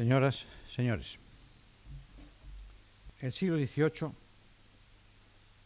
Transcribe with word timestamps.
Señoras, 0.00 0.46
señores, 0.66 1.18
el 3.20 3.34
siglo 3.34 3.58
XVIII 3.58 4.08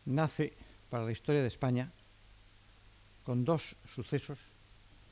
nace 0.07 0.53
para 0.91 1.05
la 1.05 1.13
historia 1.13 1.41
de 1.41 1.47
España 1.47 1.93
con 3.23 3.45
dos 3.45 3.77
sucesos 3.85 4.41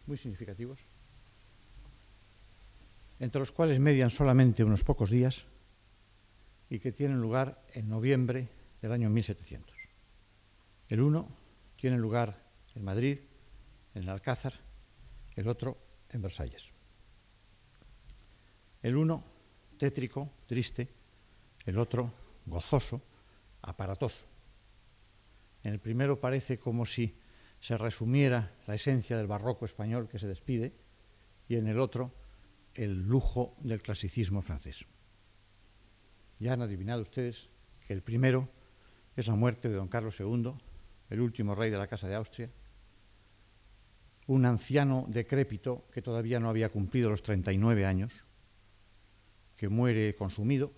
muy 0.08 0.16
significativos, 0.16 0.80
entre 3.20 3.38
los 3.38 3.52
cuales 3.52 3.78
median 3.78 4.10
solamente 4.10 4.64
unos 4.64 4.82
pocos 4.82 5.08
días 5.10 5.44
y 6.68 6.80
que 6.80 6.90
tienen 6.90 7.20
lugar 7.20 7.62
en 7.74 7.88
noviembre 7.88 8.48
del 8.82 8.90
año 8.90 9.08
1700. 9.08 9.72
El 10.88 11.00
uno 11.00 11.28
tiene 11.76 11.96
lugar 11.96 12.42
en 12.74 12.82
Madrid, 12.82 13.20
en 13.94 14.02
el 14.02 14.08
Alcázar, 14.08 14.54
el 15.36 15.46
otro 15.46 15.78
en 16.10 16.22
Versalles. 16.22 16.71
El 18.82 18.96
uno 18.96 19.24
tétrico, 19.78 20.30
triste, 20.46 20.88
el 21.64 21.78
otro 21.78 22.12
gozoso, 22.46 23.00
aparatoso. 23.62 24.26
En 25.62 25.72
el 25.72 25.78
primero 25.78 26.20
parece 26.20 26.58
como 26.58 26.84
si 26.84 27.14
se 27.60 27.78
resumiera 27.78 28.52
la 28.66 28.74
esencia 28.74 29.16
del 29.16 29.28
barroco 29.28 29.64
español 29.64 30.08
que 30.08 30.18
se 30.18 30.26
despide 30.26 30.72
y 31.48 31.56
en 31.56 31.68
el 31.68 31.78
otro 31.78 32.12
el 32.74 33.06
lujo 33.06 33.54
del 33.60 33.82
clasicismo 33.82 34.42
francés. 34.42 34.84
Ya 36.40 36.54
han 36.54 36.62
adivinado 36.62 37.02
ustedes 37.02 37.48
que 37.86 37.92
el 37.92 38.02
primero 38.02 38.48
es 39.14 39.28
la 39.28 39.36
muerte 39.36 39.68
de 39.68 39.76
don 39.76 39.88
Carlos 39.88 40.18
II, 40.18 40.54
el 41.10 41.20
último 41.20 41.54
rey 41.54 41.70
de 41.70 41.78
la 41.78 41.86
Casa 41.86 42.08
de 42.08 42.14
Austria, 42.16 42.50
un 44.26 44.46
anciano 44.46 45.04
decrépito 45.08 45.86
que 45.92 46.02
todavía 46.02 46.40
no 46.40 46.48
había 46.48 46.70
cumplido 46.70 47.10
los 47.10 47.22
39 47.22 47.84
años, 47.86 48.24
que 49.62 49.68
muere 49.68 50.16
consumido 50.16 50.72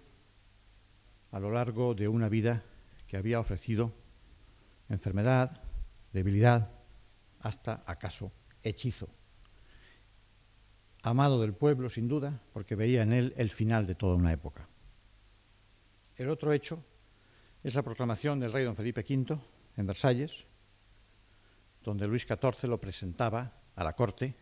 a 1.33 1.41
lo 1.41 1.51
largo 1.51 1.95
de 1.95 2.06
una 2.06 2.28
vida 2.28 2.62
que 3.06 3.17
había 3.17 3.41
ofrecido 3.41 3.95
enfermedad, 4.91 5.62
debilidad, 6.12 6.70
hasta 7.41 7.83
acaso 7.86 8.31
hechizo. 8.62 9.08
Amado 11.00 11.41
del 11.41 11.55
pueblo, 11.55 11.89
sin 11.89 12.08
duda, 12.08 12.42
porque 12.53 12.75
veía 12.75 13.00
en 13.00 13.14
él 13.14 13.33
el 13.39 13.50
final 13.50 13.86
de 13.86 13.95
toda 13.95 14.17
una 14.17 14.34
época. 14.34 14.69
El 16.17 16.28
otro 16.28 16.53
hecho 16.53 16.84
es 17.62 17.75
la 17.75 17.83
proclamación 17.83 18.39
del 18.39 18.53
rey 18.53 18.67
don 18.67 18.77
Felipe 18.77 19.01
V 19.01 19.39
en 19.78 19.86
Versalles, 19.86 20.45
donde 21.83 22.06
Luis 22.06 22.27
XIV 22.28 22.69
lo 22.69 22.78
presentaba 22.78 23.62
a 23.77 23.83
la 23.83 23.95
corte, 23.95 24.36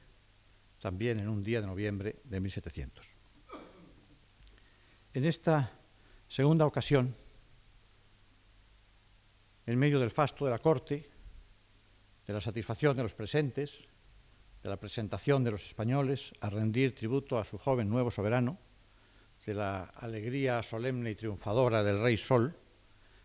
también 0.81 1.21
en 1.21 1.29
un 1.29 1.45
día 1.45 1.61
de 1.61 1.69
noviembre 1.69 2.17
de 2.25 2.41
1700. 2.41 3.22
En 5.15 5.27
esta 5.27 5.71
segunda 6.27 6.65
ocasión, 6.65 7.15
en 9.67 9.79
medio 9.79 10.01
del 10.01 10.11
fasto 10.11 10.47
de 10.47 10.51
la 10.51 10.59
corte, 10.59 11.07
de 12.27 12.33
la 12.33 12.41
satisfacción 12.41 12.97
de 12.97 13.03
los 13.03 13.13
presentes, 13.13 13.85
de 14.63 14.71
la 14.71 14.79
presentación 14.79 15.45
de 15.45 15.51
los 15.51 15.67
españoles 15.67 16.33
a 16.41 16.49
rendir 16.49 16.95
tributo 16.95 17.39
a 17.39 17.45
su 17.45 17.59
joven 17.59 17.91
nuevo 17.91 18.11
soberano, 18.11 18.59
de 19.45 19.53
la 19.53 19.85
alegría 19.85 20.63
solemne 20.63 21.11
y 21.11 21.15
triunfadora 21.15 21.83
del 21.83 22.01
rey 22.01 22.17
Sol, 22.17 22.57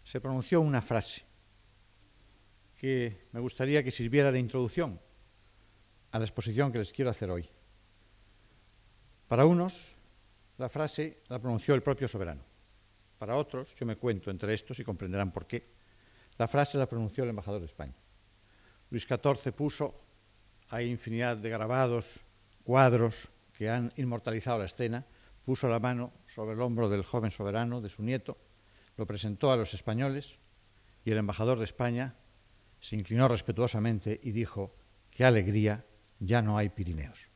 se 0.03 0.19
pronunció 0.19 0.59
una 0.59 0.81
frase 0.81 1.23
que 2.75 3.27
me 3.31 3.39
gustaría 3.39 3.81
que 3.81 3.91
sirviera 3.91 4.31
de 4.31 4.39
introducción 4.39 4.99
a 6.11 6.19
la 6.19 6.25
exposición 6.25 6.71
que 6.71 6.79
les 6.79 6.91
quiero 6.91 7.11
hacer 7.11 7.29
hoy. 7.31 7.49
Para 9.27 9.45
unos, 9.45 9.96
la 10.57 10.69
frase 10.69 11.21
la 11.29 11.39
pronunció 11.39 11.75
el 11.75 11.83
propio 11.83 12.07
soberano. 12.07 12.41
Para 13.17 13.35
otros, 13.35 13.75
yo 13.75 13.85
me 13.85 13.95
cuento 13.95 14.29
entre 14.29 14.53
estos 14.53 14.79
y 14.79 14.83
comprenderán 14.83 15.31
por 15.31 15.47
qué, 15.47 15.71
la 16.37 16.47
frase 16.47 16.77
la 16.77 16.87
pronunció 16.87 17.23
el 17.23 17.31
embajador 17.31 17.59
de 17.59 17.65
España. 17.65 17.95
Luis 18.89 19.07
XIV 19.07 19.51
puso, 19.53 20.01
hay 20.69 20.89
infinidad 20.89 21.37
de 21.37 21.49
grabados, 21.49 22.19
cuadros 22.63 23.29
que 23.53 23.69
han 23.69 23.91
inmortalizado 23.97 24.59
la 24.59 24.65
escena, 24.65 25.05
puso 25.43 25.67
la 25.67 25.79
mano 25.79 26.11
sobre 26.27 26.53
el 26.53 26.61
hombro 26.61 26.89
del 26.89 27.03
joven 27.03 27.31
soberano, 27.31 27.81
de 27.81 27.89
su 27.89 28.03
nieto, 28.03 28.37
lo 28.97 29.05
presentó 29.05 29.51
a 29.51 29.57
los 29.57 29.73
españoles 29.73 30.37
y 31.05 31.11
el 31.11 31.17
embajador 31.17 31.57
de 31.57 31.63
España 31.65 32.15
se 32.79 32.95
inclinó 32.95 33.27
respetuosamente 33.27 34.19
y 34.21 34.31
dijo, 34.31 34.75
qué 35.09 35.23
alegría, 35.25 35.85
ya 36.19 36.41
no 36.41 36.57
hay 36.57 36.69
Pirineos. 36.69 37.29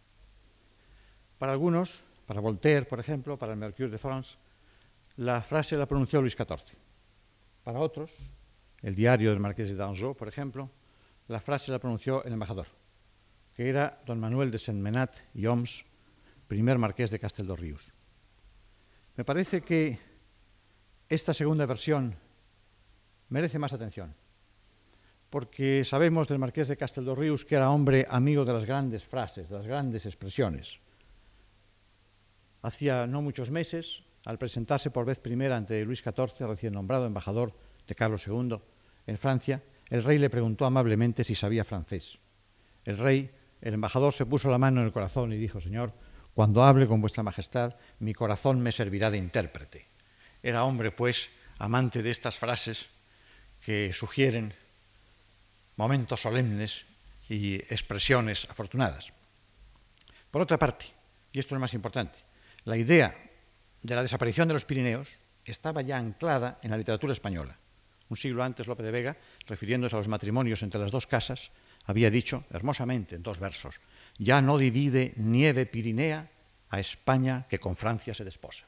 Para 1.38 1.53
algunos, 1.53 2.03
para 2.31 2.40
Voltaire, 2.40 2.86
por 2.86 2.97
ejemplo, 2.97 3.38
para 3.38 3.52
el 3.52 3.58
Mercure 3.58 3.90
de 3.90 3.97
France, 3.97 4.38
la 5.18 5.42
frase 5.42 5.75
la 5.75 5.86
pronunció 5.86 6.22
Luis 6.22 6.34
XIV. 6.34 6.78
Para 7.62 7.80
otros, 7.80 8.09
el 8.81 8.96
diario 8.96 9.31
del 9.31 9.42
Marqués 9.42 9.68
de 9.68 9.75
Dangeau, 9.75 10.16
por 10.16 10.30
ejemplo, 10.30 10.72
la 11.28 11.41
frase 11.41 11.74
la 11.74 11.80
pronunció 11.80 12.24
el 12.24 12.31
embajador, 12.31 12.68
que 13.53 13.68
era 13.68 14.02
don 14.06 14.18
Manuel 14.18 14.50
de 14.50 14.59
Saint-Menat 14.59 15.18
y 15.34 15.46
Oms, 15.46 15.84
primer 16.47 16.78
marqués 16.78 17.12
de 17.12 17.20
Casteldorrius. 17.20 17.94
Me 19.18 19.25
parece 19.25 19.59
que 19.59 20.00
esta 21.09 21.34
segunda 21.34 21.66
versión 21.66 22.16
merece 23.28 23.59
más 23.59 23.74
atención 23.74 24.16
porque 25.30 25.84
sabemos 25.84 26.30
del 26.30 26.40
marqués 26.40 26.70
de 26.70 26.78
Casteldorrius 26.78 27.44
que 27.44 27.56
era 27.56 27.72
hombre 27.72 28.08
amigo 28.09 28.46
de 28.46 28.53
las 28.53 28.64
grandes 28.64 29.03
frases, 29.03 29.50
de 29.50 29.58
las 29.58 29.68
grandes 29.68 30.06
expresiones. 30.06 30.80
Hacía 32.62 33.08
no 33.08 33.22
muchos 33.22 33.52
meses, 33.52 34.04
al 34.26 34.38
presentarse 34.38 34.92
por 34.92 35.06
vez 35.06 35.20
primera 35.20 35.58
ante 35.58 35.84
Luis 35.84 36.04
XIV, 36.04 36.48
recién 36.48 36.74
nombrado 36.74 37.06
embajador 37.06 37.58
de 37.88 37.96
Carlos 37.96 38.28
II 38.28 38.60
en 39.08 39.18
Francia, 39.18 39.64
el 39.90 40.04
rey 40.04 40.20
le 40.20 40.30
preguntó 40.30 40.66
amablemente 40.66 41.24
si 41.24 41.36
sabía 41.36 41.66
francés. 41.66 42.20
El 42.86 42.98
rey, 42.98 43.32
el 43.62 43.74
embajador, 43.74 44.14
se 44.14 44.26
puso 44.26 44.50
la 44.50 44.58
mano 44.58 44.80
en 44.80 44.88
el 44.88 44.94
corazón 44.94 45.34
y 45.34 45.38
dijo, 45.38 45.60
Señor, 45.60 45.94
cuando 46.34 46.64
hable 46.64 46.88
con 46.88 47.02
vuestra 47.02 47.24
majestad, 47.24 47.76
mi 48.00 48.14
corazón 48.14 48.62
me 48.62 48.72
servirá 48.72 49.12
de 49.12 49.18
intérprete. 49.18 49.88
Era 50.42 50.64
hombre, 50.64 50.92
pues, 50.92 51.30
amante 51.58 52.02
de 52.02 52.10
estas 52.10 52.38
frases 52.38 52.90
que 53.66 53.92
sugieren 53.94 54.54
momentos 55.76 56.22
solemnes 56.22 56.86
y 57.28 57.56
expresiones 57.56 58.48
afortunadas. 58.50 59.14
Por 60.32 60.42
otra 60.42 60.58
parte, 60.58 60.86
y 61.34 61.40
esto 61.40 61.54
es 61.54 61.58
lo 61.58 61.62
más 61.62 61.74
importante, 61.74 62.20
la 62.66 62.78
idea 62.78 63.16
de 63.82 63.96
la 63.96 64.04
desaparición 64.04 64.48
de 64.48 64.54
los 64.54 64.66
Pirineos 64.66 65.24
estaba 65.46 65.82
ya 65.82 65.98
anclada 65.98 66.60
en 66.62 66.72
la 66.72 66.78
literatura 66.78 67.14
española. 67.14 67.58
Un 68.10 68.18
siglo 68.18 68.44
antes, 68.44 68.68
Lope 68.68 68.84
de 68.84 68.92
Vega, 68.92 69.18
refiriéndose 69.48 69.96
a 69.96 70.00
los 70.00 70.08
matrimonios 70.08 70.62
entre 70.64 70.82
las 70.82 70.92
dos 70.92 71.08
casas, 71.08 71.52
había 71.86 72.12
dicho 72.12 72.44
hermosamente 72.52 73.16
en 73.16 73.24
dos 73.24 73.40
versos, 73.40 73.80
ya 74.18 74.42
no 74.42 74.58
divide 74.58 75.14
nieve 75.16 75.66
Pirinea 75.66 76.30
a 76.70 76.80
España 76.80 77.48
que 77.50 77.60
con 77.60 77.76
Francia 77.76 78.14
se 78.14 78.26
desposa. 78.26 78.66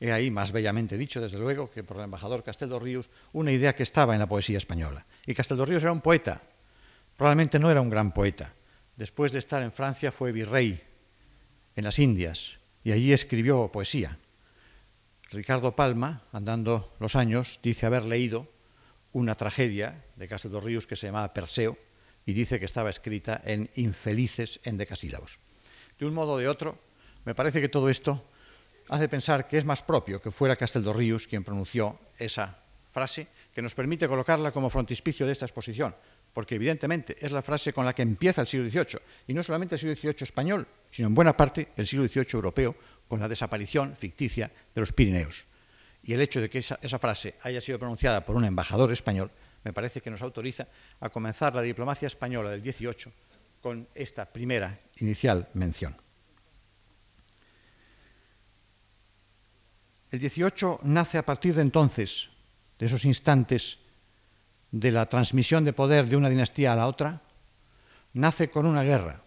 He 0.00 0.12
ahí, 0.12 0.30
más 0.30 0.50
bellamente 0.50 0.96
dicho, 0.96 1.20
desde 1.20 1.38
luego, 1.38 1.70
que 1.70 1.84
por 1.84 1.98
el 1.98 2.04
embajador 2.04 2.42
Ríos, 2.82 3.10
una 3.32 3.52
idea 3.52 3.74
que 3.74 3.82
estaba 3.82 4.14
en 4.14 4.20
la 4.20 4.28
poesía 4.28 4.56
española. 4.56 5.06
Y 5.26 5.34
Ríos 5.34 5.82
era 5.82 5.92
un 5.92 6.00
poeta, 6.00 6.40
probablemente 7.16 7.58
no 7.58 7.70
era 7.70 7.82
un 7.82 7.90
gran 7.90 8.12
poeta. 8.12 8.54
Después 8.96 9.30
de 9.32 9.38
estar 9.38 9.62
en 9.62 9.70
Francia 9.70 10.10
fue 10.10 10.32
virrey 10.32 10.82
en 11.76 11.84
las 11.84 11.98
Indias 11.98 12.59
y 12.84 12.92
allí 12.92 13.12
escribió 13.12 13.70
poesía. 13.72 14.18
Ricardo 15.30 15.76
Palma, 15.76 16.24
andando 16.32 16.92
los 16.98 17.14
años, 17.14 17.60
dice 17.62 17.86
haber 17.86 18.04
leído 18.04 18.48
una 19.12 19.34
tragedia 19.36 20.04
de 20.16 20.60
Ríos 20.60 20.86
que 20.86 20.96
se 20.96 21.06
llamaba 21.06 21.32
Perseo 21.32 21.78
y 22.26 22.32
dice 22.32 22.58
que 22.58 22.64
estaba 22.64 22.90
escrita 22.90 23.40
en 23.44 23.70
infelices 23.74 24.60
endecasílabos. 24.64 25.38
De 25.98 26.06
un 26.06 26.14
modo 26.14 26.32
o 26.32 26.38
de 26.38 26.48
otro, 26.48 26.78
me 27.24 27.34
parece 27.34 27.60
que 27.60 27.68
todo 27.68 27.88
esto 27.88 28.24
hace 28.88 29.08
pensar 29.08 29.46
que 29.46 29.58
es 29.58 29.64
más 29.64 29.82
propio 29.82 30.20
que 30.20 30.30
fuera 30.30 30.56
Casteldorrius 30.56 31.26
quien 31.26 31.44
pronunció 31.44 31.98
esa 32.18 32.58
frase, 32.90 33.28
que 33.54 33.62
nos 33.62 33.74
permite 33.74 34.08
colocarla 34.08 34.50
como 34.50 34.70
frontispicio 34.70 35.26
de 35.26 35.32
esta 35.32 35.46
exposición, 35.46 35.94
porque 36.32 36.54
evidentemente 36.54 37.16
es 37.18 37.32
la 37.32 37.42
frase 37.42 37.72
con 37.72 37.84
la 37.84 37.92
que 37.92 38.02
empieza 38.02 38.40
el 38.40 38.46
siglo 38.46 38.68
XVIII, 38.68 39.00
y 39.28 39.34
no 39.34 39.42
solamente 39.42 39.74
el 39.74 39.78
siglo 39.80 39.96
XVIII 39.96 40.22
español, 40.22 40.66
sino 40.90 41.08
en 41.08 41.14
buena 41.14 41.36
parte 41.36 41.68
el 41.76 41.86
siglo 41.86 42.06
XVIII 42.06 42.26
europeo, 42.34 42.76
con 43.08 43.20
la 43.20 43.28
desaparición 43.28 43.96
ficticia 43.96 44.50
de 44.74 44.80
los 44.80 44.92
Pirineos. 44.92 45.46
Y 46.02 46.12
el 46.12 46.20
hecho 46.20 46.40
de 46.40 46.48
que 46.48 46.58
esa, 46.58 46.78
esa 46.80 46.98
frase 46.98 47.34
haya 47.42 47.60
sido 47.60 47.78
pronunciada 47.78 48.24
por 48.24 48.36
un 48.36 48.44
embajador 48.44 48.92
español 48.92 49.30
me 49.64 49.72
parece 49.72 50.00
que 50.00 50.10
nos 50.10 50.22
autoriza 50.22 50.68
a 51.00 51.10
comenzar 51.10 51.54
la 51.54 51.62
diplomacia 51.62 52.06
española 52.06 52.50
del 52.50 52.62
XVIII 52.62 53.12
con 53.60 53.88
esta 53.94 54.24
primera 54.24 54.80
inicial 54.96 55.48
mención. 55.54 55.96
El 60.10 60.18
18 60.18 60.80
nace 60.84 61.18
a 61.18 61.26
partir 61.26 61.54
de 61.54 61.62
entonces, 61.62 62.30
de 62.78 62.86
esos 62.86 63.04
instantes 63.04 63.78
de 64.72 64.92
la 64.92 65.06
transmisión 65.06 65.64
de 65.64 65.72
poder 65.72 66.06
de 66.06 66.16
una 66.16 66.28
dinastía 66.28 66.72
a 66.72 66.76
la 66.76 66.86
otra, 66.86 67.22
nace 68.12 68.50
con 68.50 68.66
una 68.66 68.82
guerra, 68.82 69.22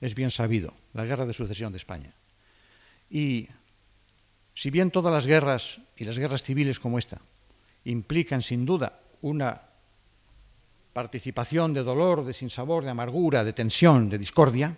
es 0.00 0.14
bien 0.14 0.30
sabido, 0.30 0.74
la 0.94 1.04
guerra 1.04 1.26
de 1.26 1.32
sucesión 1.32 1.72
de 1.72 1.78
España. 1.78 2.14
Y 3.10 3.48
Si 4.56 4.70
bien 4.70 4.90
todas 4.90 5.12
las 5.12 5.26
guerras 5.26 5.80
y 5.98 6.04
las 6.04 6.18
guerras 6.18 6.42
civiles 6.42 6.80
como 6.80 6.98
esta 6.98 7.20
implican 7.84 8.40
sin 8.40 8.64
duda 8.64 9.00
una 9.20 9.60
participación 10.94 11.74
de 11.74 11.82
dolor, 11.82 12.24
de 12.24 12.32
sinsabor, 12.32 12.82
de 12.82 12.88
amargura, 12.88 13.44
de 13.44 13.52
tensión, 13.52 14.08
de 14.08 14.16
discordia, 14.16 14.74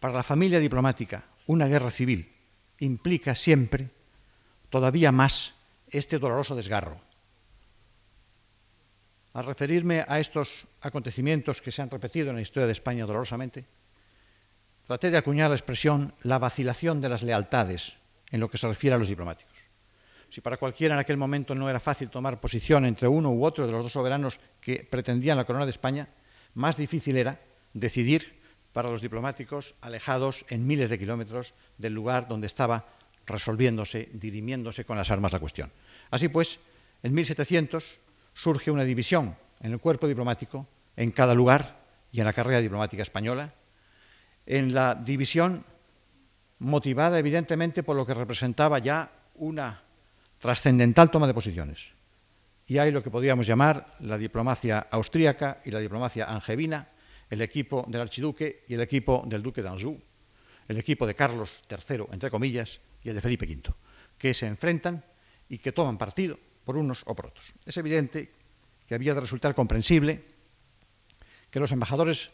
para 0.00 0.14
la 0.14 0.22
familia 0.22 0.58
diplomática 0.58 1.24
una 1.46 1.66
guerra 1.66 1.90
civil 1.90 2.32
implica 2.80 3.34
siempre 3.34 3.90
todavía 4.70 5.12
más 5.12 5.52
este 5.90 6.18
doloroso 6.18 6.56
desgarro. 6.56 7.07
Al 9.38 9.46
referirme 9.46 10.04
a 10.08 10.18
estos 10.18 10.66
acontecimientos 10.80 11.62
que 11.62 11.70
se 11.70 11.80
han 11.80 11.90
repetido 11.90 12.30
en 12.30 12.34
la 12.34 12.42
historia 12.42 12.66
de 12.66 12.72
España 12.72 13.06
dolorosamente, 13.06 13.66
traté 14.82 15.12
de 15.12 15.16
acuñar 15.16 15.48
la 15.48 15.54
expresión 15.54 16.12
la 16.22 16.40
vacilación 16.40 17.00
de 17.00 17.08
las 17.08 17.22
lealtades 17.22 17.98
en 18.32 18.40
lo 18.40 18.50
que 18.50 18.58
se 18.58 18.66
refiere 18.66 18.96
a 18.96 18.98
los 18.98 19.06
diplomáticos. 19.06 19.54
Si 20.28 20.40
para 20.40 20.56
cualquiera 20.56 20.96
en 20.96 20.98
aquel 20.98 21.18
momento 21.18 21.54
no 21.54 21.70
era 21.70 21.78
fácil 21.78 22.10
tomar 22.10 22.40
posición 22.40 22.84
entre 22.84 23.06
uno 23.06 23.30
u 23.30 23.44
otro 23.44 23.64
de 23.64 23.70
los 23.70 23.84
dos 23.84 23.92
soberanos 23.92 24.40
que 24.60 24.82
pretendían 24.82 25.36
la 25.36 25.44
corona 25.44 25.66
de 25.66 25.70
España, 25.70 26.08
más 26.54 26.76
difícil 26.76 27.16
era 27.16 27.40
decidir 27.74 28.40
para 28.72 28.90
los 28.90 29.02
diplomáticos 29.02 29.76
alejados 29.82 30.46
en 30.48 30.66
miles 30.66 30.90
de 30.90 30.98
kilómetros 30.98 31.54
del 31.76 31.94
lugar 31.94 32.26
donde 32.26 32.48
estaba 32.48 32.88
resolviéndose, 33.24 34.08
dirimiéndose 34.14 34.84
con 34.84 34.96
las 34.96 35.12
armas 35.12 35.30
la 35.30 35.38
cuestión. 35.38 35.70
Así 36.10 36.26
pues, 36.26 36.58
en 37.04 37.14
1700 37.14 38.00
surge 38.38 38.70
una 38.70 38.84
división 38.84 39.36
en 39.60 39.72
el 39.72 39.80
cuerpo 39.80 40.06
diplomático, 40.06 40.68
en 40.96 41.10
cada 41.10 41.34
lugar 41.34 41.80
y 42.12 42.20
en 42.20 42.24
la 42.24 42.32
carrera 42.32 42.60
diplomática 42.60 43.02
española, 43.02 43.52
en 44.46 44.72
la 44.72 44.94
división 44.94 45.64
motivada 46.60 47.18
evidentemente 47.18 47.82
por 47.82 47.96
lo 47.96 48.06
que 48.06 48.14
representaba 48.14 48.78
ya 48.78 49.10
una 49.34 49.82
trascendental 50.38 51.10
toma 51.10 51.26
de 51.26 51.34
posiciones. 51.34 51.92
Y 52.68 52.78
hay 52.78 52.92
lo 52.92 53.02
que 53.02 53.10
podríamos 53.10 53.44
llamar 53.44 53.96
la 54.00 54.16
diplomacia 54.16 54.86
austríaca 54.90 55.60
y 55.64 55.72
la 55.72 55.80
diplomacia 55.80 56.26
angevina, 56.26 56.86
el 57.30 57.42
equipo 57.42 57.84
del 57.88 58.02
archiduque 58.02 58.64
y 58.68 58.74
el 58.74 58.80
equipo 58.82 59.24
del 59.26 59.42
duque 59.42 59.62
d'Anjou, 59.62 59.98
el 60.68 60.78
equipo 60.78 61.06
de 61.06 61.16
Carlos 61.16 61.64
III, 61.68 62.06
entre 62.12 62.30
comillas, 62.30 62.80
y 63.02 63.08
el 63.08 63.16
de 63.16 63.20
Felipe 63.20 63.46
V, 63.46 63.74
que 64.16 64.32
se 64.32 64.46
enfrentan 64.46 65.04
y 65.48 65.58
que 65.58 65.72
toman 65.72 65.98
partido 65.98 66.38
por 66.68 66.76
unos 66.76 67.00
o 67.06 67.16
por 67.16 67.32
otros. 67.32 67.54
Es 67.64 67.78
evidente 67.78 68.28
que 68.86 68.94
había 68.94 69.14
de 69.14 69.22
resultar 69.22 69.54
comprensible 69.54 70.22
que 71.50 71.60
los 71.60 71.72
embajadores 71.72 72.30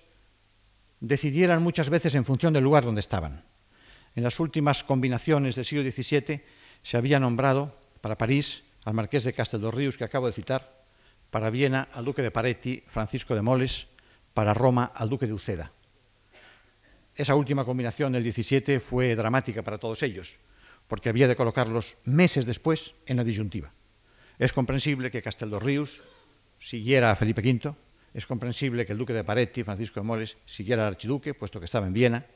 decidieran 0.98 1.62
muchas 1.62 1.88
veces 1.88 2.16
en 2.16 2.24
función 2.24 2.52
del 2.52 2.64
lugar 2.64 2.84
donde 2.84 2.98
estaban. 2.98 3.44
En 4.16 4.24
las 4.24 4.40
últimas 4.40 4.82
combinaciones 4.82 5.54
del 5.54 5.64
siglo 5.64 5.88
XVII 5.88 6.42
se 6.82 6.96
había 6.96 7.20
nombrado 7.20 7.78
para 8.00 8.18
París 8.18 8.64
al 8.84 8.94
marqués 8.94 9.22
de 9.22 9.34
Castel 9.34 9.62
que 9.96 10.02
acabo 10.02 10.26
de 10.26 10.32
citar, 10.32 10.82
para 11.30 11.48
Viena 11.48 11.86
al 11.92 12.04
duque 12.04 12.22
de 12.22 12.32
Paretti, 12.32 12.82
Francisco 12.88 13.36
de 13.36 13.42
Moles, 13.42 13.86
para 14.34 14.52
Roma 14.52 14.90
al 14.96 15.10
duque 15.10 15.28
de 15.28 15.32
Uceda. 15.32 15.70
Esa 17.14 17.36
última 17.36 17.64
combinación 17.64 18.10
del 18.10 18.24
17 18.24 18.80
fue 18.80 19.14
dramática 19.14 19.62
para 19.62 19.78
todos 19.78 20.02
ellos, 20.02 20.40
porque 20.88 21.08
había 21.08 21.28
de 21.28 21.36
colocarlos 21.36 21.98
meses 22.02 22.46
después 22.46 22.96
en 23.06 23.18
la 23.18 23.22
disyuntiva. 23.22 23.72
Es 24.38 24.52
comprensible 24.52 25.10
que 25.10 25.22
Ríos 25.60 26.02
siguiera 26.58 27.10
a 27.10 27.16
Felipe 27.16 27.40
V, 27.40 27.74
es 28.14 28.26
comprensible 28.26 28.86
que 28.86 28.92
el 28.92 28.98
duque 28.98 29.12
de 29.12 29.24
Paretti, 29.24 29.64
Francisco 29.64 30.00
de 30.00 30.06
Moles, 30.06 30.36
siguiera 30.46 30.86
al 30.86 30.94
archiduque, 30.94 31.34
puesto 31.34 31.58
que 31.58 31.66
estaba 31.66 31.86
en 31.86 31.92
Viena, 31.92 32.26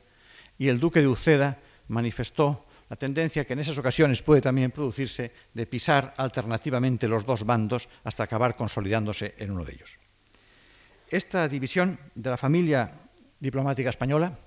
y 0.57 0.67
el 0.67 0.79
duque 0.79 0.99
de 0.99 1.07
Uceda 1.07 1.57
manifestó 1.87 2.65
la 2.89 2.95
tendencia 2.95 3.45
que 3.45 3.53
en 3.53 3.59
esas 3.59 3.77
ocasiones 3.77 4.21
puede 4.23 4.41
también 4.41 4.71
producirse 4.71 5.31
de 5.53 5.65
pisar 5.65 6.13
alternativamente 6.17 7.07
los 7.07 7.25
dos 7.25 7.45
bandos 7.45 7.87
hasta 8.03 8.23
acabar 8.23 8.55
consolidándose 8.55 9.35
en 9.37 9.51
uno 9.51 9.63
de 9.63 9.73
ellos. 9.73 9.99
Esta 11.09 11.47
división 11.47 11.99
de 12.13 12.29
la 12.29 12.37
familia 12.37 12.91
diplomática 13.39 13.89
española 13.89 14.37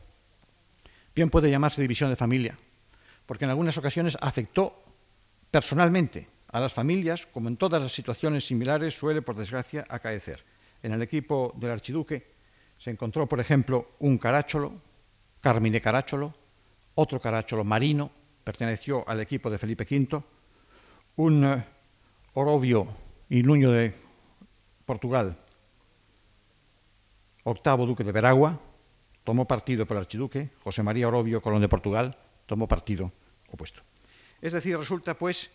bien 1.14 1.30
puede 1.30 1.50
llamarse 1.50 1.82
división 1.82 2.10
de 2.10 2.16
familia, 2.16 2.58
porque 3.26 3.44
en 3.44 3.50
algunas 3.50 3.76
ocasiones 3.78 4.16
afectó 4.20 4.84
personalmente 5.50 6.28
a 6.52 6.60
las 6.60 6.72
familias, 6.72 7.26
como 7.26 7.48
en 7.48 7.56
todas 7.56 7.80
las 7.80 7.92
situaciones 7.92 8.46
similares 8.46 8.94
suele, 8.94 9.22
por 9.22 9.34
desgracia, 9.34 9.86
acaecer. 9.88 10.44
En 10.82 10.92
el 10.92 11.00
equipo 11.00 11.54
del 11.56 11.70
archiduque 11.70 12.30
se 12.78 12.90
encontró, 12.90 13.26
por 13.26 13.40
ejemplo, 13.40 13.92
un 14.00 14.18
carácholo, 14.18 14.74
Carmine 15.40 15.80
Carácholo, 15.80 16.34
otro 16.94 17.20
carácholo 17.20 17.64
marino, 17.64 18.10
perteneció 18.44 19.08
al 19.08 19.20
equipo 19.20 19.50
de 19.50 19.58
Felipe 19.58 19.86
V, 19.88 20.22
un 21.16 21.44
eh, 21.44 21.64
Orobio 22.34 22.86
y 23.30 23.42
Nuño 23.42 23.72
de 23.72 23.94
Portugal, 24.84 25.38
octavo 27.44 27.86
duque 27.86 28.04
de 28.04 28.12
Veragua, 28.12 28.60
tomó 29.24 29.46
partido 29.46 29.86
por 29.86 29.96
el 29.96 30.02
archiduque, 30.02 30.50
José 30.62 30.82
María 30.82 31.08
Orobio, 31.08 31.40
Colón 31.40 31.62
de 31.62 31.68
Portugal, 31.68 32.18
tomó 32.44 32.68
partido 32.68 33.10
opuesto. 33.48 33.82
Es 34.40 34.52
decir, 34.52 34.76
resulta 34.76 35.14
pues 35.14 35.50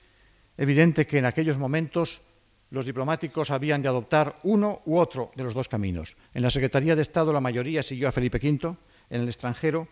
evidente 0.58 1.06
que 1.06 1.20
en 1.20 1.26
aquellos 1.26 1.58
momentos 1.58 2.22
los 2.70 2.86
diplomáticos 2.86 3.52
habían 3.52 3.82
de 3.82 3.88
adoptar 3.88 4.40
uno 4.44 4.82
u 4.86 4.98
otro 4.98 5.32
de 5.36 5.44
los 5.44 5.54
dos 5.54 5.70
caminos. 5.70 6.18
En 6.34 6.42
la 6.42 6.50
Secretaría 6.50 6.96
de 6.96 7.02
Estado 7.02 7.32
la 7.32 7.40
mayoría 7.40 7.84
siguió 7.84 8.10
a 8.10 8.12
Felipe 8.12 8.40
V, 8.40 8.76
en 9.10 9.22
el 9.22 9.28
extranjero, 9.28 9.88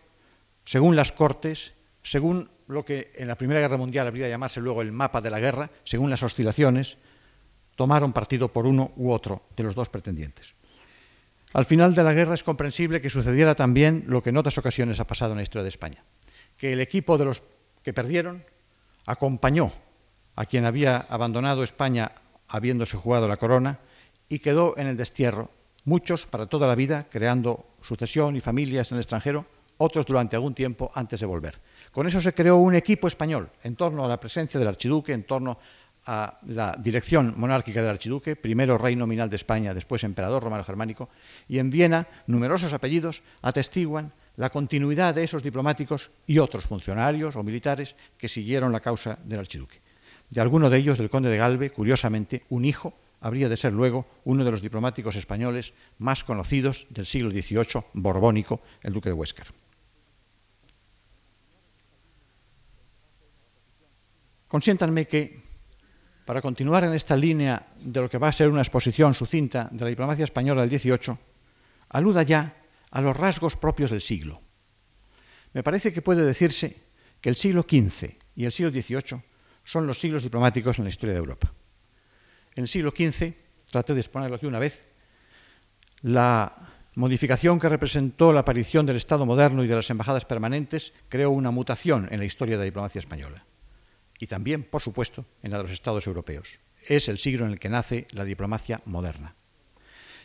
según 0.64 0.96
las 0.96 1.12
Cortes, 1.12 1.72
según 2.02 2.50
lo 2.68 2.84
que 2.84 3.12
en 3.16 3.28
la 3.28 3.36
Primera 3.36 3.60
Guerra 3.60 3.76
Mundial 3.76 4.06
habría 4.06 4.24
de 4.24 4.30
llamarse 4.30 4.60
luego 4.60 4.82
el 4.82 4.92
mapa 4.92 5.20
de 5.20 5.30
la 5.30 5.40
guerra, 5.40 5.70
según 5.84 6.10
las 6.10 6.22
oscilaciones, 6.22 6.98
tomaron 7.76 8.12
partido 8.12 8.52
por 8.52 8.66
uno 8.66 8.92
u 8.96 9.10
otro 9.10 9.44
de 9.56 9.62
los 9.62 9.74
dos 9.74 9.88
pretendientes. 9.88 10.54
Al 11.52 11.64
final 11.64 11.94
de 11.94 12.02
la 12.02 12.12
guerra 12.12 12.34
es 12.34 12.42
comprensible 12.42 13.00
que 13.00 13.08
sucediera 13.08 13.54
también 13.54 14.04
lo 14.08 14.22
que 14.22 14.30
en 14.30 14.36
otras 14.36 14.58
ocasiones 14.58 15.00
ha 15.00 15.06
pasado 15.06 15.32
en 15.32 15.38
la 15.38 15.42
historia 15.42 15.62
de 15.62 15.70
España, 15.70 16.04
que 16.56 16.72
el 16.72 16.80
equipo 16.80 17.16
de 17.16 17.24
los 17.24 17.42
que 17.82 17.94
perdieron 17.94 18.44
acompañó 19.06 19.72
a 20.36 20.44
quien 20.44 20.64
había 20.64 20.98
abandonado 21.08 21.62
España 21.62 22.12
habiéndose 22.48 22.96
jugado 22.96 23.26
la 23.26 23.38
corona 23.38 23.80
y 24.28 24.38
quedó 24.38 24.76
en 24.76 24.86
el 24.86 24.96
destierro, 24.96 25.50
muchos 25.84 26.26
para 26.26 26.46
toda 26.46 26.68
la 26.68 26.74
vida, 26.74 27.06
creando 27.10 27.66
sucesión 27.82 28.36
y 28.36 28.40
familias 28.40 28.90
en 28.90 28.96
el 28.96 29.02
extranjero, 29.02 29.46
otros 29.78 30.06
durante 30.06 30.36
algún 30.36 30.54
tiempo 30.54 30.90
antes 30.94 31.20
de 31.20 31.26
volver. 31.26 31.58
Con 31.92 32.06
eso 32.06 32.20
se 32.20 32.34
creó 32.34 32.56
un 32.56 32.74
equipo 32.74 33.08
español 33.08 33.50
en 33.62 33.76
torno 33.76 34.04
a 34.04 34.08
la 34.08 34.20
presencia 34.20 34.58
del 34.58 34.68
archiduque, 34.68 35.12
en 35.12 35.24
torno 35.24 35.58
a 36.06 36.38
la 36.46 36.76
dirección 36.78 37.34
monárquica 37.36 37.80
del 37.80 37.90
archiduque, 37.90 38.36
primero 38.36 38.78
rey 38.78 38.94
nominal 38.94 39.28
de 39.28 39.36
España, 39.36 39.74
después 39.74 40.04
emperador 40.04 40.42
romano 40.42 40.64
germánico, 40.64 41.08
y 41.48 41.58
en 41.58 41.70
Viena 41.70 42.06
numerosos 42.26 42.72
apellidos 42.72 43.22
atestiguan 43.42 44.12
la 44.36 44.50
continuidad 44.50 45.14
de 45.14 45.24
esos 45.24 45.42
diplomáticos 45.42 46.10
y 46.26 46.38
otros 46.38 46.66
funcionarios 46.66 47.36
o 47.36 47.42
militares 47.42 47.96
que 48.16 48.28
siguieron 48.28 48.70
la 48.70 48.80
causa 48.80 49.18
del 49.24 49.40
archiduque. 49.40 49.85
De 50.30 50.40
alguno 50.40 50.70
de 50.70 50.78
ellos, 50.78 50.98
del 50.98 51.10
conde 51.10 51.30
de 51.30 51.36
Galve, 51.36 51.70
curiosamente, 51.70 52.42
un 52.50 52.64
hijo 52.64 52.94
habría 53.20 53.48
de 53.48 53.56
ser 53.56 53.72
luego 53.72 54.06
uno 54.24 54.44
de 54.44 54.50
los 54.50 54.62
diplomáticos 54.62 55.16
españoles 55.16 55.72
más 55.98 56.24
conocidos 56.24 56.86
del 56.90 57.06
siglo 57.06 57.30
XVIII, 57.30 57.84
borbónico, 57.94 58.60
el 58.82 58.92
duque 58.92 59.08
de 59.08 59.14
Huéscar. 59.14 59.46
Consiéntanme 64.48 65.06
que 65.06 65.42
para 66.24 66.42
continuar 66.42 66.84
en 66.84 66.94
esta 66.94 67.16
línea 67.16 67.66
de 67.78 68.00
lo 68.00 68.10
que 68.10 68.18
va 68.18 68.28
a 68.28 68.32
ser 68.32 68.48
una 68.48 68.62
exposición 68.62 69.14
sucinta 69.14 69.68
de 69.70 69.84
la 69.84 69.90
diplomacia 69.90 70.24
española 70.24 70.66
del 70.66 70.78
XVIII, 70.78 71.16
aluda 71.90 72.22
ya 72.22 72.56
a 72.90 73.00
los 73.00 73.16
rasgos 73.16 73.56
propios 73.56 73.90
del 73.90 74.00
siglo. 74.00 74.40
Me 75.52 75.62
parece 75.62 75.92
que 75.92 76.02
puede 76.02 76.24
decirse 76.24 76.82
que 77.20 77.28
el 77.28 77.36
siglo 77.36 77.62
XV 77.62 78.16
y 78.34 78.44
el 78.44 78.52
siglo 78.52 78.70
XVIII 78.70 79.22
son 79.66 79.86
los 79.86 79.98
siglos 79.98 80.22
diplomáticos 80.22 80.78
en 80.78 80.84
la 80.84 80.90
historia 80.90 81.12
de 81.12 81.18
Europa. 81.18 81.52
En 82.54 82.62
el 82.62 82.68
siglo 82.68 82.94
XV, 82.96 83.34
traté 83.70 83.92
de 83.92 84.00
exponerlo 84.00 84.36
aquí 84.36 84.46
una 84.46 84.60
vez, 84.60 84.88
la 86.02 86.56
modificación 86.94 87.58
que 87.58 87.68
representó 87.68 88.32
la 88.32 88.40
aparición 88.40 88.86
del 88.86 88.96
Estado 88.96 89.26
moderno 89.26 89.64
y 89.64 89.66
de 89.66 89.74
las 89.74 89.90
embajadas 89.90 90.24
permanentes 90.24 90.94
creó 91.08 91.30
una 91.30 91.50
mutación 91.50 92.08
en 92.10 92.20
la 92.20 92.24
historia 92.24 92.54
de 92.54 92.60
la 92.60 92.64
diplomacia 92.64 93.00
española 93.00 93.44
y 94.18 94.28
también, 94.28 94.62
por 94.62 94.80
supuesto, 94.80 95.26
en 95.42 95.50
la 95.50 95.58
de 95.58 95.64
los 95.64 95.72
Estados 95.72 96.06
europeos. 96.06 96.60
Es 96.86 97.08
el 97.08 97.18
siglo 97.18 97.44
en 97.44 97.52
el 97.52 97.58
que 97.58 97.68
nace 97.68 98.06
la 98.12 98.24
diplomacia 98.24 98.80
moderna. 98.86 99.34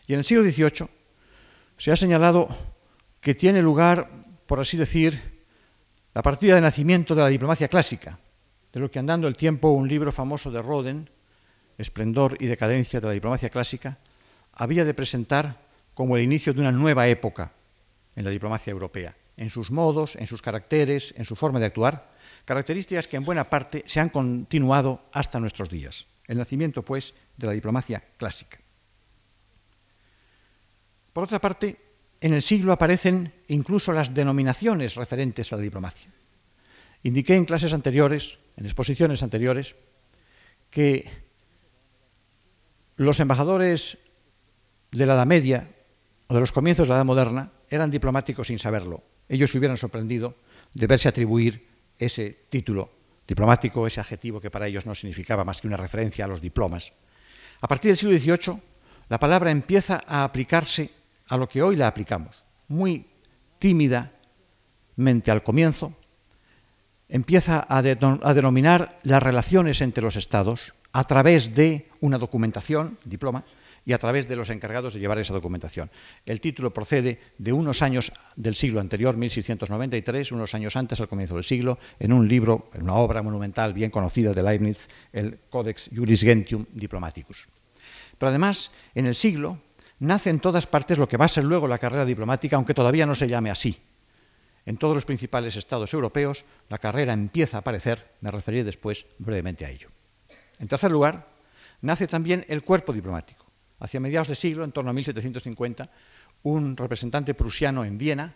Y 0.08 0.14
en 0.14 0.20
el 0.20 0.26
siglo 0.26 0.44
XVIII 0.44 0.88
se 1.78 1.92
ha 1.92 1.96
señalado 1.96 2.48
que 3.20 3.36
tiene 3.36 3.62
lugar, 3.62 4.10
por 4.46 4.60
así 4.60 4.78
decir, 4.78 5.44
la 6.14 6.22
partida 6.22 6.56
de 6.56 6.62
nacimiento 6.62 7.16
de 7.16 7.22
la 7.22 7.28
diplomacia 7.28 7.68
clásica, 7.68 8.20
de 8.74 8.80
lo 8.80 8.90
que 8.90 9.00
andando 9.00 9.28
el 9.28 9.36
tiempo 9.36 9.70
un 9.70 9.88
libro 9.88 10.12
famoso 10.12 10.52
de 10.52 10.62
Roden, 10.62 11.10
Esplendor 11.78 12.38
y 12.40 12.46
decadencia 12.46 13.02
de 13.02 13.08
la 13.08 13.14
diplomacia 13.14 13.50
clásica, 13.50 13.98
había 14.54 14.86
de 14.86 14.94
presentar 14.94 15.62
como 15.94 16.16
el 16.16 16.24
inicio 16.24 16.54
de 16.54 16.62
una 16.62 16.72
nueva 16.72 17.08
época 17.08 17.54
en 18.16 18.24
la 18.24 18.32
diplomacia 18.32 18.72
europea, 18.72 19.16
en 19.38 19.50
sus 19.50 19.72
modos, 19.72 20.16
en 20.16 20.28
sus 20.28 20.42
caracteres, 20.42 21.14
en 21.18 21.26
su 21.26 21.36
forma 21.36 21.60
de 21.60 21.66
actuar, 21.66 22.12
características 22.46 23.08
que 23.08 23.18
en 23.18 23.26
buena 23.26 23.50
parte 23.50 23.84
se 23.88 24.00
han 24.00 24.10
continuado 24.10 25.02
hasta 25.12 25.40
nuestros 25.40 25.70
días. 25.70 26.06
El 26.28 26.38
nacimiento, 26.38 26.84
pues, 26.84 27.14
de 27.38 27.48
la 27.48 27.54
diplomacia 27.54 28.04
clásica. 28.18 28.60
Por 31.14 31.24
otra 31.26 31.40
parte, 31.40 31.78
en 32.22 32.34
el 32.34 32.42
siglo 32.42 32.72
aparecen 32.72 33.34
incluso 33.48 33.92
las 33.92 34.14
denominaciones 34.14 34.96
referentes 34.96 35.52
a 35.52 35.56
la 35.58 35.62
diplomacia. 35.62 36.10
Indiqué 37.04 37.36
en 37.36 37.46
clases 37.46 37.74
anteriores, 37.74 38.40
en 38.58 38.66
exposiciones 38.66 39.24
anteriores, 39.24 39.76
que 40.70 41.10
los 42.96 43.20
embajadores 43.20 43.98
de 44.92 45.06
la 45.06 45.16
Edad 45.16 45.26
Media 45.26 45.70
o 46.28 46.34
de 46.34 46.40
los 46.40 46.52
comienzos 46.52 46.88
de 46.88 46.90
la 46.90 46.98
Edad 46.98 47.06
Moderna 47.06 47.52
eran 47.70 47.90
diplomáticos 47.90 48.48
sin 48.48 48.60
saberlo. 48.60 49.04
Ellos 49.28 49.52
se 49.52 49.58
hubieran 49.58 49.78
sorprendido 49.78 50.36
de 50.74 50.88
verse 50.88 51.10
atribuir 51.10 51.68
ese 51.98 52.46
título 52.50 52.92
diplomático, 53.28 53.88
ese 53.88 54.02
adjetivo 54.02 54.42
que 54.42 54.52
para 54.52 54.68
ellos 54.68 54.86
no 54.86 54.94
significaba 54.94 55.44
más 55.44 55.62
que 55.62 55.68
una 55.68 55.78
referencia 55.78 56.26
a 56.26 56.28
los 56.28 56.42
diplomas. 56.42 56.92
A 57.62 57.68
partir 57.68 57.90
del 57.90 57.98
siglo 57.98 58.18
XVIII, 58.18 58.62
la 59.10 59.20
palabra 59.20 59.52
empieza 59.52 60.02
a 60.06 60.24
aplicarse 60.24 60.92
a 61.28 61.38
lo 61.38 61.48
que 61.48 61.62
hoy 61.62 61.76
la 61.76 61.88
aplicamos, 61.88 62.44
muy 62.68 63.06
tímidamente 63.60 65.32
al 65.32 65.44
comienzo, 65.44 65.96
empieza 67.12 67.68
a, 67.70 67.84
denominar 67.84 68.98
las 69.04 69.22
relaciones 69.22 69.82
entre 69.82 70.04
los 70.04 70.16
estados 70.16 70.74
a 70.94 71.04
través 71.04 71.54
de 71.54 71.90
una 72.00 72.18
documentación, 72.18 72.98
diploma, 73.06 73.46
y 73.84 73.94
a 73.94 73.98
través 73.98 74.28
de 74.28 74.36
los 74.36 74.50
encargados 74.50 74.94
de 74.94 75.00
llevar 75.00 75.18
esa 75.18 75.34
documentación. 75.34 75.90
El 76.26 76.40
título 76.40 76.72
procede 76.72 77.20
de 77.38 77.52
unos 77.52 77.82
años 77.82 78.14
del 78.36 78.56
siglo 78.56 78.80
anterior, 78.80 79.18
1693, 79.18 80.32
unos 80.32 80.54
años 80.54 80.76
antes, 80.76 81.02
al 81.02 81.10
comienzo 81.10 81.36
del 81.36 81.44
siglo, 81.44 81.80
en 82.00 82.14
un 82.14 82.28
libro, 82.28 82.70
en 82.74 82.84
una 82.84 82.94
obra 82.94 83.24
monumental 83.24 83.74
bien 83.74 83.90
conocida 83.90 84.34
de 84.34 84.44
Leibniz, 84.44 84.88
el 85.12 85.40
Codex 85.50 85.90
Juris 85.94 86.22
Gentium 86.22 86.66
Diplomaticus. 86.72 87.48
Pero 88.18 88.30
además, 88.30 88.72
en 88.94 89.08
el 89.08 89.16
siglo, 89.16 89.58
nace 90.00 90.30
en 90.30 90.40
todas 90.40 90.68
partes 90.68 91.00
lo 91.00 91.08
que 91.08 91.18
va 91.18 91.26
a 91.26 91.30
ser 91.30 91.44
luego 91.44 91.68
la 91.68 91.80
carrera 91.80 92.06
diplomática, 92.06 92.56
aunque 92.56 92.76
todavía 92.76 93.08
no 93.08 93.16
se 93.16 93.28
llame 93.28 93.50
así. 93.50 93.82
En 94.66 94.78
todos 94.78 94.94
los 94.94 95.06
principales 95.06 95.56
estados 95.56 95.94
europeos, 95.94 96.46
la 96.70 96.78
carrera 96.78 97.14
empieza 97.14 97.58
a 97.58 97.60
aparecer, 97.62 98.12
me 98.22 98.32
referiré 98.32 98.64
después 98.64 99.06
brevemente 99.18 99.66
a 99.66 99.70
ello. 99.70 99.90
En 100.60 100.68
tercer 100.68 100.92
lugar, 100.92 101.28
nace 101.82 102.08
también 102.08 102.46
el 102.48 102.64
cuerpo 102.64 102.94
diplomático. 102.94 103.46
Hacia 103.80 104.00
mediados 104.00 104.28
de 104.28 104.36
siglo, 104.36 104.64
en 104.64 104.72
torno 104.72 104.92
a 104.92 104.94
1750, 104.94 105.90
un 106.44 106.78
representante 106.78 107.34
prusiano 107.34 107.84
en 107.84 107.98
Viena 107.98 108.36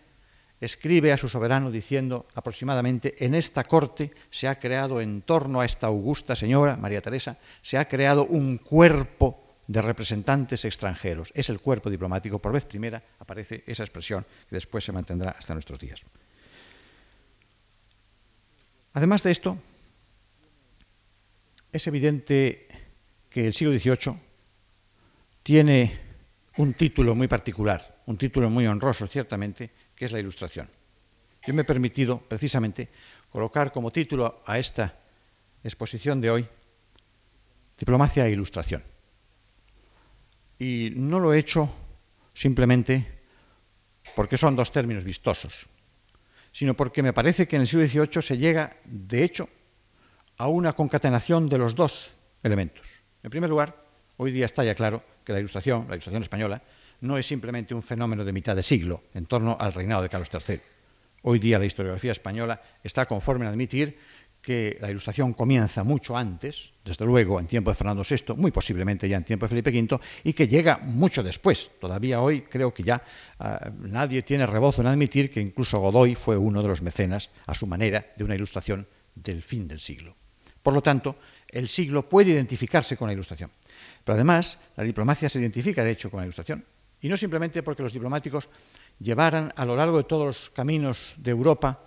escribe 0.60 1.12
a 1.12 1.18
su 1.18 1.28
soberano 1.28 1.70
diciendo 1.70 2.26
aproximadamente, 2.34 3.24
en 3.24 3.34
esta 3.34 3.64
corte 3.64 4.10
se 4.30 4.48
ha 4.48 4.58
creado 4.58 5.00
en 5.00 5.22
torno 5.22 5.60
a 5.60 5.64
esta 5.64 5.86
augusta 5.86 6.34
señora, 6.34 6.76
María 6.76 7.02
Teresa, 7.02 7.38
se 7.62 7.78
ha 7.78 7.86
creado 7.86 8.24
un 8.24 8.58
cuerpo 8.58 9.45
de 9.66 9.82
representantes 9.82 10.64
extranjeros. 10.64 11.32
Es 11.34 11.50
el 11.50 11.60
cuerpo 11.60 11.90
diplomático. 11.90 12.38
Por 12.38 12.52
vez 12.52 12.66
primera 12.66 13.02
aparece 13.18 13.64
esa 13.66 13.82
expresión 13.82 14.24
que 14.48 14.56
después 14.56 14.84
se 14.84 14.92
mantendrá 14.92 15.30
hasta 15.30 15.54
nuestros 15.54 15.78
días. 15.78 16.02
Además 18.92 19.22
de 19.22 19.30
esto, 19.30 19.58
es 21.72 21.86
evidente 21.86 22.66
que 23.28 23.46
el 23.46 23.52
siglo 23.52 23.76
XVIII 23.78 24.16
tiene 25.42 26.00
un 26.56 26.72
título 26.72 27.14
muy 27.14 27.28
particular, 27.28 28.02
un 28.06 28.16
título 28.16 28.48
muy 28.48 28.66
honroso, 28.66 29.06
ciertamente, 29.06 29.70
que 29.94 30.06
es 30.06 30.12
la 30.12 30.20
Ilustración. 30.20 30.70
Yo 31.46 31.52
me 31.52 31.62
he 31.62 31.64
permitido, 31.64 32.18
precisamente, 32.18 32.88
colocar 33.28 33.70
como 33.72 33.90
título 33.90 34.42
a 34.46 34.58
esta 34.58 34.98
exposición 35.62 36.20
de 36.20 36.30
hoy 36.30 36.46
Diplomacia 37.78 38.26
e 38.26 38.30
Ilustración. 38.30 38.95
Y 40.58 40.92
no 40.96 41.20
lo 41.20 41.34
he 41.34 41.38
hecho 41.38 41.68
simplemente 42.32 43.06
porque 44.14 44.36
son 44.36 44.56
dos 44.56 44.72
términos 44.72 45.04
vistosos, 45.04 45.68
sino 46.52 46.74
porque 46.74 47.02
me 47.02 47.12
parece 47.12 47.46
que 47.46 47.56
en 47.56 47.62
el 47.62 47.68
siglo 47.68 47.86
XVIII 47.86 48.22
se 48.22 48.38
llega, 48.38 48.76
de 48.84 49.24
hecho, 49.24 49.48
a 50.38 50.48
una 50.48 50.72
concatenación 50.72 51.48
de 51.48 51.58
los 51.58 51.74
dos 51.74 52.16
elementos. 52.42 52.86
En 53.22 53.30
primer 53.30 53.50
lugar, 53.50 53.76
hoy 54.16 54.32
día 54.32 54.46
está 54.46 54.64
ya 54.64 54.74
claro 54.74 55.02
que 55.24 55.32
la 55.32 55.38
Ilustración, 55.38 55.86
la 55.88 55.96
Ilustración 55.96 56.22
española, 56.22 56.62
no 57.00 57.18
es 57.18 57.26
simplemente 57.26 57.74
un 57.74 57.82
fenómeno 57.82 58.24
de 58.24 58.32
mitad 58.32 58.56
de 58.56 58.62
siglo 58.62 59.02
en 59.14 59.26
torno 59.26 59.56
al 59.60 59.74
reinado 59.74 60.02
de 60.02 60.08
Carlos 60.08 60.30
III. 60.32 60.60
Hoy 61.22 61.38
día 61.38 61.58
la 61.58 61.66
historiografía 61.66 62.12
española 62.12 62.62
está 62.82 63.06
conforme 63.06 63.46
a 63.46 63.50
admitir 63.50 63.98
que 64.46 64.78
la 64.80 64.88
Ilustración 64.88 65.32
comienza 65.32 65.82
mucho 65.82 66.16
antes, 66.16 66.70
desde 66.84 67.04
luego 67.04 67.40
en 67.40 67.48
tiempo 67.48 67.68
de 67.68 67.74
Fernando 67.74 68.04
VI, 68.08 68.34
muy 68.36 68.52
posiblemente 68.52 69.08
ya 69.08 69.16
en 69.16 69.24
tiempo 69.24 69.44
de 69.44 69.48
Felipe 69.48 69.72
V, 69.72 69.98
y 70.22 70.34
que 70.34 70.46
llega 70.46 70.78
mucho 70.84 71.24
después. 71.24 71.72
Todavía 71.80 72.20
hoy 72.20 72.42
creo 72.42 72.72
que 72.72 72.84
ya 72.84 73.02
uh, 73.40 73.88
nadie 73.88 74.22
tiene 74.22 74.46
rebozo 74.46 74.82
en 74.82 74.86
admitir 74.86 75.30
que 75.30 75.40
incluso 75.40 75.80
Godoy 75.80 76.14
fue 76.14 76.36
uno 76.36 76.62
de 76.62 76.68
los 76.68 76.80
mecenas, 76.80 77.28
a 77.44 77.54
su 77.54 77.66
manera, 77.66 78.06
de 78.16 78.22
una 78.22 78.36
Ilustración 78.36 78.86
del 79.16 79.42
fin 79.42 79.66
del 79.66 79.80
siglo. 79.80 80.14
Por 80.62 80.74
lo 80.74 80.80
tanto, 80.80 81.16
el 81.48 81.66
siglo 81.66 82.08
puede 82.08 82.30
identificarse 82.30 82.96
con 82.96 83.08
la 83.08 83.14
Ilustración. 83.14 83.50
Pero 84.04 84.14
además, 84.14 84.60
la 84.76 84.84
diplomacia 84.84 85.28
se 85.28 85.40
identifica, 85.40 85.82
de 85.82 85.90
hecho, 85.90 86.08
con 86.08 86.20
la 86.20 86.26
Ilustración. 86.26 86.64
Y 87.00 87.08
no 87.08 87.16
simplemente 87.16 87.64
porque 87.64 87.82
los 87.82 87.92
diplomáticos 87.92 88.48
llevaran 89.00 89.52
a 89.56 89.64
lo 89.64 89.74
largo 89.74 89.96
de 89.96 90.04
todos 90.04 90.24
los 90.24 90.50
caminos 90.50 91.16
de 91.18 91.32
Europa 91.32 91.85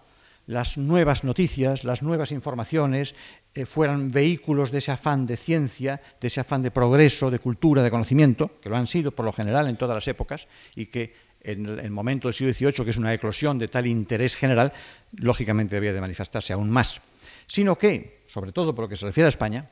las 0.49 0.79
nuevas 0.79 1.23
noticias, 1.23 1.83
las 1.83 2.01
nuevas 2.01 2.31
informaciones, 2.31 3.13
eh, 3.53 3.67
fueran 3.67 4.09
vehículos 4.09 4.71
de 4.71 4.79
ese 4.79 4.91
afán 4.91 5.27
de 5.27 5.37
ciencia, 5.37 6.01
de 6.19 6.27
ese 6.27 6.39
afán 6.41 6.63
de 6.63 6.71
progreso, 6.71 7.29
de 7.29 7.37
cultura, 7.37 7.83
de 7.83 7.91
conocimiento, 7.91 8.59
que 8.59 8.67
lo 8.67 8.75
han 8.75 8.87
sido 8.87 9.11
por 9.11 9.25
lo 9.25 9.31
general 9.31 9.67
en 9.67 9.77
todas 9.77 9.93
las 9.93 10.07
épocas 10.07 10.47
y 10.75 10.87
que 10.87 11.13
en 11.41 11.67
el 11.77 11.91
momento 11.91 12.27
del 12.27 12.33
siglo 12.33 12.51
XVIII, 12.51 12.83
que 12.83 12.89
es 12.89 12.97
una 12.97 13.13
eclosión 13.13 13.59
de 13.59 13.67
tal 13.67 13.85
interés 13.85 14.35
general, 14.35 14.73
lógicamente 15.11 15.75
debía 15.75 15.93
de 15.93 16.01
manifestarse 16.01 16.51
aún 16.51 16.71
más. 16.71 16.99
Sino 17.45 17.77
que, 17.77 18.23
sobre 18.25 18.51
todo 18.51 18.73
por 18.73 18.85
lo 18.85 18.89
que 18.89 18.95
se 18.95 19.05
refiere 19.05 19.27
a 19.27 19.29
España, 19.29 19.69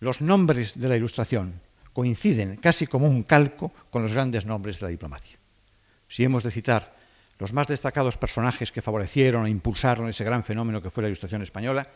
los 0.00 0.20
nombres 0.20 0.80
de 0.80 0.88
la 0.88 0.96
Ilustración 0.96 1.60
coinciden 1.92 2.56
casi 2.56 2.88
como 2.88 3.06
un 3.06 3.22
calco 3.22 3.72
con 3.88 4.02
los 4.02 4.12
grandes 4.12 4.46
nombres 4.46 4.80
de 4.80 4.86
la 4.86 4.90
diplomacia. 4.90 5.38
Si 6.08 6.24
hemos 6.24 6.42
de 6.42 6.50
citar 6.50 6.96
los 7.38 7.52
más 7.52 7.68
destacados 7.68 8.16
personajes 8.16 8.72
que 8.72 8.82
favorecieron 8.82 9.46
e 9.46 9.50
impulsaron 9.50 10.08
ese 10.08 10.24
gran 10.24 10.42
fenómeno 10.42 10.80
que 10.80 10.90
fue 10.90 11.02
la 11.02 11.08
Ilustración 11.08 11.42
española, 11.42 11.86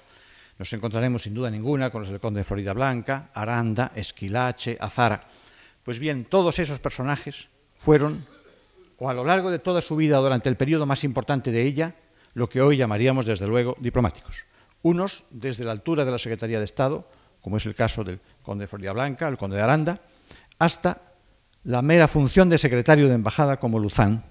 nos 0.58 0.72
encontraremos 0.74 1.22
sin 1.22 1.32
duda 1.32 1.50
ninguna 1.50 1.88
con 1.90 2.02
los 2.02 2.10
del 2.10 2.20
conde 2.20 2.40
de 2.40 2.44
Florida 2.44 2.74
Blanca, 2.74 3.30
Aranda, 3.32 3.92
Esquilache, 3.94 4.76
Azara. 4.78 5.22
Pues 5.82 5.98
bien, 5.98 6.26
todos 6.26 6.58
esos 6.58 6.80
personajes 6.80 7.48
fueron, 7.78 8.26
o 8.98 9.08
a 9.08 9.14
lo 9.14 9.24
largo 9.24 9.50
de 9.50 9.58
toda 9.58 9.80
su 9.80 9.96
vida, 9.96 10.18
durante 10.18 10.50
el 10.50 10.56
periodo 10.56 10.84
más 10.84 11.02
importante 11.04 11.50
de 11.50 11.62
ella, 11.62 11.94
lo 12.34 12.48
que 12.48 12.60
hoy 12.60 12.76
llamaríamos, 12.76 13.24
desde 13.24 13.46
luego, 13.46 13.74
diplomáticos. 13.80 14.44
Unos 14.82 15.24
desde 15.30 15.64
la 15.64 15.72
altura 15.72 16.04
de 16.04 16.12
la 16.12 16.18
Secretaría 16.18 16.58
de 16.58 16.64
Estado, 16.66 17.08
como 17.40 17.56
es 17.56 17.64
el 17.64 17.74
caso 17.74 18.04
del 18.04 18.20
conde 18.42 18.64
de 18.64 18.68
Florida 18.68 18.92
Blanca, 18.92 19.28
el 19.28 19.38
conde 19.38 19.56
de 19.56 19.62
Aranda, 19.62 20.02
hasta 20.58 21.00
la 21.64 21.80
mera 21.80 22.06
función 22.06 22.50
de 22.50 22.58
secretario 22.58 23.08
de 23.08 23.14
embajada 23.14 23.58
como 23.58 23.78
Luzán, 23.78 24.24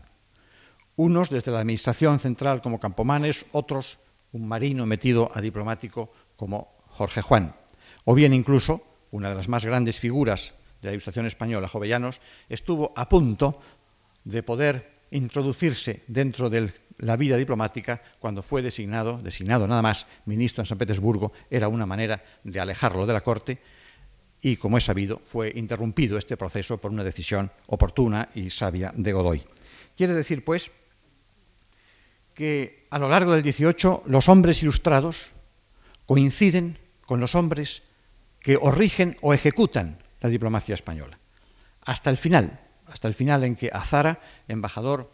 unos 0.99 1.29
desde 1.29 1.53
la 1.53 1.61
administración 1.61 2.19
central 2.19 2.61
como 2.61 2.81
Campomanes, 2.81 3.45
otros 3.53 3.99
un 4.33 4.45
marino 4.49 4.85
metido 4.85 5.31
a 5.33 5.39
diplomático 5.39 6.11
como 6.35 6.75
Jorge 6.87 7.21
Juan, 7.21 7.55
o 8.03 8.13
bien 8.13 8.33
incluso 8.33 8.83
una 9.11 9.29
de 9.29 9.35
las 9.35 9.47
más 9.47 9.63
grandes 9.63 9.97
figuras 9.97 10.53
de 10.81 10.89
la 10.89 10.91
Ilustración 10.91 11.25
española, 11.25 11.69
Jovellanos, 11.69 12.19
estuvo 12.49 12.91
a 12.97 13.07
punto 13.07 13.61
de 14.25 14.43
poder 14.43 14.99
introducirse 15.11 16.03
dentro 16.07 16.49
de 16.49 16.69
la 16.97 17.15
vida 17.15 17.37
diplomática 17.37 18.01
cuando 18.19 18.43
fue 18.43 18.61
designado, 18.61 19.21
designado 19.23 19.69
nada 19.69 19.81
más, 19.81 20.05
ministro 20.25 20.63
en 20.63 20.65
San 20.65 20.77
Petersburgo, 20.77 21.31
era 21.49 21.69
una 21.69 21.85
manera 21.85 22.21
de 22.43 22.59
alejarlo 22.59 23.05
de 23.05 23.13
la 23.13 23.21
corte 23.21 23.57
y, 24.41 24.57
como 24.57 24.77
es 24.77 24.83
sabido, 24.83 25.21
fue 25.23 25.53
interrumpido 25.55 26.17
este 26.17 26.35
proceso 26.35 26.77
por 26.77 26.91
una 26.91 27.05
decisión 27.05 27.49
oportuna 27.67 28.27
y 28.35 28.49
sabia 28.49 28.91
de 28.93 29.13
Godoy. 29.13 29.45
Quiere 29.95 30.13
decir, 30.13 30.43
pues, 30.43 30.71
que 32.39 32.87
a 32.89 32.99
lo 32.99 33.09
largo 33.09 33.33
del 33.33 33.43
XVIII 33.43 34.03
los 34.05 34.29
hombres 34.29 34.63
ilustrados 34.63 35.33
coinciden 36.05 36.79
con 37.05 37.19
los 37.19 37.35
hombres 37.35 37.83
que 38.39 38.55
o 38.55 38.71
rigen 38.71 39.17
o 39.19 39.33
ejecutan 39.33 39.99
la 40.21 40.29
diplomacia 40.29 40.73
española, 40.73 41.19
hasta 41.83 42.09
el 42.09 42.15
final, 42.15 42.61
hasta 42.87 43.09
el 43.09 43.13
final 43.13 43.43
en 43.43 43.57
que 43.57 43.69
Azara, 43.73 44.21
embajador 44.47 45.11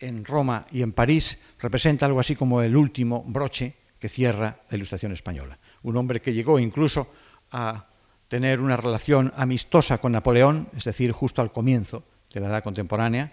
en 0.00 0.22
Roma 0.22 0.66
y 0.70 0.82
en 0.82 0.92
París, 0.92 1.38
representa 1.58 2.04
algo 2.04 2.20
así 2.20 2.36
como 2.36 2.60
el 2.60 2.76
último 2.76 3.24
broche 3.26 3.74
que 3.98 4.10
cierra 4.10 4.60
la 4.68 4.76
Ilustración 4.76 5.12
española. 5.12 5.58
Un 5.82 5.96
hombre 5.96 6.20
que 6.20 6.34
llegó 6.34 6.58
incluso 6.58 7.10
a 7.52 7.86
tener 8.28 8.60
una 8.60 8.76
relación 8.76 9.32
amistosa 9.34 9.96
con 9.96 10.12
Napoleón, 10.12 10.68
es 10.76 10.84
decir, 10.84 11.10
justo 11.12 11.40
al 11.40 11.52
comienzo 11.52 12.04
de 12.34 12.40
la 12.40 12.48
edad 12.48 12.62
contemporánea, 12.62 13.32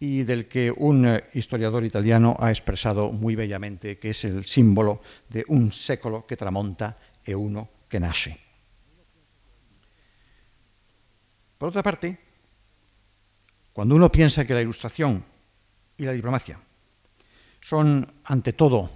y 0.00 0.22
del 0.22 0.46
que 0.46 0.70
un 0.70 1.06
eh, 1.06 1.24
historiador 1.34 1.84
italiano 1.84 2.36
ha 2.38 2.50
expresado 2.50 3.10
muy 3.10 3.34
bellamente 3.34 3.98
que 3.98 4.10
es 4.10 4.24
el 4.24 4.46
símbolo 4.46 5.00
de 5.28 5.44
un 5.48 5.72
século 5.72 6.26
que 6.26 6.36
tramonta 6.36 6.96
e 7.24 7.34
uno 7.34 7.68
que 7.88 7.98
nace. 7.98 8.38
Por 11.58 11.70
otra 11.70 11.82
parte, 11.82 12.16
cuando 13.72 13.96
uno 13.96 14.10
piensa 14.10 14.44
que 14.46 14.54
la 14.54 14.62
ilustración 14.62 15.24
y 15.96 16.04
la 16.04 16.12
diplomacia 16.12 16.60
son, 17.60 18.06
ante 18.24 18.52
todo, 18.52 18.90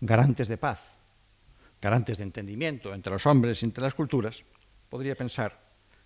garantes 0.00 0.48
de 0.48 0.58
paz, 0.58 0.80
garantes 1.80 2.18
de 2.18 2.24
entendimiento 2.24 2.92
entre 2.92 3.12
los 3.12 3.26
hombres 3.26 3.62
y 3.62 3.66
entre 3.66 3.84
las 3.84 3.94
culturas, 3.94 4.42
podría 4.88 5.14
pensar 5.14 5.56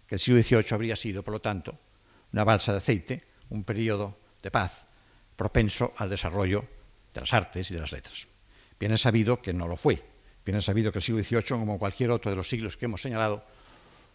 que 0.06 0.16
el 0.16 0.20
siglo 0.20 0.42
XVIII 0.42 0.74
habría 0.74 0.96
sido, 0.96 1.22
por 1.22 1.32
lo 1.32 1.40
tanto, 1.40 1.78
una 2.32 2.44
balsa 2.44 2.72
de 2.72 2.78
aceite, 2.78 3.24
un 3.48 3.64
periodo 3.64 4.25
de 4.46 4.50
paz 4.52 4.86
propenso 5.34 5.92
al 5.96 6.08
desarrollo 6.08 6.64
de 7.12 7.20
las 7.20 7.34
artes 7.34 7.68
y 7.70 7.74
de 7.74 7.80
las 7.80 7.90
letras. 7.90 8.28
Bien 8.78 8.92
es 8.92 9.00
sabido 9.00 9.42
que 9.42 9.52
no 9.52 9.66
lo 9.66 9.76
fue. 9.76 10.02
Bien 10.44 10.56
es 10.56 10.64
sabido 10.64 10.92
que 10.92 10.98
el 10.98 11.02
siglo 11.02 11.22
XVIII, 11.22 11.58
como 11.58 11.78
cualquier 11.78 12.12
otro 12.12 12.30
de 12.30 12.36
los 12.36 12.48
siglos 12.48 12.76
que 12.76 12.84
hemos 12.84 13.02
señalado, 13.02 13.44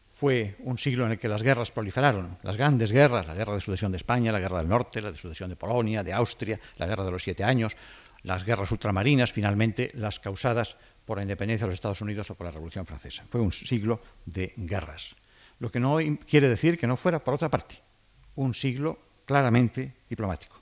fue 0.08 0.56
un 0.60 0.78
siglo 0.78 1.06
en 1.06 1.12
el 1.12 1.20
que 1.20 1.28
las 1.28 1.44
guerras 1.44 1.72
proliferaron, 1.72 2.38
las 2.44 2.56
grandes 2.56 2.94
guerras, 2.94 3.28
la 3.28 3.34
guerra 3.34 3.56
de 3.56 3.60
sucesión 3.60 3.92
de 3.92 3.98
España, 3.98 4.32
la 4.32 4.40
guerra 4.40 4.60
del 4.60 4.70
norte, 4.70 5.02
la 5.02 5.12
de 5.12 5.18
sucesión 5.18 5.50
de 5.50 5.58
Polonia, 5.58 6.02
de 6.02 6.14
Austria, 6.14 6.60
la 6.78 6.88
guerra 6.88 7.04
de 7.04 7.12
los 7.12 7.24
siete 7.24 7.44
años, 7.44 7.76
las 8.24 8.46
guerras 8.46 8.72
ultramarinas, 8.72 9.34
finalmente 9.34 9.92
las 9.96 10.20
causadas 10.20 10.78
por 11.06 11.18
la 11.18 11.24
independencia 11.24 11.66
de 11.66 11.72
los 11.72 11.76
Estados 11.76 12.02
Unidos 12.02 12.30
o 12.30 12.36
por 12.36 12.46
la 12.46 12.52
Revolución 12.52 12.86
Francesa. 12.86 13.26
Fue 13.30 13.42
un 13.42 13.52
siglo 13.52 14.02
de 14.26 14.54
guerras. 14.56 15.16
Lo 15.60 15.72
que 15.72 15.80
no 15.80 15.98
quiere 16.26 16.48
decir 16.48 16.78
que 16.78 16.88
no 16.88 16.96
fuera, 16.96 17.22
por 17.22 17.34
otra 17.34 17.50
parte, 17.50 17.82
un 18.36 18.54
siglo 18.54 19.11
claramente 19.32 19.94
diplomático. 20.10 20.60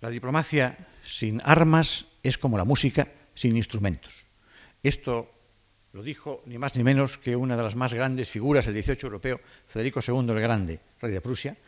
La 0.00 0.08
diplomacia 0.08 0.88
sin 1.04 1.38
armas 1.44 2.06
es 2.22 2.38
como 2.38 2.56
la 2.56 2.64
música 2.64 3.08
sin 3.34 3.58
instrumentos. 3.58 4.24
Esto 4.82 5.30
lo 5.92 6.02
dijo 6.02 6.40
ni 6.46 6.56
más 6.56 6.76
ni 6.76 6.82
menos 6.82 7.18
que 7.18 7.36
una 7.36 7.58
de 7.58 7.62
las 7.62 7.76
más 7.76 7.92
grandes 7.92 8.30
figuras 8.30 8.64
del 8.64 8.72
18 8.72 9.06
europeo, 9.06 9.38
Federico 9.66 10.00
II 10.00 10.30
el 10.30 10.40
Grande, 10.40 10.80
rey 10.98 11.12
de 11.12 11.20
Prusia, 11.20 11.58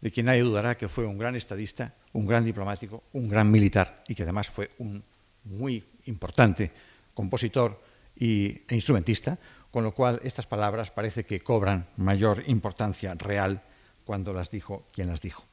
de 0.00 0.10
quien 0.10 0.24
nadie 0.26 0.40
dudará 0.40 0.78
que 0.78 0.88
fue 0.88 1.04
un 1.04 1.18
gran 1.18 1.36
estadista, 1.36 1.94
un 2.14 2.26
gran 2.26 2.46
diplomático, 2.46 3.02
un 3.12 3.28
gran 3.28 3.50
militar 3.50 4.04
y 4.08 4.14
que 4.14 4.22
además 4.22 4.48
fue 4.48 4.70
un 4.78 5.04
muy 5.44 5.84
importante 6.06 6.72
compositor 7.12 7.82
e 8.16 8.64
instrumentista, 8.70 9.36
con 9.70 9.84
lo 9.84 9.92
cual 9.92 10.20
estas 10.24 10.46
palabras 10.46 10.90
parece 10.90 11.24
que 11.24 11.40
cobran 11.40 11.88
mayor 11.98 12.44
importancia 12.46 13.12
real 13.12 13.62
cuando 14.04 14.32
las 14.32 14.50
dijo 14.50 14.88
quien 14.92 15.08
las 15.08 15.20
dijo. 15.20 15.44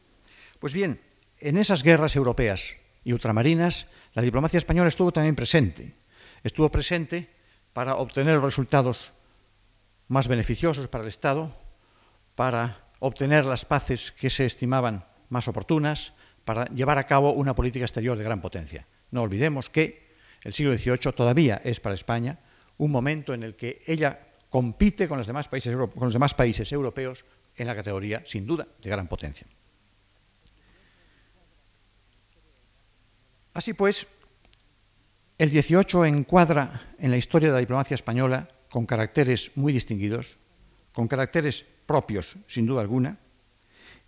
Pues 0.59 0.73
bien, 0.73 1.01
en 1.39 1.57
esas 1.57 1.83
guerras 1.83 2.15
europeas 2.15 2.75
y 3.03 3.13
ultramarinas, 3.13 3.87
la 4.13 4.21
diplomacia 4.21 4.57
española 4.57 4.89
estuvo 4.89 5.11
también 5.11 5.35
presente. 5.35 5.95
Estuvo 6.43 6.69
presente 6.69 7.29
para 7.73 7.95
obtener 7.95 8.39
resultados 8.39 9.13
más 10.07 10.27
beneficiosos 10.27 10.87
para 10.87 11.03
el 11.03 11.07
Estado, 11.07 11.55
para 12.35 12.89
obtener 12.99 13.45
las 13.45 13.65
paces 13.65 14.11
que 14.11 14.29
se 14.29 14.45
estimaban 14.45 15.05
más 15.29 15.47
oportunas, 15.47 16.13
para 16.43 16.65
llevar 16.65 16.97
a 16.97 17.05
cabo 17.05 17.33
una 17.33 17.55
política 17.55 17.85
exterior 17.85 18.17
de 18.17 18.23
gran 18.23 18.41
potencia. 18.41 18.87
No 19.11 19.21
olvidemos 19.21 19.69
que 19.69 20.09
el 20.43 20.53
siglo 20.53 20.75
XVIII 20.75 21.13
todavía 21.13 21.61
es 21.63 21.79
para 21.79 21.95
España 21.95 22.39
un 22.77 22.91
momento 22.91 23.33
en 23.33 23.43
el 23.43 23.55
que 23.55 23.81
ella 23.85 24.27
compite 24.49 25.07
con 25.07 25.17
los 25.17 25.27
demás 25.27 25.47
países, 25.47 25.75
con 25.75 26.05
los 26.05 26.13
demás 26.13 26.33
países 26.33 26.71
europeos 26.71 27.25
en 27.59 27.67
la 27.67 27.75
categoría, 27.75 28.23
sin 28.25 28.45
duda, 28.45 28.67
de 28.81 28.89
gran 28.89 29.07
potencia. 29.07 29.45
Así 33.53 33.73
pues, 33.73 34.07
el 35.37 35.49
18 35.49 36.05
encuadra 36.05 36.93
en 36.97 37.11
la 37.11 37.17
historia 37.17 37.49
de 37.49 37.53
la 37.53 37.59
diplomacia 37.59 37.95
española 37.95 38.49
con 38.69 38.85
caracteres 38.85 39.51
muy 39.55 39.73
distinguidos, 39.73 40.37
con 40.93 41.07
caracteres 41.07 41.65
propios, 41.85 42.37
sin 42.45 42.65
duda 42.65 42.81
alguna, 42.81 43.17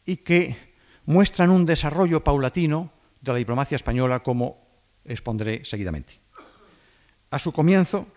y 0.05 0.17
que 0.17 0.55
muestran 1.05 1.49
un 1.49 1.65
desarrollo 1.65 2.23
paulatino 2.23 2.91
de 3.21 3.31
la 3.31 3.37
diplomacia 3.37 3.75
española, 3.75 4.21
como 4.21 4.57
expondré 5.05 5.65
seguidamente. 5.65 6.19
A 7.29 7.39
su 7.39 7.51
comienzo, 7.51 8.07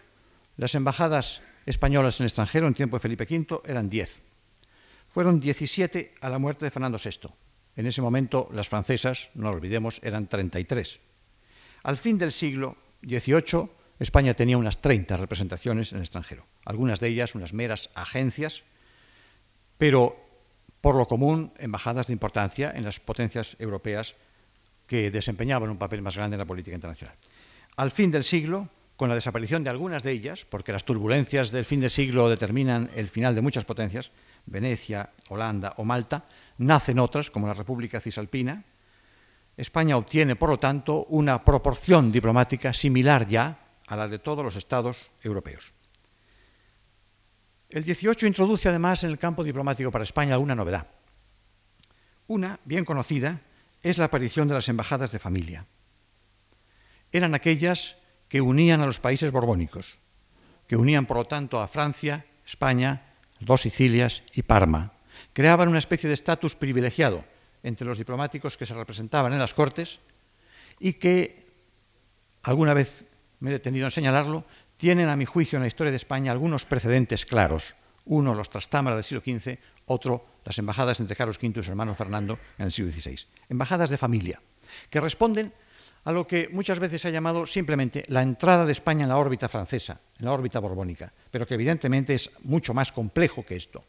las 0.56 0.74
embajadas 0.74 1.42
españolas 1.66 2.20
en 2.20 2.24
el 2.24 2.28
extranjero 2.28 2.66
en 2.66 2.74
tiempo 2.74 2.96
de 2.96 3.00
Felipe 3.00 3.26
V 3.28 3.60
eran 3.64 3.88
diez. 3.88 4.22
Fueron 5.14 5.38
17 5.38 6.16
a 6.22 6.28
la 6.28 6.40
muerte 6.40 6.64
de 6.64 6.72
Fernando 6.72 6.98
VI. 6.98 7.28
En 7.76 7.86
ese 7.86 8.02
momento 8.02 8.48
las 8.52 8.68
francesas, 8.68 9.30
no 9.34 9.48
olvidemos, 9.48 10.00
eran 10.02 10.26
33. 10.26 10.98
Al 11.84 11.96
fin 11.98 12.18
del 12.18 12.32
siglo 12.32 12.76
XVIII, 13.00 13.70
España 14.00 14.34
tenía 14.34 14.58
unas 14.58 14.82
30 14.82 15.16
representaciones 15.16 15.92
en 15.92 15.98
el 15.98 16.02
extranjero, 16.02 16.48
algunas 16.64 16.98
de 16.98 17.06
ellas 17.06 17.36
unas 17.36 17.52
meras 17.52 17.90
agencias, 17.94 18.64
pero 19.78 20.16
por 20.80 20.96
lo 20.96 21.06
común 21.06 21.52
embajadas 21.58 22.08
de 22.08 22.12
importancia 22.12 22.72
en 22.74 22.82
las 22.82 22.98
potencias 22.98 23.54
europeas 23.60 24.16
que 24.88 25.12
desempeñaban 25.12 25.70
un 25.70 25.78
papel 25.78 26.02
más 26.02 26.16
grande 26.16 26.34
en 26.34 26.40
la 26.40 26.44
política 26.44 26.74
internacional. 26.74 27.14
Al 27.76 27.92
fin 27.92 28.10
del 28.10 28.24
siglo, 28.24 28.68
con 28.96 29.08
la 29.08 29.14
desaparición 29.14 29.62
de 29.62 29.70
algunas 29.70 30.02
de 30.02 30.10
ellas, 30.10 30.44
porque 30.44 30.72
las 30.72 30.84
turbulencias 30.84 31.52
del 31.52 31.64
fin 31.64 31.80
del 31.80 31.90
siglo 31.90 32.28
determinan 32.28 32.90
el 32.96 33.08
final 33.08 33.36
de 33.36 33.42
muchas 33.42 33.64
potencias, 33.64 34.10
Venecia, 34.46 35.10
Holanda 35.28 35.74
o 35.78 35.84
Malta, 35.84 36.24
nacen 36.58 36.98
otras, 36.98 37.30
como 37.30 37.46
la 37.46 37.54
República 37.54 38.00
Cisalpina. 38.00 38.64
España 39.56 39.96
obtiene, 39.96 40.36
por 40.36 40.50
lo 40.50 40.58
tanto, 40.58 41.04
una 41.10 41.44
proporción 41.44 42.10
diplomática 42.10 42.72
similar 42.72 43.26
ya 43.26 43.58
a 43.86 43.96
la 43.96 44.08
de 44.08 44.18
todos 44.18 44.44
los 44.44 44.56
estados 44.56 45.10
europeos. 45.22 45.72
El 47.70 47.84
18 47.84 48.26
introduce 48.26 48.68
además 48.68 49.04
en 49.04 49.10
el 49.10 49.18
campo 49.18 49.42
diplomático 49.42 49.90
para 49.90 50.04
España 50.04 50.34
alguna 50.34 50.54
novedad. 50.54 50.86
Una, 52.26 52.60
bien 52.64 52.84
conocida, 52.84 53.40
es 53.82 53.98
la 53.98 54.06
aparición 54.06 54.48
de 54.48 54.54
las 54.54 54.68
embajadas 54.68 55.12
de 55.12 55.18
familia. 55.18 55.66
Eran 57.12 57.34
aquellas 57.34 57.96
que 58.28 58.40
unían 58.40 58.80
a 58.80 58.86
los 58.86 59.00
países 59.00 59.30
borbónicos, 59.30 59.98
que 60.66 60.76
unían, 60.76 61.06
por 61.06 61.18
lo 61.18 61.24
tanto, 61.26 61.60
a 61.60 61.68
Francia, 61.68 62.26
España, 62.46 63.13
dos 63.44 63.62
Sicilias 63.62 64.22
y 64.34 64.42
Parma. 64.42 64.92
Creaban 65.32 65.68
una 65.68 65.78
especie 65.78 66.08
de 66.08 66.14
estatus 66.14 66.54
privilegiado 66.54 67.24
entre 67.62 67.86
los 67.86 67.98
diplomáticos 67.98 68.56
que 68.56 68.66
se 68.66 68.74
representaban 68.74 69.32
en 69.32 69.38
las 69.38 69.54
Cortes 69.54 70.00
y 70.78 70.94
que, 70.94 71.46
alguna 72.42 72.74
vez 72.74 73.04
me 73.40 73.50
he 73.50 73.52
detenido 73.52 73.86
en 73.86 73.90
señalarlo, 73.90 74.44
tienen, 74.76 75.08
a 75.08 75.16
mi 75.16 75.24
juicio, 75.24 75.56
en 75.56 75.62
la 75.62 75.68
historia 75.68 75.90
de 75.90 75.96
España 75.96 76.32
algunos 76.32 76.66
precedentes 76.66 77.24
claros. 77.26 77.74
Uno, 78.06 78.34
los 78.34 78.50
trastámaras 78.50 78.96
del 78.96 79.04
siglo 79.04 79.22
XV, 79.24 79.58
otro, 79.86 80.26
las 80.44 80.58
embajadas 80.58 81.00
entre 81.00 81.16
Carlos 81.16 81.38
V 81.42 81.60
y 81.60 81.62
su 81.62 81.70
hermano 81.70 81.94
Fernando 81.94 82.38
en 82.58 82.66
el 82.66 82.72
siglo 82.72 82.90
XVI. 82.90 83.26
Embajadas 83.48 83.90
de 83.90 83.96
familia, 83.96 84.42
que 84.90 85.00
responden 85.00 85.52
a 86.04 86.12
lo 86.12 86.26
que 86.26 86.48
muchas 86.52 86.78
veces 86.78 87.00
se 87.00 87.08
ha 87.08 87.10
llamado 87.10 87.46
simplemente 87.46 88.04
la 88.08 88.22
entrada 88.22 88.66
de 88.66 88.72
España 88.72 89.04
en 89.04 89.08
la 89.08 89.16
órbita 89.16 89.48
francesa, 89.48 90.00
en 90.18 90.26
la 90.26 90.32
órbita 90.32 90.60
borbónica, 90.60 91.12
pero 91.30 91.46
que 91.46 91.54
evidentemente 91.54 92.14
es 92.14 92.30
mucho 92.42 92.74
más 92.74 92.92
complejo 92.92 93.44
que 93.44 93.56
esto. 93.56 93.84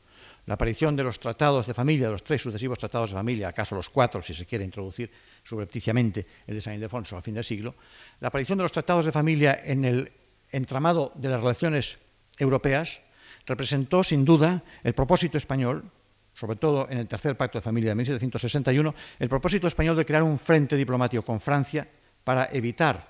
La 0.46 0.54
aparición 0.54 0.96
de 0.96 1.04
los 1.04 1.20
tratados 1.20 1.66
de 1.66 1.74
familia, 1.74 2.06
de 2.06 2.14
los 2.14 2.24
tres 2.24 2.42
sucesivos 2.42 2.78
tratados 2.78 3.10
de 3.10 3.18
familia, 3.18 3.50
acaso 3.50 3.76
los 3.76 3.90
cuatro 3.90 4.22
si 4.22 4.34
se 4.34 4.46
quiere 4.46 4.64
introducir 4.64 5.12
subrepticiamente 5.44 6.26
el 6.48 6.56
de 6.56 6.62
San 6.62 6.76
Ildefonso 6.76 7.18
a 7.18 7.22
fin 7.22 7.34
del 7.34 7.44
siglo, 7.44 7.76
la 8.20 8.30
aparición 8.30 8.58
de 8.58 8.64
los 8.64 8.72
tratados 8.72 9.06
de 9.06 9.12
familia 9.12 9.60
en 9.64 9.84
el 9.84 10.12
entramado 10.52 11.12
de 11.16 11.30
las 11.30 11.42
relaciones 11.42 11.98
europeas 12.38 13.02
representó 13.46 14.04
sin 14.04 14.24
duda 14.24 14.64
el 14.84 14.94
propósito 14.94 15.38
español, 15.38 15.92
sobre 16.34 16.58
todo 16.58 16.88
en 16.90 17.00
el 17.00 17.08
tercer 17.08 17.36
pacto 17.36 17.58
de 17.58 17.64
familia 17.64 17.92
de 17.92 17.96
1761, 17.96 18.96
el 19.20 19.30
propósito 19.30 19.68
español 19.68 19.98
de 19.98 20.06
crear 20.06 20.24
un 20.24 20.40
frente 20.40 20.78
diplomático 20.78 21.24
con 21.24 21.42
Francia 21.42 21.88
para 22.26 22.50
evitar 22.52 23.08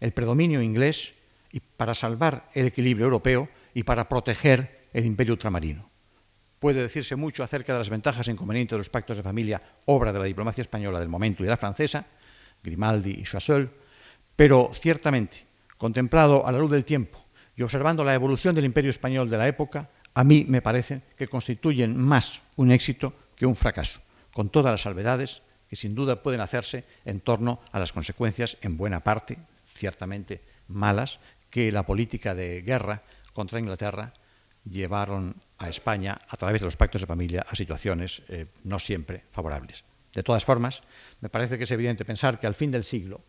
el 0.00 0.12
predominio 0.12 0.60
inglés 0.60 1.14
y 1.52 1.60
para 1.60 1.94
salvar 1.94 2.50
el 2.54 2.66
equilibrio 2.66 3.04
europeo 3.04 3.48
y 3.74 3.84
para 3.84 4.08
proteger 4.08 4.88
el 4.92 5.04
imperio 5.04 5.34
ultramarino. 5.34 5.88
Puede 6.58 6.82
decirse 6.82 7.14
mucho 7.14 7.44
acerca 7.44 7.74
de 7.74 7.78
las 7.78 7.90
ventajas 7.90 8.26
e 8.26 8.32
inconvenientes 8.32 8.72
de 8.74 8.78
los 8.78 8.90
pactos 8.90 9.18
de 9.18 9.22
familia, 9.22 9.62
obra 9.84 10.12
de 10.12 10.18
la 10.18 10.24
diplomacia 10.24 10.62
española 10.62 10.98
del 10.98 11.08
momento 11.08 11.42
y 11.42 11.46
de 11.46 11.50
la 11.50 11.56
francesa, 11.56 12.06
Grimaldi 12.62 13.20
y 13.20 13.22
Choiseul, 13.22 13.70
pero 14.34 14.70
ciertamente, 14.72 15.46
contemplado 15.76 16.46
a 16.46 16.50
la 16.50 16.58
luz 16.58 16.70
del 16.70 16.84
tiempo 16.84 17.22
y 17.54 17.62
observando 17.62 18.02
la 18.02 18.14
evolución 18.14 18.54
del 18.54 18.64
imperio 18.64 18.90
español 18.90 19.28
de 19.28 19.38
la 19.38 19.46
época, 19.46 19.90
a 20.14 20.24
mí 20.24 20.46
me 20.48 20.62
parece 20.62 21.02
que 21.16 21.28
constituyen 21.28 21.96
más 21.96 22.42
un 22.56 22.70
éxito 22.70 23.12
que 23.36 23.46
un 23.46 23.56
fracaso, 23.56 24.00
con 24.32 24.48
todas 24.48 24.72
las 24.72 24.82
salvedades 24.82 25.42
que 25.68 25.76
sin 25.76 25.94
duda 25.94 26.22
pueden 26.22 26.40
hacerse 26.40 26.84
en 27.04 27.20
torno 27.20 27.60
a 27.72 27.78
las 27.78 27.92
consecuencias, 27.92 28.56
en 28.60 28.76
buena 28.76 29.00
parte, 29.00 29.38
ciertamente 29.72 30.42
malas, 30.68 31.20
que 31.50 31.72
la 31.72 31.84
política 31.84 32.34
de 32.34 32.62
guerra 32.62 33.02
contra 33.32 33.58
Inglaterra 33.58 34.12
llevaron 34.68 35.36
a 35.58 35.68
España, 35.68 36.20
a 36.28 36.36
través 36.36 36.60
de 36.60 36.66
los 36.66 36.76
pactos 36.76 37.00
de 37.00 37.06
familia, 37.06 37.44
a 37.48 37.54
situaciones 37.54 38.22
eh, 38.28 38.46
no 38.64 38.78
siempre 38.78 39.24
favorables. 39.30 39.84
De 40.12 40.22
todas 40.22 40.44
formas, 40.44 40.82
me 41.20 41.28
parece 41.28 41.58
que 41.58 41.64
es 41.64 41.70
evidente 41.70 42.04
pensar 42.04 42.38
que 42.38 42.46
al 42.46 42.54
fin 42.54 42.70
del 42.70 42.84
siglo 42.84 43.20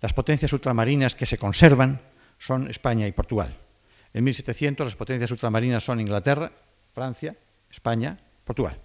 las 0.00 0.12
potencias 0.14 0.52
ultramarinas 0.52 1.14
que 1.14 1.26
se 1.26 1.38
conservan 1.38 2.00
son 2.38 2.68
España 2.68 3.06
y 3.06 3.12
Portugal. 3.12 3.56
En 4.14 4.24
1700 4.24 4.86
las 4.86 4.96
potencias 4.96 5.30
ultramarinas 5.30 5.84
son 5.84 6.00
Inglaterra, 6.00 6.52
Francia, 6.92 7.36
España, 7.70 8.18
Portugal. 8.44 8.80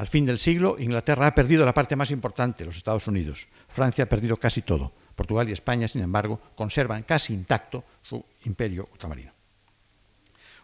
Al 0.00 0.08
fin 0.08 0.24
del 0.24 0.38
siglo, 0.38 0.76
Inglaterra 0.78 1.26
ha 1.26 1.34
perdido 1.34 1.62
la 1.66 1.74
parte 1.74 1.94
más 1.94 2.10
importante, 2.10 2.64
los 2.64 2.78
Estados 2.78 3.06
Unidos. 3.06 3.46
Francia 3.68 4.04
ha 4.04 4.08
perdido 4.08 4.38
casi 4.38 4.62
todo. 4.62 4.94
Portugal 5.14 5.46
y 5.46 5.52
España, 5.52 5.88
sin 5.88 6.00
embargo, 6.00 6.40
conservan 6.56 7.02
casi 7.02 7.34
intacto 7.34 7.84
su 8.00 8.24
imperio 8.46 8.88
ultramarino. 8.92 9.30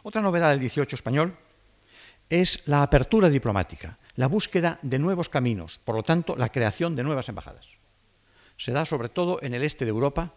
Otra 0.05 0.22
novedad 0.22 0.53
del 0.53 0.61
18 0.61 0.96
español 0.96 1.37
es 2.31 2.62
la 2.64 2.81
apertura 2.81 3.29
diplomática, 3.29 3.99
la 4.14 4.27
búsqueda 4.27 4.79
de 4.81 4.99
nuevos 4.99 5.29
caminos, 5.29 5.83
por 5.85 5.96
lo 5.96 6.03
tanto, 6.03 6.35
la 6.35 6.49
creación 6.49 6.96
de 6.96 7.05
nuevas 7.05 7.29
embajadas. 7.29 7.68
Se 8.57 8.72
da 8.72 8.87
sobre 8.87 9.11
todo 9.11 9.38
en 9.42 9.53
el 9.53 9.64
este 9.64 9.85
de 9.85 9.90
Europa, 9.90 10.33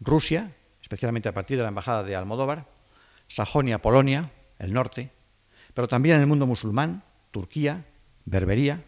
Rusia, 0.00 0.56
especialmente 0.82 1.28
a 1.28 1.34
partir 1.34 1.56
de 1.56 1.62
la 1.62 1.68
embajada 1.68 2.02
de 2.02 2.16
Almodóvar, 2.16 2.66
Sajonia, 3.28 3.80
Polonia, 3.80 4.32
el 4.58 4.72
norte, 4.72 5.12
pero 5.72 5.86
también 5.86 6.16
en 6.16 6.22
el 6.22 6.26
mundo 6.26 6.48
musulmán, 6.48 7.04
Turquía, 7.30 7.84
Berbería, 8.30 8.84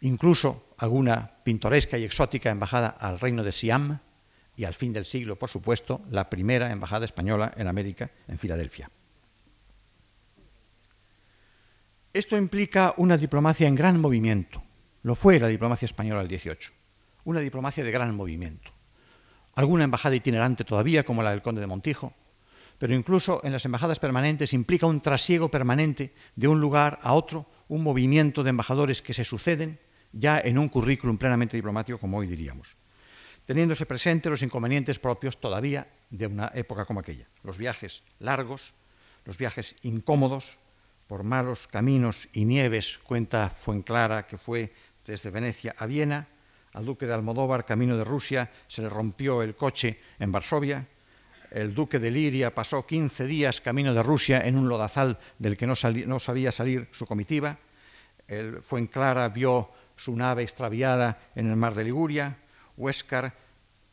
incluso 0.00 0.74
alguna 0.78 1.42
pintoresca 1.42 1.98
y 1.98 2.04
exótica 2.04 2.50
embajada 2.50 2.88
al 2.88 3.18
reino 3.18 3.42
de 3.42 3.52
Siam 3.52 3.98
y 4.56 4.64
al 4.64 4.74
fin 4.74 4.92
del 4.92 5.04
siglo, 5.04 5.36
por 5.36 5.48
supuesto, 5.48 6.02
la 6.10 6.30
primera 6.30 6.70
embajada 6.70 7.04
española 7.04 7.52
en 7.56 7.66
América, 7.66 8.10
en 8.28 8.38
Filadelfia. 8.38 8.90
Esto 12.12 12.36
implica 12.36 12.94
una 12.96 13.16
diplomacia 13.16 13.66
en 13.66 13.74
gran 13.74 14.00
movimiento. 14.00 14.62
Lo 15.02 15.16
fue 15.16 15.40
la 15.40 15.48
diplomacia 15.48 15.86
española 15.86 16.20
del 16.20 16.28
18. 16.28 16.70
Una 17.24 17.40
diplomacia 17.40 17.82
de 17.82 17.90
gran 17.90 18.14
movimiento. 18.14 18.70
Alguna 19.56 19.84
embajada 19.84 20.14
itinerante 20.14 20.64
todavía, 20.64 21.04
como 21.04 21.24
la 21.24 21.32
del 21.32 21.42
conde 21.42 21.60
de 21.60 21.66
Montijo, 21.66 22.14
pero 22.78 22.94
incluso 22.94 23.40
en 23.44 23.52
las 23.52 23.64
embajadas 23.64 23.98
permanentes 23.98 24.52
implica 24.52 24.86
un 24.86 25.00
trasiego 25.00 25.50
permanente 25.50 26.14
de 26.36 26.48
un 26.48 26.60
lugar 26.60 26.98
a 27.02 27.14
otro, 27.14 27.46
un 27.68 27.82
movimiento 27.82 28.42
de 28.42 28.50
embajadores 28.50 29.02
que 29.02 29.14
se 29.14 29.24
suceden 29.24 29.78
ya 30.12 30.40
en 30.40 30.58
un 30.58 30.68
currículum 30.68 31.18
plenamente 31.18 31.56
diplomático, 31.56 31.98
como 31.98 32.18
hoy 32.18 32.26
diríamos, 32.26 32.76
teniéndose 33.44 33.86
presentes 33.86 34.30
los 34.30 34.42
inconvenientes 34.42 34.98
propios 34.98 35.38
todavía 35.38 35.88
de 36.10 36.26
una 36.26 36.52
época 36.54 36.84
como 36.84 37.00
aquella. 37.00 37.28
Los 37.42 37.58
viajes 37.58 38.02
largos, 38.18 38.74
los 39.24 39.38
viajes 39.38 39.76
incómodos, 39.82 40.58
por 41.06 41.22
malos 41.22 41.68
caminos 41.68 42.28
y 42.32 42.44
nieves, 42.44 42.98
cuenta 42.98 43.50
Fuenclara, 43.50 44.26
que 44.26 44.38
fue 44.38 44.72
desde 45.04 45.30
Venecia 45.30 45.74
a 45.76 45.86
Viena, 45.86 46.28
al 46.72 46.84
duque 46.84 47.06
de 47.06 47.14
Almodóvar, 47.14 47.64
camino 47.64 47.96
de 47.96 48.04
Rusia, 48.04 48.50
se 48.66 48.82
le 48.82 48.88
rompió 48.88 49.42
el 49.42 49.54
coche 49.54 50.00
en 50.18 50.32
Varsovia, 50.32 50.88
el 51.54 51.72
duque 51.72 52.00
de 52.00 52.10
Liria 52.10 52.52
pasó 52.52 52.84
15 52.84 53.26
días 53.26 53.60
camino 53.60 53.94
de 53.94 54.02
Rusia 54.02 54.40
en 54.44 54.58
un 54.58 54.68
lodazal 54.68 55.20
del 55.38 55.56
que 55.56 55.68
no, 55.68 55.76
sabía 55.76 56.50
salir 56.50 56.88
su 56.90 57.06
comitiva, 57.06 57.58
el 58.26 58.60
Fuenclara 58.60 59.28
vio 59.28 59.70
su 59.94 60.16
nave 60.16 60.42
extraviada 60.42 61.30
en 61.36 61.48
el 61.48 61.54
mar 61.54 61.74
de 61.74 61.84
Liguria, 61.84 62.38
Huéscar, 62.76 63.32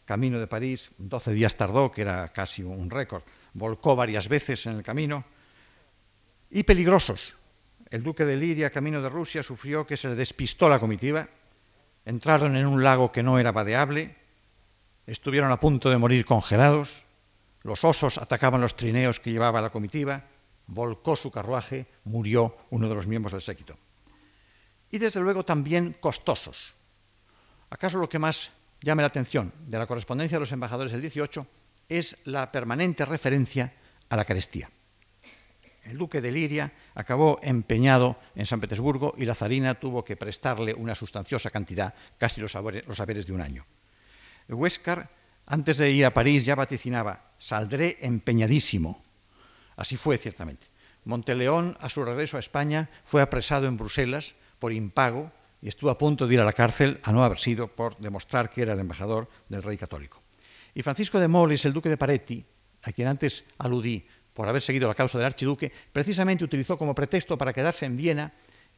camino 0.06 0.39
de 0.39 0.47
París, 0.47 0.89
12 0.97 1.34
días 1.34 1.56
tardó, 1.56 1.91
que 1.91 2.02
era 2.02 2.30
casi 2.34 2.63
un 2.63 2.89
récord, 2.89 3.21
volcó 3.54 3.95
varias 3.95 4.28
veces 4.28 4.65
en 4.65 4.78
el 4.78 4.84
camino, 4.84 5.24
y 6.50 6.63
peligrosos. 6.63 7.38
El 7.91 8.02
duque 8.02 8.26
de 8.26 8.38
Liria, 8.38 8.71
camino 8.71 9.04
de 9.04 9.10
Rusia, 9.10 9.43
sufrió 9.43 9.86
que 9.86 9.97
se 9.97 10.08
le 10.08 10.15
despistó 10.15 10.67
la 10.67 10.80
comitiva, 10.80 11.30
entraron 12.06 12.56
en 12.56 12.65
un 12.65 12.84
lago 12.84 13.12
que 13.12 13.21
no 13.21 13.38
era 13.38 13.52
vadeable, 13.52 14.15
estuvieron 15.06 15.52
a 15.52 15.60
punto 15.60 15.91
de 15.91 16.00
morir 16.00 16.26
congelados, 16.26 17.06
los 17.63 17.84
osos 17.84 18.17
atacaban 18.17 18.62
los 18.62 18.76
trineos 18.76 19.19
que 19.19 19.32
llevaba 19.32 19.62
la 19.62 19.69
comitiva, 19.69 20.26
volcó 20.67 21.15
su 21.15 21.32
carruaje, 21.32 21.88
murió 22.06 22.56
uno 22.69 22.89
de 22.89 22.95
los 22.95 23.08
miembros 23.08 23.34
del 23.34 23.41
séquito. 23.41 23.78
Y 24.89 24.97
desde 24.97 25.19
luego 25.19 25.45
también 25.45 25.95
costosos. 26.00 26.78
¿Acaso 27.69 27.97
lo 27.97 28.10
que 28.10 28.19
más 28.19 28.52
llame 28.82 29.04
la 29.04 29.08
atención 29.08 29.54
de 29.65 29.78
la 29.78 29.88
correspondencia 29.88 30.38
de 30.38 30.41
los 30.41 30.52
embajadores 30.52 30.91
del 30.91 31.02
18 31.02 31.47
es 31.88 32.17
la 32.26 32.52
permanente 32.52 33.06
referencia 33.06 33.74
a 34.10 34.17
la 34.17 34.26
carestía? 34.26 34.69
El 35.84 35.97
duque 35.97 36.21
de 36.21 36.32
Liria 36.32 36.74
acabó 36.93 37.39
empeñado 37.41 38.17
en 38.36 38.45
San 38.45 38.60
Petersburgo 38.60 39.15
y 39.17 39.26
la 39.26 39.34
zarina 39.34 39.80
tuvo 39.80 40.04
que 40.04 40.15
prestarle 40.15 40.74
una 40.74 40.93
sustanciosa 40.93 41.50
cantidad, 41.50 41.93
casi 42.17 42.39
los 42.39 42.56
haberes, 42.56 43.26
de 43.26 43.34
un 43.34 43.41
año. 43.41 43.65
Huéscar, 44.47 45.10
antes 45.47 45.78
de 45.78 45.89
ir 45.89 46.06
a 46.06 46.13
París, 46.13 46.45
ya 46.45 46.56
vaticinaba, 46.56 47.30
saldré 47.41 47.97
empeñadísimo. 48.01 49.01
Así 49.75 49.97
fue, 49.97 50.19
ciertamente. 50.19 50.67
Monteleón, 51.06 51.75
a 51.82 51.89
su 51.89 52.06
regreso 52.06 52.38
a 52.38 52.39
España, 52.39 52.91
fue 53.04 53.23
apresado 53.23 53.65
en 53.65 53.77
Bruselas 53.77 54.36
por 54.60 54.71
impago 54.71 55.32
y 55.60 55.67
estuvo 55.67 55.89
a 55.89 55.97
punto 55.97 56.27
de 56.27 56.36
ir 56.36 56.39
a 56.39 56.45
la 56.45 56.54
cárcel 56.54 56.99
a 57.01 57.12
no 57.12 57.23
haber 57.23 57.39
sido 57.39 57.67
por 57.67 57.97
demostrar 57.97 58.51
que 58.51 58.62
era 58.62 58.73
el 58.73 58.80
embajador 58.80 59.27
del 59.49 59.63
rey 59.63 59.75
católico. 59.75 60.21
Y 60.75 60.84
Francisco 60.84 61.19
de 61.19 61.27
Moles, 61.27 61.65
el 61.65 61.73
duque 61.73 61.89
de 61.89 61.97
Paretti, 61.97 62.45
a 62.84 62.91
quien 62.91 63.08
antes 63.08 63.43
aludí, 63.58 64.06
por 64.34 64.47
haber 64.47 64.62
seguido 64.62 64.88
la 64.88 64.93
causa 64.93 65.17
del 65.17 65.25
archiduque, 65.25 65.71
precisamente 65.91 66.43
utilizó 66.43 66.77
como 66.77 66.93
pretexto 66.93 67.39
para 67.39 67.54
quedarse 67.54 67.88
en 67.88 67.97
Viena 67.97 68.34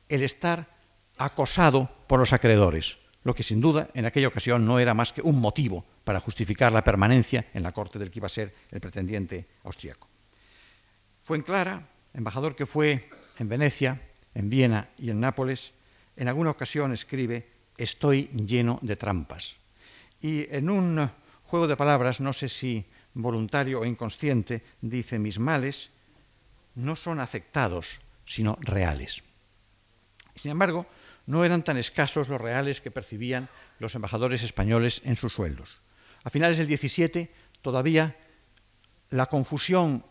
el 0.07 0.23
estar 0.23 0.73
acosado 1.17 1.89
por 2.07 2.19
los 2.19 2.31
acreedores, 2.31 2.97
lo 3.23 3.33
que 3.33 3.43
sin 3.43 3.61
duda 3.61 3.89
en 3.93 4.05
aquella 4.05 4.27
ocasión 4.27 4.65
no 4.65 4.79
era 4.79 4.93
más 4.93 5.13
que 5.13 5.21
un 5.21 5.39
motivo 5.39 5.85
para 6.03 6.19
justificar 6.19 6.71
la 6.71 6.83
permanencia 6.83 7.47
en 7.53 7.63
la 7.63 7.71
corte 7.71 7.97
del 7.99 8.11
que 8.11 8.19
iba 8.19 8.27
a 8.27 8.29
ser 8.29 8.53
el 8.71 8.81
pretendiente 8.81 9.47
austríaco. 9.63 10.07
Fue 11.23 11.37
en 11.37 11.43
Clara, 11.43 11.87
embajador 12.13 12.55
que 12.55 12.65
fue 12.65 13.09
en 13.39 13.47
Venecia, 13.47 14.01
en 14.33 14.49
Viena 14.49 14.89
y 14.97 15.09
en 15.09 15.19
Nápoles, 15.19 15.73
en 16.15 16.27
alguna 16.27 16.51
ocasión 16.51 16.91
escribe, 16.91 17.47
estoy 17.77 18.29
lleno 18.33 18.79
de 18.81 18.95
trampas. 18.95 19.55
Y 20.21 20.47
en 20.53 20.69
un 20.69 21.09
juego 21.45 21.67
de 21.67 21.77
palabras, 21.77 22.19
no 22.19 22.33
sé 22.33 22.49
si 22.49 22.85
voluntario 23.13 23.81
o 23.81 23.85
inconsciente, 23.85 24.63
dice, 24.81 25.19
mis 25.19 25.39
males 25.39 25.91
no 26.75 26.95
son 26.95 27.19
afectados, 27.19 28.01
sino 28.25 28.57
reales. 28.61 29.23
Sin 30.35 30.51
embargo, 30.51 30.87
no 31.25 31.45
eran 31.45 31.63
tan 31.63 31.77
escasos 31.77 32.29
los 32.29 32.41
reales 32.41 32.81
que 32.81 32.91
percibían 32.91 33.49
los 33.79 33.95
embajadores 33.95 34.43
españoles 34.43 35.01
en 35.05 35.15
sus 35.15 35.33
sueldos. 35.33 35.81
A 36.23 36.29
finales 36.29 36.57
del 36.57 36.67
17, 36.67 37.31
todavía 37.61 38.17
la 39.09 39.27
confusión 39.27 40.05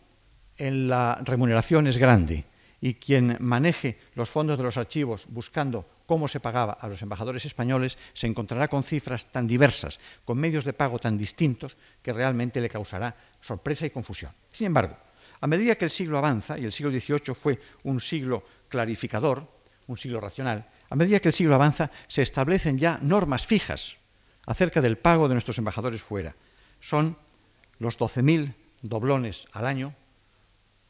en 0.57 0.87
la 0.87 1.19
remuneración 1.23 1.87
es 1.87 1.97
grande 1.97 2.45
y 2.81 2.95
quien 2.95 3.37
maneje 3.39 3.97
los 4.13 4.29
fondos 4.29 4.57
de 4.57 4.63
los 4.63 4.77
archivos 4.77 5.25
buscando 5.29 5.87
cómo 6.05 6.27
se 6.27 6.39
pagaba 6.39 6.73
a 6.73 6.87
los 6.87 7.01
embajadores 7.01 7.45
españoles, 7.45 7.97
se 8.13 8.27
encontrará 8.27 8.67
con 8.67 8.83
cifras 8.83 9.31
tan 9.31 9.47
diversas, 9.47 9.99
con 10.25 10.37
medios 10.37 10.65
de 10.65 10.73
pago 10.73 10.99
tan 10.99 11.17
distintos, 11.17 11.77
que 12.01 12.11
realmente 12.11 12.59
le 12.59 12.69
causará 12.69 13.15
sorpresa 13.39 13.85
y 13.85 13.89
confusión. 13.89 14.33
Sin 14.51 14.67
embargo, 14.67 14.97
a 15.39 15.47
medida 15.47 15.75
que 15.75 15.85
el 15.85 15.91
siglo 15.91 16.17
avanza, 16.17 16.57
y 16.57 16.65
el 16.65 16.71
siglo 16.71 16.91
XVIII 16.91 17.33
fue 17.33 17.59
un 17.83 17.99
siglo 17.99 18.43
clarificador, 18.67 19.47
un 19.87 19.97
siglo 19.97 20.19
racional, 20.19 20.69
a 20.93 20.95
medida 20.95 21.19
que 21.19 21.29
el 21.29 21.33
siglo 21.33 21.55
avanza, 21.55 21.89
se 22.07 22.21
establecen 22.21 22.77
ya 22.77 22.99
normas 23.01 23.47
fijas 23.47 23.97
acerca 24.45 24.79
del 24.79 24.99
pago 24.99 25.27
de 25.27 25.33
nuestros 25.33 25.57
embajadores 25.57 26.03
fuera. 26.03 26.35
Son 26.79 27.17
los 27.79 27.97
12.000 27.97 28.53
doblones 28.83 29.47
al 29.53 29.65
año 29.65 29.95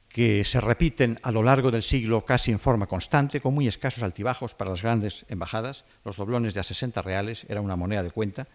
que 0.10 0.44
se 0.44 0.60
repiten 0.60 1.22
a 1.24 1.32
lo 1.32 1.42
largo 1.42 1.72
del 1.72 1.84
siglo 1.84 2.26
casi 2.26 2.52
en 2.52 2.60
forma 2.60 2.86
constante, 2.86 3.40
con 3.40 3.54
muy 3.54 3.66
escasos 3.66 4.04
altibajos 4.04 4.54
para 4.54 4.72
las 4.72 4.82
grandes 4.82 5.26
embajadas. 5.30 5.86
Los 6.04 6.18
doblones 6.18 6.54
de 6.54 6.60
a 6.60 6.64
60 6.64 7.02
reales 7.02 7.46
era 7.48 7.62
una 7.62 7.78
moneda 7.78 8.04
de 8.04 8.12
cuenta, 8.12 8.50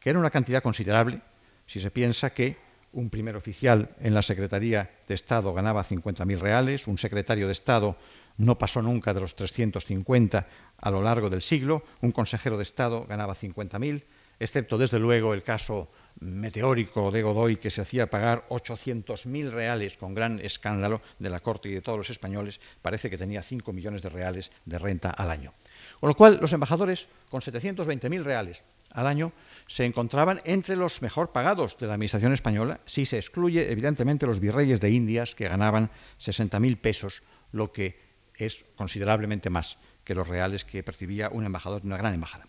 que 0.00 0.08
era 0.08 0.18
una 0.18 0.30
cantidad 0.30 0.62
considerable 0.62 1.20
si 1.66 1.80
se 1.80 1.90
piensa 1.90 2.32
que 2.32 2.56
un 2.92 3.10
primer 3.10 3.36
oficial 3.36 3.90
en 4.00 4.14
la 4.14 4.22
Secretaría 4.22 4.90
de 5.06 5.14
Estado 5.14 5.52
ganaba 5.52 5.84
50.000 5.84 6.38
reales, 6.38 6.86
un 6.86 6.96
secretario 6.96 7.44
de 7.44 7.52
Estado 7.52 7.98
no 8.36 8.58
pasó 8.58 8.82
nunca 8.82 9.14
de 9.14 9.20
los 9.20 9.34
350 9.36 10.46
a 10.78 10.90
lo 10.90 11.02
largo 11.02 11.30
del 11.30 11.42
siglo, 11.42 11.84
un 12.00 12.12
consejero 12.12 12.56
de 12.56 12.62
Estado 12.62 13.06
ganaba 13.06 13.34
50.000, 13.34 14.04
excepto 14.38 14.78
desde 14.78 14.98
luego 14.98 15.34
el 15.34 15.42
caso 15.42 15.90
meteórico 16.20 17.10
de 17.10 17.22
Godoy 17.22 17.56
que 17.56 17.70
se 17.70 17.82
hacía 17.82 18.10
pagar 18.10 18.46
800.000 18.48 19.50
reales 19.50 19.96
con 19.96 20.14
gran 20.14 20.38
escándalo 20.40 21.00
de 21.18 21.30
la 21.30 21.40
corte 21.40 21.68
y 21.68 21.72
de 21.72 21.82
todos 21.82 21.98
los 21.98 22.10
españoles, 22.10 22.60
parece 22.82 23.10
que 23.10 23.18
tenía 23.18 23.42
5 23.42 23.72
millones 23.72 24.02
de 24.02 24.08
reales 24.08 24.50
de 24.64 24.78
renta 24.78 25.10
al 25.10 25.30
año. 25.30 25.52
Con 26.00 26.08
lo 26.08 26.14
cual, 26.14 26.38
los 26.40 26.52
embajadores, 26.52 27.08
con 27.30 27.40
720.000 27.40 28.22
reales 28.22 28.62
al 28.92 29.06
año, 29.06 29.32
se 29.66 29.84
encontraban 29.84 30.40
entre 30.44 30.76
los 30.76 31.02
mejor 31.02 31.32
pagados 31.32 31.76
de 31.78 31.86
la 31.86 31.94
administración 31.94 32.32
española, 32.32 32.80
si 32.84 33.06
se 33.06 33.16
excluye, 33.16 33.70
evidentemente, 33.70 34.26
los 34.26 34.40
virreyes 34.40 34.80
de 34.80 34.90
Indias, 34.90 35.34
que 35.34 35.48
ganaban 35.48 35.90
60.000 36.20 36.80
pesos, 36.80 37.22
lo 37.50 37.72
que 37.72 38.03
es 38.36 38.64
considerablemente 38.76 39.50
más 39.50 39.78
que 40.04 40.14
los 40.14 40.28
reales 40.28 40.64
que 40.64 40.82
percibía 40.82 41.28
un 41.30 41.44
embajador 41.44 41.82
de 41.82 41.88
una 41.88 41.96
gran 41.96 42.14
embajada. 42.14 42.46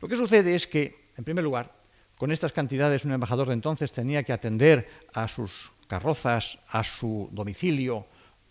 Lo 0.00 0.08
que 0.08 0.16
sucede 0.16 0.54
es 0.54 0.66
que, 0.66 1.10
en 1.16 1.24
primer 1.24 1.44
lugar, 1.44 1.72
con 2.16 2.30
estas 2.30 2.52
cantidades 2.52 3.04
un 3.04 3.12
embajador 3.12 3.48
de 3.48 3.54
entonces 3.54 3.92
tenía 3.92 4.22
que 4.22 4.32
atender 4.32 4.88
a 5.12 5.26
sus 5.28 5.72
carrozas, 5.88 6.58
a 6.68 6.84
su 6.84 7.28
domicilio, 7.32 8.06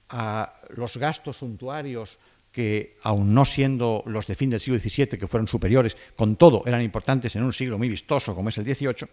a 0.10 0.62
los 0.70 0.98
gastos 0.98 1.38
suntuarios 1.38 2.20
que, 2.52 2.98
aun 3.02 3.34
no 3.34 3.46
siendo 3.46 4.04
los 4.06 4.28
de 4.28 4.36
fin 4.36 4.50
del 4.50 4.60
siglo 4.60 4.80
XVII, 4.80 5.18
que 5.18 5.28
fueron 5.28 5.48
superiores, 5.48 5.98
con 6.16 6.36
todo 6.36 6.64
eran 6.66 6.82
importantes 6.82 7.36
en 7.36 7.44
un 7.44 7.54
siglo 7.54 7.78
muy 7.78 7.90
vistoso 7.90 8.36
como 8.36 8.50
es 8.50 8.58
el 8.58 8.66
XVIII, 8.66 9.10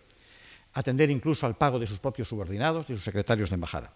atender 0.75 1.11
incluso 1.11 1.47
al 1.47 1.57
pago 1.57 1.79
de 1.79 1.87
sus 1.87 2.01
propios 2.01 2.29
subordinados, 2.29 2.87
de 2.87 2.95
sus 2.95 3.05
secretarios 3.05 3.51
de 3.51 3.55
embajada. 3.55 3.95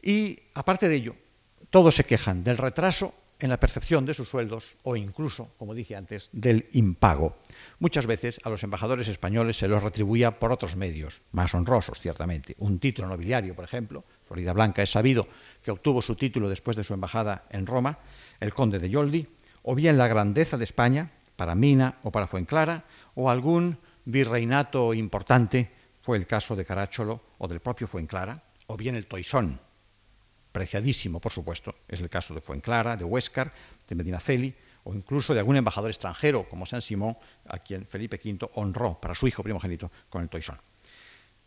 Y, 0.00 0.38
aparte 0.54 0.88
de 0.88 0.94
ello, 0.94 1.16
todos 1.70 1.94
se 1.94 2.04
quejan 2.04 2.44
del 2.44 2.58
retraso 2.58 3.14
en 3.40 3.50
la 3.50 3.60
percepción 3.60 4.04
de 4.04 4.14
sus 4.14 4.28
sueldos 4.28 4.76
o 4.82 4.96
incluso, 4.96 5.50
como 5.58 5.74
dije 5.74 5.94
antes, 5.96 6.28
del 6.32 6.68
impago. 6.72 7.38
Muchas 7.78 8.06
veces 8.06 8.40
a 8.42 8.50
los 8.50 8.64
embajadores 8.64 9.08
españoles 9.08 9.56
se 9.56 9.68
los 9.68 9.82
retribuía 9.82 10.38
por 10.38 10.52
otros 10.52 10.76
medios, 10.76 11.22
más 11.32 11.54
honrosos, 11.54 12.00
ciertamente. 12.00 12.56
Un 12.58 12.78
título 12.78 13.08
nobiliario, 13.08 13.54
por 13.54 13.64
ejemplo, 13.64 14.04
Florida 14.24 14.52
Blanca 14.52 14.82
es 14.82 14.90
sabido 14.90 15.28
que 15.62 15.70
obtuvo 15.70 16.02
su 16.02 16.16
título 16.16 16.48
después 16.48 16.76
de 16.76 16.84
su 16.84 16.94
embajada 16.94 17.44
en 17.50 17.66
Roma, 17.66 17.98
el 18.40 18.54
conde 18.54 18.78
de 18.78 18.90
Yoldi, 18.90 19.28
o 19.62 19.74
bien 19.74 19.98
la 19.98 20.08
grandeza 20.08 20.56
de 20.56 20.64
España, 20.64 21.12
para 21.36 21.54
Mina 21.54 21.98
o 22.02 22.10
para 22.10 22.26
Fuenclara, 22.26 22.84
o 23.14 23.30
algún 23.30 23.78
virreinato 24.04 24.94
importante, 24.94 25.70
fue 26.02 26.16
el 26.16 26.26
caso 26.26 26.56
de 26.56 26.64
Caracciolo 26.64 27.22
o 27.38 27.46
del 27.46 27.60
propio 27.60 27.86
Fuenclara, 27.86 28.42
o 28.66 28.76
bien 28.76 28.96
el 28.96 29.06
Toisón, 29.06 29.60
preciadísimo, 30.58 31.20
por 31.20 31.30
supuesto, 31.30 31.76
es 31.86 32.00
el 32.00 32.10
caso 32.10 32.34
de 32.34 32.40
Fuenclara, 32.40 32.96
de 32.96 33.04
Huéscar, 33.04 33.52
de 33.86 33.94
Medinaceli, 33.94 34.52
o 34.82 34.92
incluso 34.92 35.32
de 35.32 35.38
algún 35.38 35.56
embajador 35.56 35.88
extranjero, 35.88 36.48
como 36.48 36.66
San 36.66 36.82
Simón, 36.82 37.16
a 37.46 37.60
quien 37.60 37.86
Felipe 37.86 38.18
V 38.18 38.50
honró 38.54 38.98
para 39.00 39.14
su 39.14 39.28
hijo 39.28 39.44
primogénito 39.44 39.92
con 40.10 40.20
el 40.20 40.28
toisón. 40.28 40.58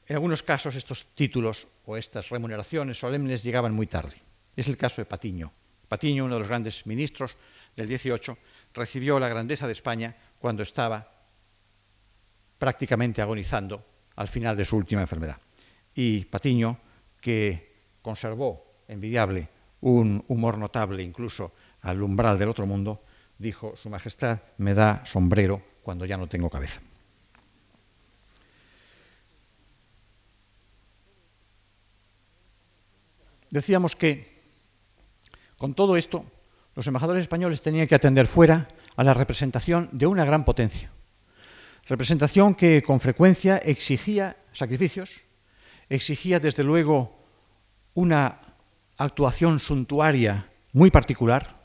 En 0.08 0.16
algunos 0.16 0.44
casos 0.44 0.76
estos 0.76 1.08
títulos 1.14 1.68
o 1.86 1.98
estas 1.98 2.30
remuneraciones 2.30 3.00
solemnes 3.00 3.44
llegaban 3.44 3.74
muy 3.74 3.86
tarde. 3.86 4.16
Es 4.56 4.70
el 4.70 4.78
caso 4.78 5.02
de 5.02 5.06
Patiño. 5.06 5.52
Patiño, 5.90 6.24
uno 6.24 6.36
de 6.36 6.40
los 6.40 6.48
grandes 6.48 6.88
ministros 6.88 7.36
del 7.76 7.88
XVIII, 7.88 8.38
recibió 8.74 9.20
la 9.20 9.28
grandeza 9.28 9.66
de 9.68 9.74
España 9.74 10.16
cuando 10.40 10.64
estaba 10.64 11.12
prácticamente 12.58 13.22
agonizando 13.22 13.86
al 14.16 14.30
final 14.30 14.56
de 14.56 14.64
su 14.64 14.78
última 14.78 15.02
enfermedad. 15.02 15.38
Y 15.94 16.24
Patiño, 16.24 16.80
que 17.20 18.00
conservó 18.02 18.71
envidiable, 18.92 19.48
un 19.82 20.24
humor 20.28 20.58
notable 20.58 21.02
incluso 21.02 21.54
al 21.82 22.04
umbral 22.04 22.38
del 22.38 22.50
otro 22.50 22.68
mundo, 22.68 23.02
dijo, 23.40 23.76
Su 23.76 23.90
Majestad 23.90 24.40
me 24.58 24.74
da 24.74 25.04
sombrero 25.06 25.64
cuando 25.82 26.06
ya 26.06 26.18
no 26.18 26.28
tengo 26.28 26.50
cabeza. 26.50 26.82
Decíamos 33.50 33.96
que 33.96 34.42
con 35.58 35.74
todo 35.74 35.98
esto 35.98 36.26
los 36.76 36.88
embajadores 36.88 37.24
españoles 37.24 37.62
tenían 37.62 37.88
que 37.88 37.96
atender 37.96 38.28
fuera 38.28 38.68
a 38.96 39.04
la 39.04 39.14
representación 39.14 39.90
de 39.92 40.08
una 40.08 40.24
gran 40.24 40.46
potencia, 40.46 40.92
representación 41.88 42.56
que 42.56 42.84
con 42.84 43.00
frecuencia 43.00 43.58
exigía 43.58 44.38
sacrificios, 44.54 45.22
exigía 45.90 46.40
desde 46.40 46.64
luego 46.64 47.20
una 47.94 48.51
actuación 49.04 49.60
suntuaria 49.60 50.50
muy 50.74 50.92
particular, 50.92 51.62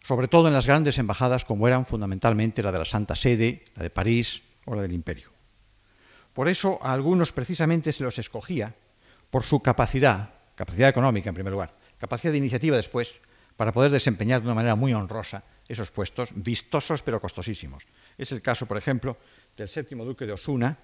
sobre 0.00 0.28
todo 0.28 0.48
en 0.48 0.54
las 0.54 0.66
grandes 0.66 0.98
embajadas 0.98 1.44
como 1.44 1.68
eran 1.68 1.86
fundamentalmente 1.86 2.62
la 2.62 2.72
de 2.72 2.78
la 2.78 2.84
Santa 2.84 3.14
Sede, 3.14 3.64
la 3.76 3.82
de 3.84 3.90
París 3.90 4.42
o 4.64 4.74
la 4.74 4.82
del 4.82 4.92
Imperio. 4.92 5.30
Por 6.32 6.48
eso 6.48 6.78
a 6.82 6.92
algunos 6.92 7.32
precisamente 7.32 7.92
se 7.92 8.02
los 8.02 8.18
escogía 8.18 8.74
por 9.30 9.44
su 9.44 9.60
capacidad, 9.60 10.30
capacidad 10.54 10.88
económica 10.88 11.28
en 11.28 11.34
primer 11.34 11.52
lugar, 11.52 11.74
capacidad 11.98 12.32
de 12.32 12.38
iniciativa 12.38 12.76
después, 12.76 13.20
para 13.56 13.72
poder 13.72 13.92
desempeñar 13.92 14.40
de 14.40 14.46
una 14.46 14.54
manera 14.54 14.74
muy 14.74 14.94
honrosa 14.94 15.44
esos 15.68 15.90
puestos, 15.90 16.30
vistosos 16.34 17.02
pero 17.02 17.20
costosísimos. 17.20 17.86
Es 18.18 18.32
el 18.32 18.42
caso, 18.42 18.66
por 18.66 18.76
ejemplo, 18.76 19.18
del 19.56 19.68
séptimo 19.68 20.04
duque 20.04 20.26
de 20.26 20.32
Osuna, 20.32 20.78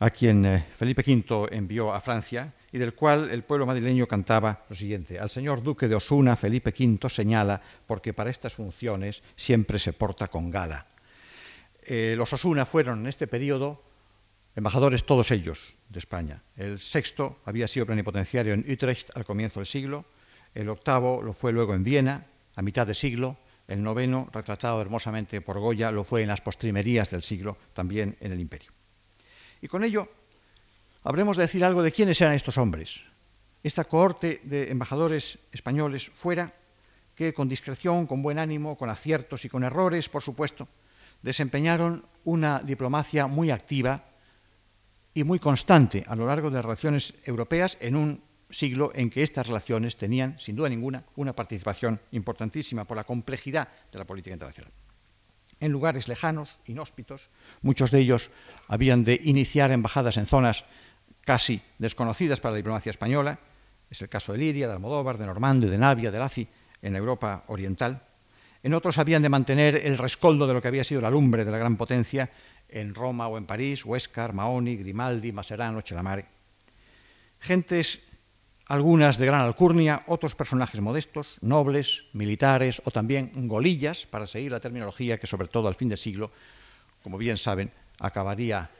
a 0.00 0.10
quien 0.10 0.46
eh, 0.46 0.66
Felipe 0.74 1.02
V 1.06 1.54
envió 1.54 1.92
a 1.92 2.00
Francia 2.00 2.52
y 2.72 2.78
del 2.78 2.94
cual 2.94 3.30
el 3.30 3.44
pueblo 3.44 3.66
madrileño 3.66 4.06
cantaba 4.06 4.64
lo 4.68 4.74
siguiente. 4.74 5.18
Al 5.18 5.28
señor 5.28 5.62
duque 5.62 5.88
de 5.88 5.94
Osuna, 5.94 6.36
Felipe 6.36 6.72
V 6.76 7.08
señala, 7.10 7.60
porque 7.86 8.14
para 8.14 8.30
estas 8.30 8.54
funciones 8.54 9.22
siempre 9.36 9.78
se 9.78 9.92
porta 9.92 10.28
con 10.28 10.50
gala. 10.50 10.86
Eh, 11.82 12.14
los 12.16 12.32
Osuna 12.32 12.64
fueron 12.64 13.00
en 13.00 13.06
este 13.08 13.26
periodo 13.26 13.82
embajadores 14.56 15.04
todos 15.04 15.30
ellos 15.30 15.76
de 15.88 15.98
España. 15.98 16.42
El 16.56 16.78
sexto 16.78 17.40
había 17.44 17.68
sido 17.68 17.86
plenipotenciario 17.86 18.54
en 18.54 18.70
Utrecht 18.70 19.10
al 19.14 19.24
comienzo 19.26 19.60
del 19.60 19.66
siglo, 19.66 20.06
el 20.54 20.68
octavo 20.68 21.22
lo 21.22 21.32
fue 21.32 21.52
luego 21.52 21.74
en 21.74 21.84
Viena 21.84 22.26
a 22.56 22.62
mitad 22.62 22.86
de 22.86 22.94
siglo, 22.94 23.36
el 23.68 23.82
noveno, 23.82 24.28
retratado 24.32 24.80
hermosamente 24.80 25.40
por 25.40 25.60
Goya, 25.60 25.92
lo 25.92 26.04
fue 26.04 26.22
en 26.22 26.28
las 26.28 26.40
postrimerías 26.40 27.10
del 27.10 27.22
siglo, 27.22 27.56
también 27.72 28.16
en 28.20 28.32
el 28.32 28.40
imperio. 28.40 28.72
Y 29.60 29.68
con 29.68 29.84
ello 29.84 30.08
habremos 31.02 31.36
de 31.36 31.44
decir 31.44 31.64
algo 31.64 31.82
de 31.82 31.92
quiénes 31.92 32.20
eran 32.20 32.34
estos 32.34 32.58
hombres. 32.58 33.02
Esta 33.62 33.84
cohorte 33.84 34.40
de 34.44 34.70
embajadores 34.70 35.38
españoles 35.52 36.10
fuera, 36.10 36.54
que 37.14 37.34
con 37.34 37.48
discreción, 37.48 38.06
con 38.06 38.22
buen 38.22 38.38
ánimo, 38.38 38.76
con 38.76 38.88
aciertos 38.88 39.44
y 39.44 39.48
con 39.48 39.64
errores, 39.64 40.08
por 40.08 40.22
supuesto, 40.22 40.66
desempeñaron 41.20 42.06
una 42.24 42.60
diplomacia 42.60 43.26
muy 43.26 43.50
activa 43.50 44.04
y 45.12 45.24
muy 45.24 45.38
constante 45.38 46.04
a 46.06 46.16
lo 46.16 46.26
largo 46.26 46.48
de 46.48 46.56
las 46.56 46.64
relaciones 46.64 47.14
europeas 47.24 47.76
en 47.80 47.96
un 47.96 48.22
siglo 48.48 48.92
en 48.94 49.10
que 49.10 49.22
estas 49.22 49.46
relaciones 49.46 49.96
tenían, 49.96 50.38
sin 50.38 50.56
duda 50.56 50.68
ninguna, 50.68 51.04
una 51.16 51.34
participación 51.34 52.00
importantísima 52.12 52.84
por 52.84 52.96
la 52.96 53.04
complejidad 53.04 53.68
de 53.92 53.98
la 53.98 54.06
política 54.06 54.32
internacional 54.32 54.72
en 55.60 55.72
lugares 55.72 56.08
lejanos, 56.08 56.58
inhóspitos. 56.66 57.30
Muchos 57.62 57.90
de 57.90 58.00
ellos 58.00 58.30
habían 58.66 59.04
de 59.04 59.20
iniciar 59.22 59.70
embajadas 59.70 60.16
en 60.16 60.26
zonas 60.26 60.64
casi 61.24 61.62
desconocidas 61.78 62.40
para 62.40 62.52
la 62.52 62.56
diplomacia 62.56 62.90
española. 62.90 63.38
Es 63.90 64.02
el 64.02 64.08
caso 64.08 64.32
de 64.32 64.38
Lidia, 64.38 64.66
de 64.66 64.72
Almodóvar, 64.72 65.18
de 65.18 65.26
Normando, 65.26 65.68
de 65.68 65.78
Navia, 65.78 66.10
de 66.10 66.18
Laci, 66.18 66.48
en 66.82 66.96
Europa 66.96 67.44
oriental. 67.48 68.02
En 68.62 68.74
otros 68.74 68.98
habían 68.98 69.22
de 69.22 69.28
mantener 69.28 69.86
el 69.86 69.98
rescoldo 69.98 70.46
de 70.46 70.54
lo 70.54 70.62
que 70.62 70.68
había 70.68 70.84
sido 70.84 71.00
la 71.00 71.10
lumbre 71.10 71.44
de 71.44 71.50
la 71.50 71.58
gran 71.58 71.76
potencia 71.76 72.30
en 72.68 72.94
Roma 72.94 73.28
o 73.28 73.38
en 73.38 73.46
París, 73.46 73.84
Huescar, 73.84 74.32
Maoni, 74.32 74.76
Grimaldi, 74.76 75.32
Maserano, 75.32 75.80
Chelamare. 75.80 76.26
Gentes 77.40 78.00
algunas 78.70 79.18
de 79.18 79.26
gran 79.26 79.40
alcurnia, 79.40 80.04
otros 80.06 80.36
personajes 80.36 80.80
modestos, 80.80 81.38
nobles, 81.40 82.04
militares 82.12 82.80
o 82.84 82.92
también 82.92 83.32
golillas, 83.48 84.06
para 84.06 84.28
seguir 84.28 84.52
la 84.52 84.60
terminología 84.60 85.18
que 85.18 85.26
sobre 85.26 85.48
todo 85.48 85.66
al 85.66 85.74
fin 85.74 85.88
del 85.88 85.98
siglo, 85.98 86.30
como 87.02 87.18
bien 87.18 87.36
saben, 87.36 87.72
acabaría 87.98 88.70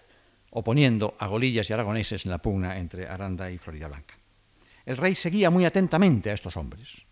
oponiendo 0.50 1.16
a 1.18 1.26
golillas 1.26 1.68
y 1.68 1.72
aragoneses 1.72 2.24
en 2.24 2.30
la 2.30 2.38
pugna 2.38 2.78
entre 2.78 3.08
Aranda 3.08 3.50
y 3.50 3.58
Florida 3.58 3.88
Blanca. 3.88 4.14
El 4.86 4.96
rey 4.96 5.16
seguía 5.16 5.50
muy 5.50 5.64
atentamente 5.64 6.30
a 6.30 6.34
estos 6.34 6.56
hombres. 6.56 7.04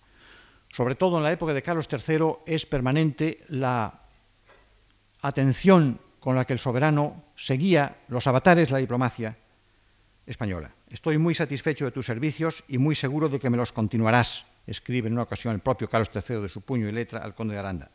Sobre 0.70 0.94
todo 0.94 1.16
en 1.18 1.24
la 1.24 1.32
época 1.32 1.52
de 1.54 1.62
Carlos 1.64 1.88
III 1.90 2.44
es 2.46 2.64
permanente 2.64 3.38
la 3.48 4.02
atención 5.22 6.00
con 6.20 6.36
la 6.36 6.44
que 6.44 6.52
el 6.52 6.60
soberano 6.60 7.24
seguía 7.34 8.02
los 8.06 8.28
avatares 8.28 8.68
de 8.68 8.74
la 8.74 8.78
diplomacia 8.78 9.36
española. 10.24 10.77
Estoy 10.90 11.18
muy 11.18 11.34
satisfecho 11.34 11.84
de 11.84 11.90
tus 11.90 12.06
servicios 12.06 12.64
y 12.66 12.78
muy 12.78 12.94
seguro 12.94 13.28
de 13.28 13.38
que 13.38 13.50
me 13.50 13.58
los 13.58 13.72
continuarás, 13.72 14.46
escribe 14.66 15.08
en 15.08 15.12
una 15.12 15.24
ocasión 15.24 15.52
el 15.52 15.60
propio 15.60 15.88
Carlos 15.88 16.10
III 16.14 16.40
de 16.40 16.48
su 16.48 16.62
puño 16.62 16.88
y 16.88 16.92
letra 16.92 17.20
al 17.20 17.34
conde 17.34 17.54
de 17.54 17.60
Aranda. 17.60 17.90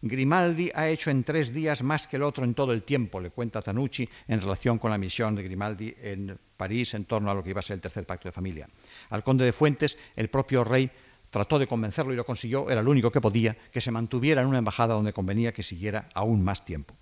Grimaldi 0.00 0.70
ha 0.74 0.88
hecho 0.88 1.10
en 1.10 1.24
tres 1.24 1.52
días 1.52 1.82
más 1.82 2.06
que 2.06 2.16
el 2.16 2.22
otro 2.22 2.44
en 2.44 2.54
todo 2.54 2.72
el 2.72 2.84
tiempo, 2.84 3.20
le 3.20 3.30
cuenta 3.30 3.60
Tanucci 3.60 4.08
en 4.28 4.40
relación 4.40 4.78
con 4.78 4.92
la 4.92 4.96
misión 4.96 5.34
de 5.34 5.42
Grimaldi 5.42 5.94
en 6.00 6.38
París 6.56 6.94
en 6.94 7.04
torno 7.04 7.32
a 7.32 7.34
lo 7.34 7.42
que 7.42 7.50
iba 7.50 7.58
a 7.58 7.62
ser 7.62 7.74
el 7.74 7.80
tercer 7.80 8.06
pacto 8.06 8.28
de 8.28 8.32
familia. 8.32 8.68
Al 9.10 9.24
conde 9.24 9.44
de 9.44 9.52
Fuentes, 9.52 9.98
el 10.14 10.30
propio 10.30 10.62
rey 10.62 10.88
trató 11.30 11.58
de 11.58 11.66
convencerlo 11.66 12.12
y 12.12 12.16
lo 12.16 12.24
consiguió, 12.24 12.70
era 12.70 12.80
el 12.80 12.88
único 12.88 13.10
que 13.10 13.20
podía, 13.20 13.56
que 13.72 13.80
se 13.80 13.90
mantuviera 13.90 14.40
en 14.40 14.46
una 14.46 14.58
embajada 14.58 14.94
donde 14.94 15.12
convenía 15.12 15.52
que 15.52 15.64
siguiera 15.64 16.08
aún 16.14 16.44
más 16.44 16.64
tiempo. 16.64 16.94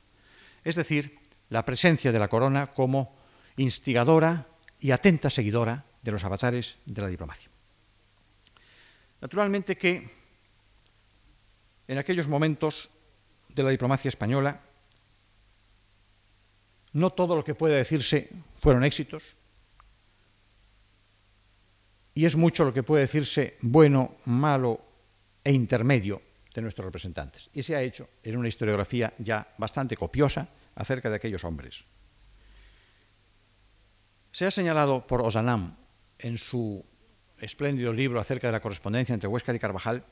Es 0.65 0.75
decir, 0.75 1.19
la 1.51 1.67
presencia 1.67 2.13
de 2.13 2.19
la 2.19 2.29
corona 2.29 2.69
como 2.69 3.15
instigadora, 3.57 4.47
y 4.81 4.91
atenta 4.91 5.31
seguidora 5.31 5.85
de 6.03 6.13
los 6.13 6.25
avatares 6.25 6.79
de 6.87 7.03
la 7.03 7.09
diplomacia. 7.09 7.51
Naturalmente 9.21 9.77
que 9.77 10.11
en 11.89 11.99
aquellos 11.99 12.29
momentos 12.29 12.91
de 13.49 13.63
la 13.63 13.71
diplomacia 13.71 14.09
española 14.09 14.61
no 16.93 17.11
todo 17.11 17.35
lo 17.35 17.45
que 17.45 17.55
puede 17.55 17.77
decirse 17.77 18.31
fueron 18.61 18.85
éxitos 18.85 19.39
y 22.15 22.25
es 22.25 22.37
mucho 22.37 22.65
lo 22.65 22.75
que 22.75 22.83
puede 22.83 23.03
decirse 23.03 23.59
bueno, 23.61 24.17
malo 24.25 24.81
e 25.45 25.53
intermedio 25.53 26.21
de 26.53 26.63
nuestros 26.63 26.85
representantes. 26.85 27.49
Y 27.55 27.63
se 27.63 27.77
ha 27.77 27.83
hecho 27.83 28.09
en 28.25 28.37
una 28.37 28.49
historiografía 28.49 29.15
ya 29.19 29.55
bastante 29.57 29.97
copiosa 29.97 30.49
acerca 30.75 31.11
de 31.11 31.17
aquellos 31.17 31.45
hombres. 31.45 31.85
Se 34.39 34.47
ha 34.47 34.53
señalado 34.53 35.05
por 35.05 35.21
Osanam 35.23 35.75
en 36.21 36.39
su 36.39 36.85
espléndido 37.41 37.93
libro 37.93 38.21
acerca 38.21 38.47
de 38.47 38.53
la 38.53 38.61
correspondencia 38.61 39.13
entre 39.13 39.29
Huescar 39.29 39.57
y 39.57 39.59
Carvajal 39.59 40.05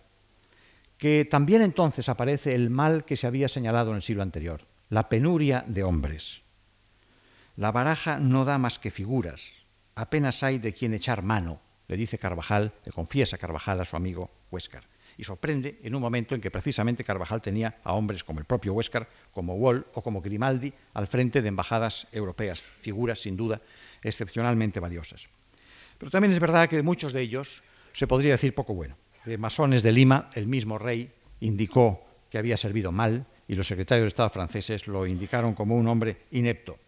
que 0.98 1.24
también 1.30 1.62
entonces 1.62 2.08
aparece 2.08 2.56
el 2.56 2.68
mal 2.68 3.04
que 3.04 3.14
se 3.14 3.28
había 3.28 3.46
señalado 3.46 3.90
en 3.90 3.96
el 3.98 4.02
siglo 4.02 4.24
anterior, 4.24 4.66
la 4.88 5.08
penuria 5.08 5.64
de 5.68 5.84
hombres. 5.84 6.42
La 7.54 7.70
baraja 7.70 8.18
no 8.18 8.44
da 8.44 8.58
más 8.58 8.80
que 8.80 8.90
figuras, 8.90 9.52
apenas 9.94 10.42
hay 10.42 10.58
de 10.58 10.72
quien 10.72 10.92
echar 10.92 11.22
mano, 11.22 11.60
le 11.86 11.96
dice 11.96 12.18
Carvajal, 12.18 12.72
le 12.84 12.90
confiesa 12.90 13.38
Carvajal 13.38 13.80
a 13.80 13.84
su 13.84 13.94
amigo 13.94 14.32
Huescar. 14.50 14.82
Y 15.16 15.22
sorprende 15.22 15.78
en 15.84 15.94
un 15.94 16.02
momento 16.02 16.34
en 16.34 16.40
que 16.40 16.50
precisamente 16.50 17.04
Carvajal 17.04 17.40
tenía 17.40 17.78
a 17.84 17.92
hombres 17.92 18.24
como 18.24 18.40
el 18.40 18.44
propio 18.44 18.72
Huescar, 18.72 19.08
como 19.32 19.54
Wall 19.54 19.86
o 19.94 20.02
como 20.02 20.20
Grimaldi 20.20 20.74
al 20.94 21.06
frente 21.06 21.42
de 21.42 21.48
embajadas 21.48 22.08
europeas, 22.10 22.60
figuras 22.60 23.20
sin 23.20 23.36
duda 23.36 23.62
excepcionalmente 24.08 24.80
valiosas. 24.80 25.28
Pero 25.98 26.10
también 26.10 26.32
es 26.32 26.40
verdad 26.40 26.68
que 26.68 26.76
de 26.76 26.82
muchos 26.82 27.12
de 27.12 27.22
ellos 27.22 27.62
se 27.92 28.06
podría 28.06 28.32
decir 28.32 28.54
poco 28.54 28.74
bueno. 28.74 28.96
De 29.24 29.38
masones 29.38 29.82
de 29.82 29.92
Lima, 29.92 30.30
el 30.34 30.46
mismo 30.46 30.78
rey 30.78 31.12
indicó 31.40 32.04
que 32.30 32.38
había 32.38 32.56
servido 32.56 32.92
mal 32.92 33.26
y 33.48 33.54
los 33.54 33.66
secretarios 33.66 34.04
de 34.04 34.08
Estado 34.08 34.30
franceses 34.30 34.86
lo 34.86 35.06
indicaron 35.06 35.54
como 35.54 35.76
un 35.76 35.88
hombre 35.88 36.26
inepto. 36.30 36.78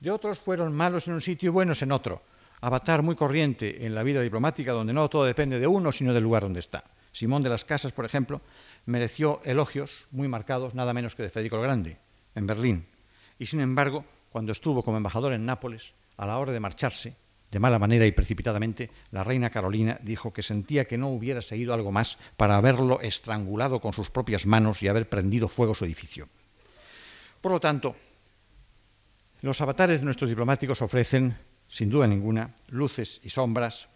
De 0.00 0.10
otros 0.10 0.40
fueron 0.40 0.74
malos 0.74 1.08
en 1.08 1.14
un 1.14 1.20
sitio 1.20 1.48
y 1.48 1.52
buenos 1.52 1.82
en 1.82 1.92
otro, 1.92 2.22
avatar 2.60 3.02
muy 3.02 3.16
corriente 3.16 3.84
en 3.84 3.94
la 3.94 4.02
vida 4.02 4.20
diplomática 4.20 4.72
donde 4.72 4.92
no 4.92 5.08
todo 5.08 5.24
depende 5.24 5.58
de 5.58 5.66
uno, 5.66 5.92
sino 5.92 6.14
del 6.14 6.22
lugar 6.22 6.42
donde 6.42 6.60
está. 6.60 6.84
Simón 7.12 7.42
de 7.42 7.50
las 7.50 7.64
Casas, 7.64 7.92
por 7.92 8.04
ejemplo, 8.04 8.40
mereció 8.86 9.40
elogios 9.44 10.06
muy 10.10 10.28
marcados, 10.28 10.74
nada 10.74 10.94
menos 10.94 11.14
que 11.14 11.24
de 11.24 11.30
Federico 11.30 11.56
el 11.56 11.62
Grande, 11.62 11.98
en 12.34 12.46
Berlín. 12.46 12.86
Y 13.38 13.46
sin 13.46 13.60
embargo, 13.60 14.04
cuando 14.30 14.52
estuvo 14.52 14.82
como 14.82 14.96
embajador 14.96 15.32
en 15.32 15.46
Nápoles, 15.46 15.94
a 16.18 16.26
la 16.26 16.38
hora 16.38 16.52
de 16.52 16.60
marcharse, 16.60 17.16
de 17.50 17.58
mala 17.58 17.78
manera 17.78 18.04
y 18.04 18.12
precipitadamente, 18.12 18.90
la 19.10 19.24
reina 19.24 19.48
Carolina 19.48 19.98
dijo 20.02 20.32
que 20.32 20.42
sentía 20.42 20.84
que 20.84 20.98
no 20.98 21.08
hubiera 21.08 21.40
seguido 21.40 21.72
algo 21.72 21.90
más 21.90 22.18
para 22.36 22.58
haberlo 22.58 23.00
estrangulado 23.00 23.80
con 23.80 23.94
sus 23.94 24.10
propias 24.10 24.44
manos 24.44 24.82
y 24.82 24.88
haber 24.88 25.08
prendido 25.08 25.48
fuego 25.48 25.74
su 25.74 25.86
edificio. 25.86 26.28
Por 27.40 27.52
lo 27.52 27.60
tanto, 27.60 27.96
los 29.40 29.60
avatares 29.60 30.00
de 30.00 30.04
nuestros 30.04 30.28
diplomáticos 30.28 30.82
ofrecen, 30.82 31.38
sin 31.68 31.88
duda 31.88 32.06
ninguna, 32.06 32.54
luces 32.66 33.20
y 33.22 33.30
sombras, 33.30 33.88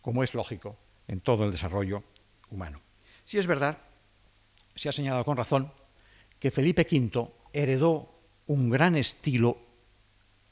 como 0.00 0.24
es 0.24 0.34
lógico 0.34 0.76
en 1.06 1.20
todo 1.20 1.44
el 1.44 1.52
desarrollo 1.52 2.02
humano. 2.50 2.80
Si 3.24 3.38
es 3.38 3.46
verdad, 3.46 3.78
se 4.74 4.88
ha 4.88 4.92
señalado 4.92 5.24
con 5.24 5.36
razón, 5.36 5.72
que 6.38 6.50
Felipe 6.50 6.86
V 6.90 7.30
heredó 7.52 8.18
un 8.46 8.70
gran 8.70 8.96
estilo 8.96 9.69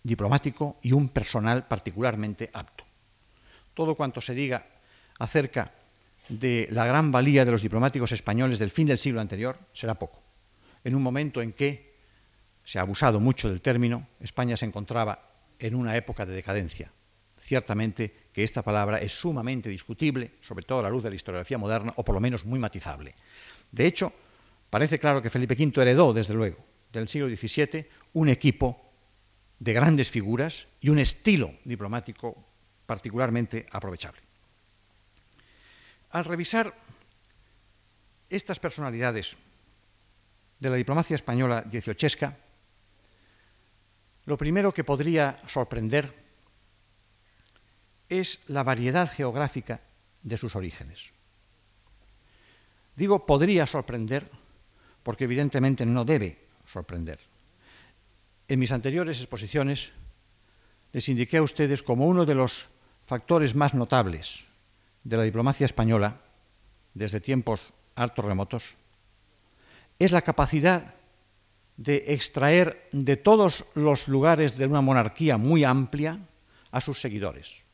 diplomático 0.03 0.79
y 0.83 0.93
un 0.93 1.09
personal 1.09 1.67
particularmente 1.67 2.51
apto. 2.53 2.85
Todo 3.75 3.95
cuanto 3.95 4.21
se 4.21 4.35
diga 4.35 4.67
acerca 5.19 5.73
de 6.29 6.69
la 6.71 6.87
gran 6.87 7.11
valía 7.11 7.45
de 7.45 7.53
los 7.53 7.63
diplomáticos 7.63 8.13
españoles 8.13 8.59
del 8.59 8.71
fin 8.71 8.87
del 8.87 8.99
siglo 8.99 9.21
anterior 9.21 9.59
será 9.73 9.95
poco. 9.95 10.23
En 10.85 10.95
un 10.95 11.03
momento 11.03 11.43
en 11.43 11.53
que 11.53 11.97
se 12.65 12.79
ha 12.79 12.83
abusado 12.83 13.19
mucho 13.19 13.49
del 13.49 13.63
término, 13.63 14.09
España 14.21 14.57
se 14.57 14.67
encontraba 14.67 15.31
en 15.59 15.75
una 15.75 15.97
época 15.97 16.27
de 16.27 16.35
decadencia. 16.35 16.93
Ciertamente 17.39 18.29
que 18.33 18.45
esta 18.45 18.63
palabra 18.63 18.99
es 18.99 19.13
sumamente 19.13 19.69
discutible, 19.69 20.33
sobre 20.41 20.65
todo 20.65 20.81
a 20.81 20.83
la 20.83 20.91
luz 20.91 21.05
de 21.05 21.11
la 21.11 21.17
historiografía 21.17 21.57
moderna, 21.57 21.93
o 21.97 22.05
por 22.05 22.15
lo 22.15 22.21
menos 22.21 22.45
muy 22.45 22.59
matizable. 22.59 23.15
De 23.71 23.87
hecho, 23.87 24.13
parece 24.71 24.99
claro 24.99 25.23
que 25.23 25.31
Felipe 25.31 25.55
V 25.55 25.81
heredó, 25.81 26.13
desde 26.13 26.35
luego, 26.35 26.59
del 26.93 27.09
siglo 27.09 27.29
XVII 27.29 27.87
un 28.15 28.29
equipo 28.29 28.88
de 29.59 29.73
grandes 29.73 30.11
figuras 30.11 30.67
y 30.81 30.89
un 30.89 30.99
estilo 30.99 31.55
diplomático 31.65 32.45
particularmente 32.87 33.67
aprovechable. 33.71 34.21
Al 36.11 36.25
revisar 36.25 36.75
estas 38.31 38.59
personalidades 38.59 39.37
de 40.59 40.71
la 40.71 40.77
diplomacia 40.77 41.15
española 41.15 41.63
dieciochesca, 41.63 42.37
lo 44.25 44.37
primero 44.37 44.73
que 44.73 44.85
podría 44.85 45.41
sorprender 45.47 46.15
es 48.09 48.41
la 48.47 48.63
variedad 48.63 49.11
geográfica 49.11 49.81
de 50.23 50.37
sus 50.37 50.57
orígenes. 50.57 51.13
Digo 52.97 53.27
podría 53.27 53.67
sorprender 53.67 54.31
porque 55.03 55.25
evidentemente 55.25 55.87
no 55.87 56.05
debe 56.05 56.47
sorprender. 56.67 57.21
En 58.49 58.59
mis 58.59 58.73
anteriores 58.73 59.19
exposiciones 59.19 59.93
les 60.93 61.09
indiqué 61.09 61.37
a 61.37 61.43
ustedes 61.43 61.83
como 61.83 62.07
uno 62.07 62.25
de 62.25 62.35
los 62.35 62.71
factores 63.03 63.55
más 63.55 63.75
notables 63.75 64.45
de 65.05 65.17
la 65.17 65.23
diplomacia 65.23 65.67
española 65.67 66.21
desde 66.95 67.21
tiempos 67.21 67.75
hartos 67.95 68.25
remotos 68.25 68.77
es 69.99 70.13
la 70.13 70.23
capacidad 70.23 70.95
de 71.77 72.05
extraer 72.09 72.89
de 72.93 73.17
todos 73.17 73.67
los 73.75 74.09
lugares 74.09 74.57
de 74.57 74.67
una 74.67 74.81
monarquía 74.81 75.37
muy 75.37 75.65
amplia 75.65 76.19
a 76.71 76.81
sus 76.81 77.01
seguidores, 77.01 77.65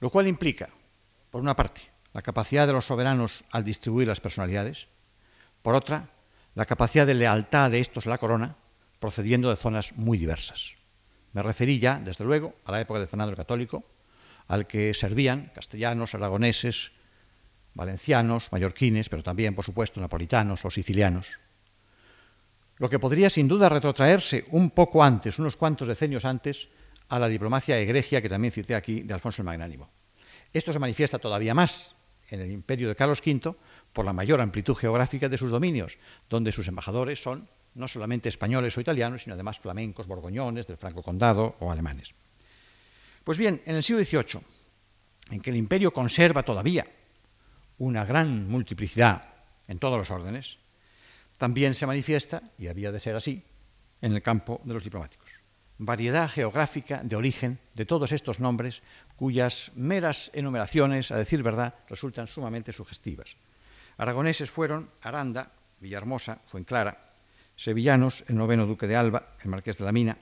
lo 0.00 0.10
cual 0.10 0.26
implica, 0.26 0.70
por 1.30 1.40
una 1.40 1.56
parte, 1.56 1.82
la 2.12 2.22
capacidad 2.22 2.66
de 2.66 2.72
los 2.72 2.86
soberanos 2.86 3.44
al 3.50 3.64
distribuir 3.64 4.08
las 4.08 4.20
personalidades, 4.20 4.88
por 5.62 5.74
otra, 5.74 6.08
la 6.54 6.66
capacidad 6.66 7.06
de 7.06 7.14
lealtad 7.14 7.70
de 7.70 7.80
estos 7.80 8.06
a 8.06 8.10
la 8.10 8.18
corona, 8.18 8.56
procediendo 8.98 9.50
de 9.50 9.56
zonas 9.56 9.94
muy 9.96 10.18
diversas. 10.18 10.74
Me 11.32 11.42
referí 11.42 11.78
ya, 11.78 12.00
desde 12.02 12.24
luego, 12.24 12.54
a 12.64 12.72
la 12.72 12.80
época 12.80 13.00
de 13.00 13.06
Fernando 13.06 13.30
el 13.30 13.36
Católico, 13.36 13.84
al 14.48 14.66
que 14.66 14.94
servían 14.94 15.52
castellanos, 15.54 16.14
aragoneses, 16.14 16.92
valencianos, 17.74 18.50
mallorquines, 18.50 19.08
pero 19.08 19.22
también, 19.22 19.54
por 19.54 19.64
supuesto, 19.64 20.00
napolitanos 20.00 20.64
o 20.64 20.70
sicilianos. 20.70 21.38
Lo 22.78 22.88
que 22.88 22.98
podría 22.98 23.28
sin 23.28 23.48
duda 23.48 23.68
retrotraerse 23.68 24.44
un 24.50 24.70
poco 24.70 25.02
antes, 25.02 25.38
unos 25.38 25.56
cuantos 25.56 25.88
decenios 25.88 26.24
antes, 26.24 26.68
a 27.08 27.18
la 27.18 27.28
diplomacia 27.28 27.78
egregia 27.78 28.22
que 28.22 28.28
también 28.28 28.52
cité 28.52 28.74
aquí 28.74 29.02
de 29.02 29.14
Alfonso 29.14 29.42
el 29.42 29.46
Magnánimo. 29.46 29.90
Esto 30.52 30.72
se 30.72 30.78
manifiesta 30.78 31.18
todavía 31.18 31.54
más 31.54 31.94
en 32.30 32.40
el 32.40 32.50
imperio 32.50 32.88
de 32.88 32.96
Carlos 32.96 33.22
V 33.24 33.54
por 33.92 34.04
la 34.04 34.12
mayor 34.12 34.40
amplitud 34.40 34.74
geográfica 34.74 35.28
de 35.28 35.38
sus 35.38 35.50
dominios, 35.50 35.98
donde 36.28 36.52
sus 36.52 36.68
embajadores 36.68 37.22
son 37.22 37.48
no 37.78 37.88
solamente 37.88 38.28
españoles 38.28 38.76
o 38.76 38.80
italianos, 38.80 39.22
sino 39.22 39.34
además 39.34 39.58
flamencos, 39.58 40.06
borgoñones, 40.06 40.66
del 40.66 40.76
Franco 40.76 41.02
Condado 41.02 41.56
o 41.60 41.70
alemanes. 41.70 42.12
Pues 43.24 43.38
bien, 43.38 43.62
en 43.64 43.76
el 43.76 43.82
siglo 43.82 44.04
XVIII, 44.04 44.42
en 45.30 45.40
que 45.40 45.50
el 45.50 45.56
imperio 45.56 45.92
conserva 45.92 46.42
todavía 46.42 46.86
una 47.78 48.04
gran 48.04 48.48
multiplicidad 48.48 49.22
en 49.68 49.78
todos 49.78 49.96
los 49.96 50.10
órdenes, 50.10 50.58
también 51.36 51.74
se 51.74 51.86
manifiesta, 51.86 52.42
y 52.58 52.66
había 52.66 52.90
de 52.90 52.98
ser 52.98 53.14
así, 53.14 53.44
en 54.02 54.12
el 54.12 54.22
campo 54.22 54.60
de 54.64 54.74
los 54.74 54.82
diplomáticos. 54.82 55.40
Variedad 55.78 56.28
geográfica 56.28 57.02
de 57.04 57.14
origen 57.14 57.60
de 57.74 57.86
todos 57.86 58.10
estos 58.10 58.40
nombres, 58.40 58.82
cuyas 59.14 59.70
meras 59.76 60.32
enumeraciones, 60.34 61.12
a 61.12 61.16
decir 61.16 61.44
verdad, 61.44 61.74
resultan 61.88 62.26
sumamente 62.26 62.72
sugestivas. 62.72 63.36
Aragoneses 63.96 64.50
fueron 64.50 64.90
Aranda, 65.02 65.52
Villahermosa, 65.80 66.40
Fuenclara, 66.48 67.06
sevillanos, 67.58 68.24
el 68.28 68.36
noveno 68.36 68.66
duque 68.66 68.86
de 68.86 68.94
Alba, 68.94 69.34
el 69.42 69.50
marqués 69.50 69.76
de 69.78 69.84
la 69.84 69.92
Mina, 69.92 70.16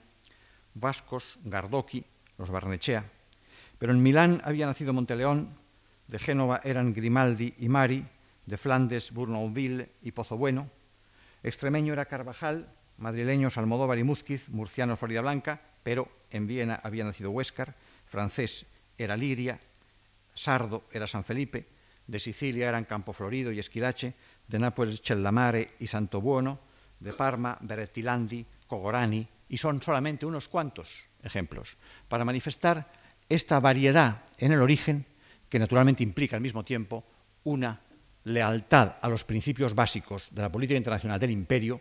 vascos, 0.73 1.39
Gardoqui, 1.45 2.03
los 2.39 2.51
Barnechea, 2.51 3.05
pero 3.79 3.93
en 3.93 4.03
Milán 4.03 4.41
había 4.43 4.65
nacido 4.65 4.95
Monteleón, 4.95 5.53
de 6.09 6.19
Génova 6.19 6.63
eran 6.65 6.95
Grimaldi 6.95 7.55
y 7.59 7.69
Mari, 7.69 8.07
de 8.47 8.57
Flandes, 8.57 9.13
Bournonville 9.13 9.91
y 10.01 10.13
Pozobueno, 10.13 10.71
extremeño 11.43 11.93
era 11.93 12.07
Carvajal, 12.07 12.73
madrileños 12.97 13.59
Almodóvar 13.59 13.99
y 13.99 14.05
Múzquiz, 14.05 14.49
murciano 14.49 14.97
Florida 14.97 15.21
Blanca, 15.21 15.61
pero 15.83 16.09
en 16.31 16.47
Viena 16.47 16.81
había 16.83 17.05
nacido 17.05 17.31
Huéscar, 17.31 17.77
francés 18.07 18.65
era 18.97 19.15
Liria, 19.15 19.61
sardo 20.33 20.85
era 20.91 21.07
San 21.07 21.23
Felipe, 21.23 21.69
de 22.07 22.19
Sicilia 22.19 22.71
eran 22.71 22.87
Campo 22.87 23.13
Florido 23.13 23.53
y 23.53 23.59
Esquilache, 23.59 24.15
de 24.49 24.59
Nápoles 24.59 25.03
Cellamare 25.03 25.75
y 25.79 25.87
Santo 25.87 26.23
Buono, 26.23 26.66
de 27.01 27.13
Parma, 27.13 27.59
Berettilandi, 27.61 28.47
Cogorani, 28.67 29.27
y 29.49 29.57
son 29.59 29.81
solamente 29.81 30.27
unos 30.27 30.49
cuantos 30.49 30.91
ejemplos, 31.23 31.77
para 32.09 32.25
manifestar 32.25 32.91
esta 33.29 33.61
variedad 33.61 34.25
en 34.39 34.53
el 34.53 34.61
origen 34.61 35.07
que 35.49 35.59
naturalmente 35.59 36.03
implica 36.03 36.37
al 36.37 36.43
mismo 36.43 36.65
tiempo 36.65 37.05
una 37.45 37.81
lealtad 38.25 38.97
a 39.01 39.09
los 39.09 39.25
principios 39.25 39.75
básicos 39.75 40.29
de 40.33 40.43
la 40.43 40.51
política 40.51 40.77
internacional 40.77 41.21
del 41.21 41.31
imperio, 41.31 41.81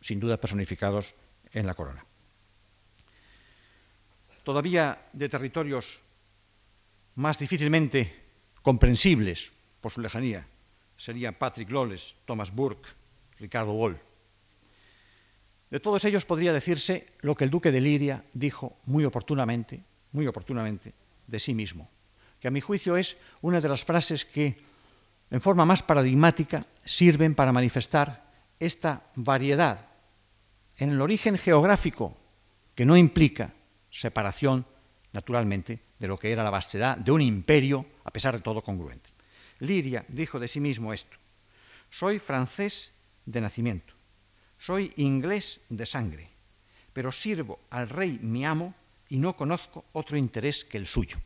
sin 0.00 0.18
duda 0.18 0.40
personificados 0.40 1.14
en 1.52 1.66
la 1.66 1.74
corona. 1.74 2.04
Todavía 4.44 5.08
de 5.12 5.28
territorios 5.28 6.02
más 7.14 7.38
difícilmente 7.38 8.22
comprensibles 8.62 9.52
por 9.80 9.92
su 9.92 10.00
lejanía, 10.00 10.46
serían 10.96 11.34
Patrick 11.34 11.70
Lawless, 11.70 12.14
Thomas 12.24 12.54
Burke, 12.54 12.88
Ricardo 13.38 13.72
Wall. 13.72 14.00
De 15.72 15.80
todos 15.80 16.04
ellos 16.04 16.26
podría 16.26 16.52
decirse 16.52 17.06
lo 17.22 17.34
que 17.34 17.44
el 17.44 17.50
duque 17.50 17.72
de 17.72 17.80
Liria 17.80 18.22
dijo 18.34 18.76
muy 18.84 19.06
oportunamente, 19.06 19.82
muy 20.12 20.26
oportunamente, 20.26 20.92
de 21.26 21.38
sí 21.38 21.54
mismo, 21.54 21.88
que 22.38 22.48
a 22.48 22.50
mi 22.50 22.60
juicio 22.60 22.98
es 22.98 23.16
una 23.40 23.58
de 23.58 23.70
las 23.70 23.82
frases 23.82 24.26
que, 24.26 24.60
en 25.30 25.40
forma 25.40 25.64
más 25.64 25.82
paradigmática, 25.82 26.66
sirven 26.84 27.34
para 27.34 27.52
manifestar 27.52 28.22
esta 28.60 29.04
variedad 29.14 29.86
en 30.76 30.90
el 30.90 31.00
origen 31.00 31.38
geográfico 31.38 32.18
que 32.74 32.84
no 32.84 32.94
implica 32.94 33.54
separación, 33.90 34.66
naturalmente, 35.14 35.80
de 35.98 36.06
lo 36.06 36.18
que 36.18 36.32
era 36.32 36.44
la 36.44 36.50
vastedad 36.50 36.98
de 36.98 37.12
un 37.12 37.22
imperio, 37.22 37.86
a 38.04 38.10
pesar 38.10 38.36
de 38.36 38.42
todo 38.42 38.60
congruente. 38.60 39.08
Liria 39.60 40.04
dijo 40.08 40.38
de 40.38 40.48
sí 40.48 40.60
mismo 40.60 40.92
esto, 40.92 41.16
soy 41.88 42.18
francés 42.18 42.92
de 43.24 43.40
nacimiento, 43.40 43.94
soy 44.62 44.92
inglés 44.96 45.60
de 45.68 45.84
sangre, 45.84 46.30
pero 46.92 47.10
sirvo 47.10 47.58
al 47.70 47.88
rey 47.88 48.20
mi 48.22 48.44
amo 48.44 48.74
y 49.08 49.18
no 49.18 49.36
conozco 49.36 49.86
otro 49.92 50.16
interés 50.16 50.64
que 50.64 50.78
el 50.78 50.86
suyo. 50.86 51.16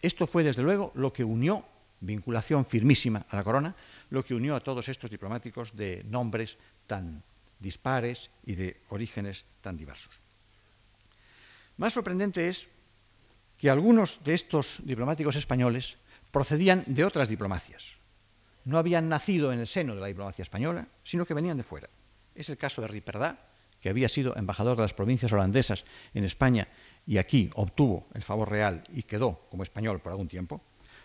Esto 0.00 0.26
fue, 0.26 0.42
desde 0.42 0.62
luego, 0.62 0.90
lo 0.94 1.12
que 1.12 1.22
unió, 1.22 1.66
vinculación 2.00 2.64
firmísima 2.64 3.26
a 3.28 3.36
la 3.36 3.44
corona, 3.44 3.76
lo 4.08 4.24
que 4.24 4.34
unió 4.34 4.56
a 4.56 4.60
todos 4.60 4.88
estos 4.88 5.10
diplomáticos 5.10 5.76
de 5.76 6.02
nombres 6.08 6.56
tan 6.86 7.22
dispares 7.58 8.30
y 8.46 8.54
de 8.54 8.80
orígenes 8.88 9.44
tan 9.60 9.76
diversos. 9.76 10.22
Más 11.76 11.92
sorprendente 11.92 12.48
es 12.48 12.68
que 13.58 13.68
algunos 13.68 14.24
de 14.24 14.32
estos 14.32 14.80
diplomáticos 14.82 15.36
españoles 15.36 15.98
procedían 16.30 16.84
de 16.86 17.04
otras 17.04 17.28
diplomacias. 17.28 17.96
No 18.64 18.78
habían 18.78 19.10
nacido 19.10 19.52
en 19.52 19.60
el 19.60 19.66
seno 19.66 19.94
de 19.94 20.00
la 20.00 20.06
diplomacia 20.06 20.42
española, 20.42 20.88
sino 21.02 21.26
que 21.26 21.34
venían 21.34 21.58
de 21.58 21.62
fuera. 21.62 21.88
Es 22.34 22.48
el 22.48 22.56
caso 22.56 22.82
de 22.82 22.88
Riperdá, 22.88 23.38
que 23.80 23.88
había 23.88 24.08
sido 24.08 24.34
embajador 24.36 24.76
de 24.76 24.82
las 24.82 24.94
provincias 24.94 25.32
holandesas 25.32 25.84
en 26.14 26.24
España 26.24 26.68
y 27.06 27.18
aquí 27.18 27.50
obtuvo 27.54 28.06
el 28.14 28.22
favor 28.22 28.50
real 28.50 28.82
y 28.92 29.02
quedó 29.02 29.46
como 29.50 29.62
español 29.62 30.00
por 30.00 30.12
algún 30.12 30.28
tiempo, 30.28 30.62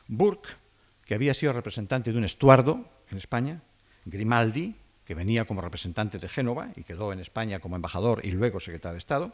Burke, 0.08 0.50
que 1.06 1.14
había 1.14 1.34
sido 1.34 1.54
representante 1.54 2.12
de 2.12 2.18
un 2.18 2.24
estuardo 2.24 2.88
en 3.12 3.18
España, 3.18 3.62
Grimaldi, 4.06 4.76
que 5.04 5.16
venía 5.16 5.46
como 5.46 5.62
representante 5.62 6.20
de 6.20 6.30
Génova 6.30 6.70
y 6.76 6.84
quedó 6.84 7.12
en 7.12 7.20
España 7.20 7.60
como 7.60 7.76
embajador 7.76 8.22
y 8.24 8.32
luego 8.32 8.60
secretario 8.60 8.94
de 8.94 9.00
Estado, 9.00 9.34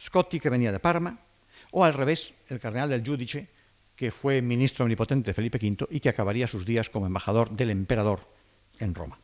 Scotti, 0.00 0.40
que 0.40 0.50
venía 0.50 0.72
de 0.72 0.80
Parma, 0.80 1.20
o 1.70 1.84
al 1.84 1.94
revés, 1.94 2.34
el 2.48 2.58
cardenal 2.58 2.88
del 2.88 3.04
Giudice, 3.04 3.48
que 3.94 4.10
fue 4.10 4.42
ministro 4.42 4.84
omnipotente 4.84 5.30
de 5.30 5.34
Felipe 5.34 5.58
V 5.58 5.86
y 5.90 6.00
que 6.00 6.08
acabaría 6.08 6.46
sus 6.46 6.64
días 6.64 6.90
como 6.90 7.06
embajador 7.06 7.50
del 7.50 7.70
emperador 7.70 8.26
en 8.78 8.94
Roma. 8.94 9.21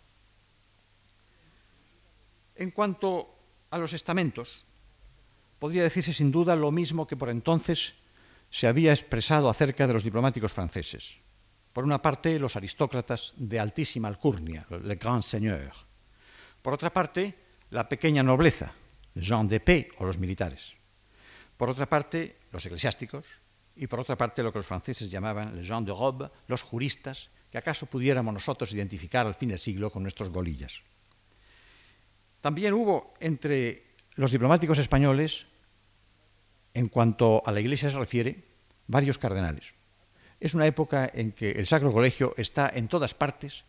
En 2.59 2.73
cuanto 2.73 3.39
a 3.71 3.79
los 3.79 3.93
estamentos, 3.93 4.67
podría 5.61 5.85
decirse 5.85 6.13
sin 6.13 6.33
duda 6.33 6.57
lo 6.57 6.73
mismo 6.73 7.07
que 7.07 7.17
por 7.17 7.31
entonces 7.31 7.95
se 8.51 8.67
había 8.67 8.91
expresado 8.91 9.49
acerca 9.49 9.87
de 9.87 9.93
los 9.93 10.03
diplomáticos 10.03 10.53
franceses. 10.53 11.19
Por 11.73 11.85
una 11.85 12.03
parte, 12.03 12.37
los 12.41 12.57
aristócratas 12.57 13.33
de 13.37 13.61
altísima 13.61 14.09
alcurnia, 14.09 14.67
le 14.71 14.97
grand 14.97 15.23
seigneur. 15.23 15.71
Por 16.61 16.75
otra 16.75 16.93
parte, 16.93 17.39
la 17.71 17.89
pequeña 17.89 18.25
nobleza, 18.25 18.75
Jean 19.15 19.47
de 19.47 19.61
paix 19.61 19.95
o 19.99 20.05
los 20.05 20.19
militares. 20.19 20.75
Por 21.57 21.71
otra 21.71 21.89
parte, 21.89 22.39
los 22.51 22.67
eclesiásticos. 22.67 23.27
Y 23.77 23.87
por 23.87 24.01
otra 24.01 24.17
parte, 24.17 24.43
lo 24.43 24.51
que 24.53 24.59
los 24.59 24.67
franceses 24.67 25.09
llamaban 25.09 25.55
les 25.55 25.69
gens 25.69 25.87
de 25.87 25.93
robe, 25.93 26.31
los 26.49 26.63
juristas, 26.63 27.31
que 27.53 27.59
acaso 27.59 27.87
pudiéramos 27.87 28.35
nosotros 28.35 28.73
identificar 28.75 29.29
al 29.29 29.37
fin 29.37 29.51
del 29.51 29.61
siglo 29.61 29.93
con 29.93 30.03
nuestros 30.03 30.31
golillas. 30.31 30.83
También 32.41 32.75
hubo 32.75 33.15
entre 33.21 33.85
los 34.15 34.31
diplomáticos 34.31 34.79
españoles, 34.79 35.47
en 36.75 36.89
cuanto 36.89 37.43
a 37.45 37.53
la 37.53 37.61
Iglesia 37.61 37.91
se 37.91 37.99
refiere, 37.99 38.45
varios 38.87 39.19
cardenales. 39.19 39.75
Es 40.41 40.55
una 40.55 40.67
época 40.67 41.11
en 41.13 41.33
que 41.33 41.51
el 41.53 41.67
Sacro 41.67 41.93
Colegio 41.93 42.35
está 42.37 42.71
en 42.73 42.89
todas 42.89 43.15
partes, 43.15 43.65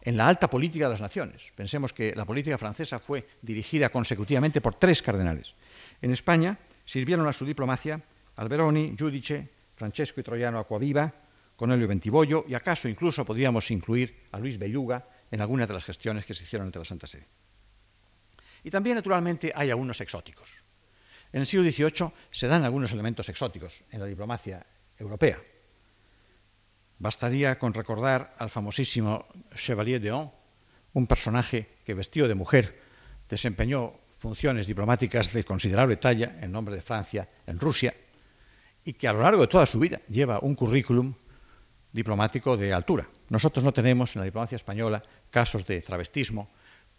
en 0.00 0.16
la 0.16 0.28
alta 0.28 0.48
política 0.48 0.86
de 0.86 0.90
las 0.90 1.00
naciones. 1.00 1.52
Pensemos 1.54 1.92
que 1.92 2.14
la 2.14 2.24
política 2.24 2.58
francesa 2.58 2.98
fue 2.98 3.26
dirigida 3.40 3.88
consecutivamente 3.88 4.60
por 4.60 4.74
tres 4.74 5.02
cardenales. 5.02 5.54
En 6.00 6.10
España 6.12 6.58
sirvieron 6.84 7.26
a 7.26 7.32
su 7.32 7.44
diplomacia 7.44 8.00
Alberoni, 8.36 8.94
Giudice, 8.96 9.48
Francesco 9.74 10.20
y 10.20 10.22
Troyano 10.22 10.58
Aquaviva, 10.58 11.12
Cornelio 11.56 11.88
Bentibollo 11.88 12.44
y 12.48 12.54
acaso 12.54 12.88
incluso 12.88 13.24
podríamos 13.24 13.70
incluir 13.70 14.26
a 14.32 14.38
Luis 14.38 14.58
Belluga 14.58 15.06
en 15.30 15.40
algunas 15.40 15.68
de 15.68 15.74
las 15.74 15.84
gestiones 15.84 16.24
que 16.24 16.34
se 16.34 16.44
hicieron 16.44 16.66
entre 16.66 16.80
la 16.80 16.84
Santa 16.84 17.06
Sede. 17.06 17.26
Y 18.64 18.70
también, 18.70 18.96
naturalmente, 18.96 19.52
hay 19.54 19.70
algunos 19.70 20.00
exóticos. 20.00 20.50
En 21.32 21.40
el 21.40 21.46
siglo 21.46 21.70
XVIII 21.70 22.12
se 22.30 22.48
dan 22.48 22.64
algunos 22.64 22.92
elementos 22.92 23.28
exóticos 23.28 23.84
en 23.90 24.00
la 24.00 24.06
diplomacia 24.06 24.66
europea. 24.98 25.38
Bastaría 26.98 27.58
con 27.58 27.74
recordar 27.74 28.34
al 28.38 28.50
famosísimo 28.50 29.26
Chevalier 29.54 30.00
d'Eon, 30.00 30.30
un 30.94 31.06
personaje 31.06 31.76
que 31.84 31.92
vestido 31.92 32.28
de 32.28 32.34
mujer 32.34 32.80
desempeñó 33.28 33.92
funciones 34.18 34.66
diplomáticas 34.66 35.32
de 35.32 35.44
considerable 35.44 35.96
talla 35.96 36.38
en 36.40 36.52
nombre 36.52 36.74
de 36.74 36.82
Francia 36.82 37.28
en 37.46 37.60
Rusia 37.60 37.94
y 38.84 38.94
que 38.94 39.08
a 39.08 39.12
lo 39.12 39.20
largo 39.20 39.42
de 39.42 39.48
toda 39.48 39.66
su 39.66 39.78
vida 39.78 40.00
lleva 40.08 40.38
un 40.40 40.54
currículum 40.54 41.14
diplomático 41.92 42.56
de 42.56 42.72
altura. 42.72 43.08
Nosotros 43.28 43.64
no 43.64 43.72
tenemos 43.72 44.14
en 44.14 44.20
la 44.20 44.26
diplomacia 44.26 44.56
española 44.56 45.02
casos 45.30 45.66
de 45.66 45.80
travestismo, 45.82 46.50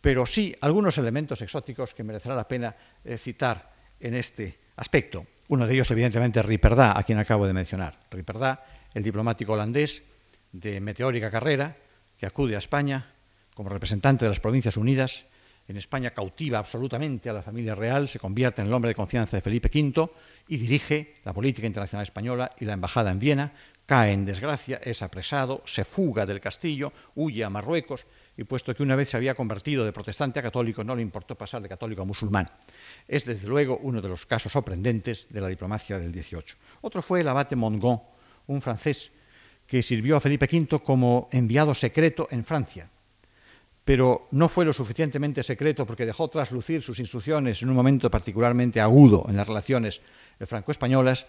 pero 0.06 0.24
sí 0.28 0.54
algunos 0.62 1.00
elementos 1.00 1.42
exóticos 1.42 1.96
que 1.96 2.04
merecerá 2.04 2.36
la 2.36 2.48
pena 2.48 2.76
eh, 3.04 3.18
citar 3.18 3.74
en 4.00 4.14
este 4.14 4.60
aspecto. 4.76 5.26
Uno 5.50 5.66
de 5.66 5.74
ellos, 5.74 5.90
evidentemente, 5.90 6.40
es 6.40 6.46
Riperdá, 6.46 6.96
a 6.96 7.02
quien 7.02 7.18
acabo 7.18 7.48
de 7.48 7.54
mencionar. 7.54 7.98
Riperdá, 8.12 8.64
el 8.94 9.02
diplomático 9.02 9.54
holandés 9.54 10.04
de 10.52 10.80
meteórica 10.80 11.32
carrera, 11.32 11.76
que 12.20 12.28
acude 12.28 12.56
a 12.56 12.60
España 12.60 13.14
como 13.56 13.70
representante 13.70 14.26
de 14.26 14.30
las 14.30 14.40
Provincias 14.40 14.78
Unidas. 14.78 15.26
En 15.68 15.76
España 15.76 16.12
cautiva 16.12 16.60
absolutamente 16.60 17.32
a 17.32 17.34
la 17.34 17.42
familia 17.42 17.74
real, 17.74 18.08
se 18.08 18.20
convierte 18.20 18.62
en 18.62 18.68
el 18.68 18.74
hombre 18.76 18.90
de 18.90 18.96
confianza 18.96 19.38
de 19.38 19.42
Felipe 19.42 19.72
V 19.74 20.08
y 20.48 20.58
dirige 20.58 21.16
la 21.24 21.34
política 21.34 21.66
internacional 21.66 22.04
española 22.04 22.52
y 22.60 22.66
la 22.66 22.74
embajada 22.74 23.10
en 23.10 23.18
Viena. 23.18 23.54
Cae 23.88 24.14
en 24.14 24.24
desgracia, 24.24 24.80
es 24.84 25.02
apresado, 25.02 25.64
se 25.66 25.84
fuga 25.84 26.28
del 26.28 26.40
castillo, 26.40 26.94
huye 27.16 27.44
a 27.44 27.50
Marruecos 27.50 28.06
y 28.38 28.44
puesto 28.44 28.76
que 28.76 28.84
una 28.84 28.96
vez 28.96 29.10
se 29.10 29.18
había 29.18 29.36
convertido 29.36 29.86
de 29.86 29.94
protestante 29.94 30.40
a 30.40 30.44
católico, 30.44 30.84
no 30.84 30.96
le 30.96 31.02
importó 31.02 31.36
pasar 31.36 31.62
de 31.62 31.70
católico 31.70 32.02
a 32.02 32.06
musulmán. 32.06 32.50
Es 33.08 33.26
desde 33.26 33.48
luego 33.48 33.78
uno 33.82 34.02
de 34.02 34.10
los 34.10 34.26
casos 34.26 34.52
sorprendentes 34.52 35.30
de 35.30 35.42
la 35.42 35.48
diplomacia 35.48 36.00
del 36.00 36.14
XVIII. 36.14 36.56
Otro 36.82 37.02
fue 37.02 37.22
el 37.22 37.28
abate 37.28 37.56
Mongon, 37.56 38.02
un 38.48 38.62
francés 38.62 39.12
que 39.66 39.82
sirvió 39.82 40.18
a 40.18 40.22
Felipe 40.22 40.48
V 40.52 40.80
como 40.84 41.30
enviado 41.32 41.74
secreto 41.74 42.28
en 42.30 42.44
Francia, 42.44 42.90
pero 43.84 44.28
no 44.32 44.50
fue 44.50 44.66
lo 44.66 44.74
suficientemente 44.74 45.44
secreto 45.44 45.86
porque 45.86 46.06
dejó 46.06 46.28
traslucir 46.28 46.82
sus 46.82 47.00
instrucciones 47.00 47.62
en 47.62 47.70
un 47.70 47.76
momento 47.76 48.12
particularmente 48.12 48.82
agudo 48.82 49.26
en 49.30 49.38
las 49.38 49.48
relaciones 49.48 50.02
franco-españolas 50.40 51.26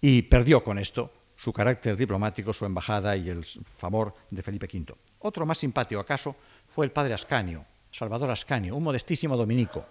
y 0.00 0.22
perdió 0.22 0.62
con 0.62 0.78
esto 0.78 1.12
su 1.36 1.52
carácter 1.52 1.96
diplomático, 1.96 2.52
su 2.52 2.66
embajada 2.66 3.16
y 3.16 3.30
el 3.30 3.44
favor 3.44 4.14
de 4.30 4.42
Felipe 4.42 4.66
V. 4.66 4.94
Otro 5.20 5.44
más 5.44 5.58
simpático 5.58 6.00
acaso 6.00 6.36
fue 6.66 6.86
el 6.86 6.92
padre 6.92 7.14
Ascanio, 7.14 7.64
Salvador 7.92 8.30
Ascanio, 8.30 8.76
un 8.76 8.82
modestísimo 8.82 9.36
dominico, 9.36 9.86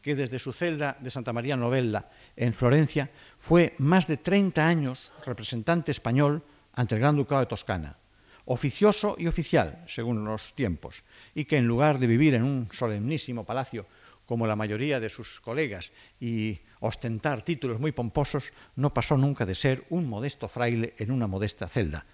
que 0.00 0.14
desde 0.14 0.38
su 0.38 0.52
celda 0.52 0.96
de 1.00 1.10
Santa 1.10 1.32
María 1.32 1.56
Novella 1.56 2.08
en 2.34 2.54
Florencia 2.54 3.10
fue 3.36 3.74
más 3.78 4.06
de 4.06 4.16
30 4.16 4.66
años 4.66 5.12
representante 5.24 5.90
español 5.90 6.42
ante 6.72 6.94
el 6.94 7.00
Gran 7.00 7.16
Ducado 7.16 7.40
de 7.40 7.46
Toscana, 7.46 7.98
oficioso 8.46 9.16
y 9.18 9.26
oficial, 9.26 9.84
según 9.86 10.24
los 10.24 10.54
tiempos, 10.54 11.04
y 11.34 11.44
que 11.44 11.58
en 11.58 11.66
lugar 11.66 11.98
de 11.98 12.06
vivir 12.06 12.34
en 12.34 12.44
un 12.44 12.68
solemnísimo 12.72 13.44
palacio 13.44 13.86
como 14.24 14.46
la 14.46 14.56
mayoría 14.56 14.98
de 14.98 15.08
sus 15.08 15.40
colegas 15.40 15.92
y 16.20 16.58
ostentar 16.80 17.42
títulos 17.42 17.80
muy 17.80 17.92
pomposos, 17.92 18.52
no 18.76 18.94
pasó 18.94 19.16
nunca 19.16 19.44
de 19.44 19.54
ser 19.54 19.84
un 19.90 20.08
modesto 20.08 20.48
fraile 20.48 20.94
en 20.98 21.10
una 21.10 21.26
modesta 21.26 21.68
celda. 21.68 22.06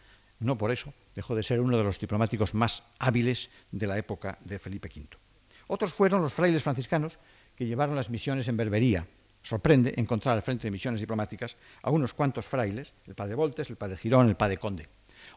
No 0.42 0.58
por 0.58 0.72
eso 0.72 0.92
dejó 1.14 1.36
de 1.36 1.42
ser 1.42 1.60
uno 1.60 1.78
de 1.78 1.84
los 1.84 2.00
diplomáticos 2.00 2.52
más 2.52 2.82
hábiles 2.98 3.48
de 3.70 3.86
la 3.86 3.96
época 3.96 4.38
de 4.44 4.58
Felipe 4.58 4.88
V. 4.88 5.06
Otros 5.68 5.94
fueron 5.94 6.20
los 6.20 6.32
frailes 6.32 6.64
franciscanos 6.64 7.18
que 7.54 7.64
llevaron 7.64 7.94
las 7.94 8.10
misiones 8.10 8.48
en 8.48 8.56
Berbería. 8.56 9.06
Sorprende 9.42 9.94
encontrar 9.96 10.34
al 10.34 10.42
frente 10.42 10.66
de 10.66 10.72
misiones 10.72 11.00
diplomáticas 11.00 11.56
a 11.82 11.90
unos 11.90 12.12
cuantos 12.12 12.46
frailes, 12.46 12.92
el 13.06 13.14
padre 13.14 13.36
Voltes, 13.36 13.70
el 13.70 13.76
padre 13.76 13.96
Girón, 13.96 14.28
el 14.28 14.36
padre 14.36 14.56
Conde. 14.56 14.88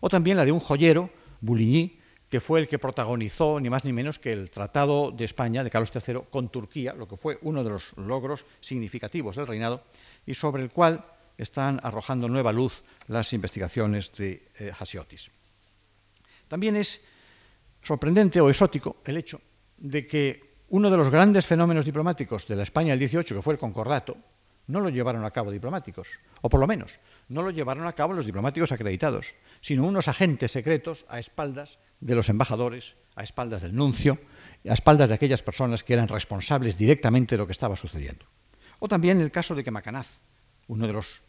O 0.01 0.09
también 0.09 0.37
la 0.37 0.45
de 0.45 0.51
un 0.51 0.59
joyero, 0.59 1.11
Bouligny, 1.41 1.99
que 2.29 2.41
fue 2.41 2.59
el 2.59 2.67
que 2.67 2.79
protagonizó 2.79 3.59
ni 3.59 3.69
más 3.69 3.85
ni 3.85 3.93
menos 3.93 4.17
que 4.17 4.33
el 4.33 4.49
Tratado 4.49 5.11
de 5.11 5.25
España 5.25 5.63
de 5.63 5.69
Carlos 5.69 5.91
III 5.93 6.21
con 6.31 6.49
Turquía, 6.49 6.93
lo 6.93 7.07
que 7.07 7.15
fue 7.15 7.37
uno 7.43 7.63
de 7.63 7.69
los 7.69 7.95
logros 7.97 8.45
significativos 8.59 9.35
del 9.35 9.45
reinado 9.45 9.83
y 10.25 10.33
sobre 10.33 10.63
el 10.63 10.71
cual 10.71 11.05
están 11.37 11.79
arrojando 11.83 12.27
nueva 12.27 12.51
luz 12.51 12.83
las 13.07 13.33
investigaciones 13.33 14.11
de 14.13 14.49
eh, 14.59 14.71
Hasiotis. 14.77 15.31
También 16.47 16.75
es 16.75 17.01
sorprendente 17.81 18.41
o 18.41 18.49
exótico 18.49 18.97
el 19.05 19.17
hecho 19.17 19.41
de 19.77 20.05
que 20.05 20.55
uno 20.69 20.89
de 20.89 20.97
los 20.97 21.09
grandes 21.09 21.45
fenómenos 21.45 21.85
diplomáticos 21.85 22.47
de 22.47 22.55
la 22.55 22.63
España 22.63 22.91
del 22.91 22.99
18, 22.99 23.35
que 23.35 23.41
fue 23.41 23.53
el 23.53 23.59
concordato, 23.59 24.17
no 24.67 24.79
lo 24.79 24.89
llevaron 24.89 25.23
a 25.25 25.31
cabo 25.31 25.51
diplomáticos, 25.51 26.07
o 26.41 26.49
por 26.49 26.59
lo 26.59 26.65
menos 26.65 26.99
no 27.29 27.43
lo 27.43 27.51
llevaron 27.51 27.85
a 27.85 27.93
cabo 27.93 28.13
los 28.13 28.25
diplomáticos 28.25 28.71
acreditados, 28.71 29.35
sino 29.61 29.85
unos 29.85 30.07
agentes 30.07 30.51
secretos 30.51 31.05
a 31.07 31.19
espaldas 31.19 31.77
de 31.99 32.15
los 32.15 32.29
embajadores, 32.29 32.95
a 33.15 33.23
espaldas 33.23 33.61
del 33.61 33.75
nuncio, 33.75 34.19
a 34.67 34.73
espaldas 34.73 35.09
de 35.09 35.15
aquellas 35.15 35.43
personas 35.43 35.83
que 35.83 35.93
eran 35.93 36.07
responsables 36.07 36.77
directamente 36.77 37.35
de 37.35 37.39
lo 37.39 37.45
que 37.45 37.53
estaba 37.53 37.75
sucediendo. 37.75 38.25
O 38.79 38.87
también 38.87 39.21
el 39.21 39.31
caso 39.31 39.53
de 39.55 39.63
que 39.63 39.71
Macanaz, 39.71 40.19
uno 40.67 40.87
de 40.87 40.93
los 40.93 41.21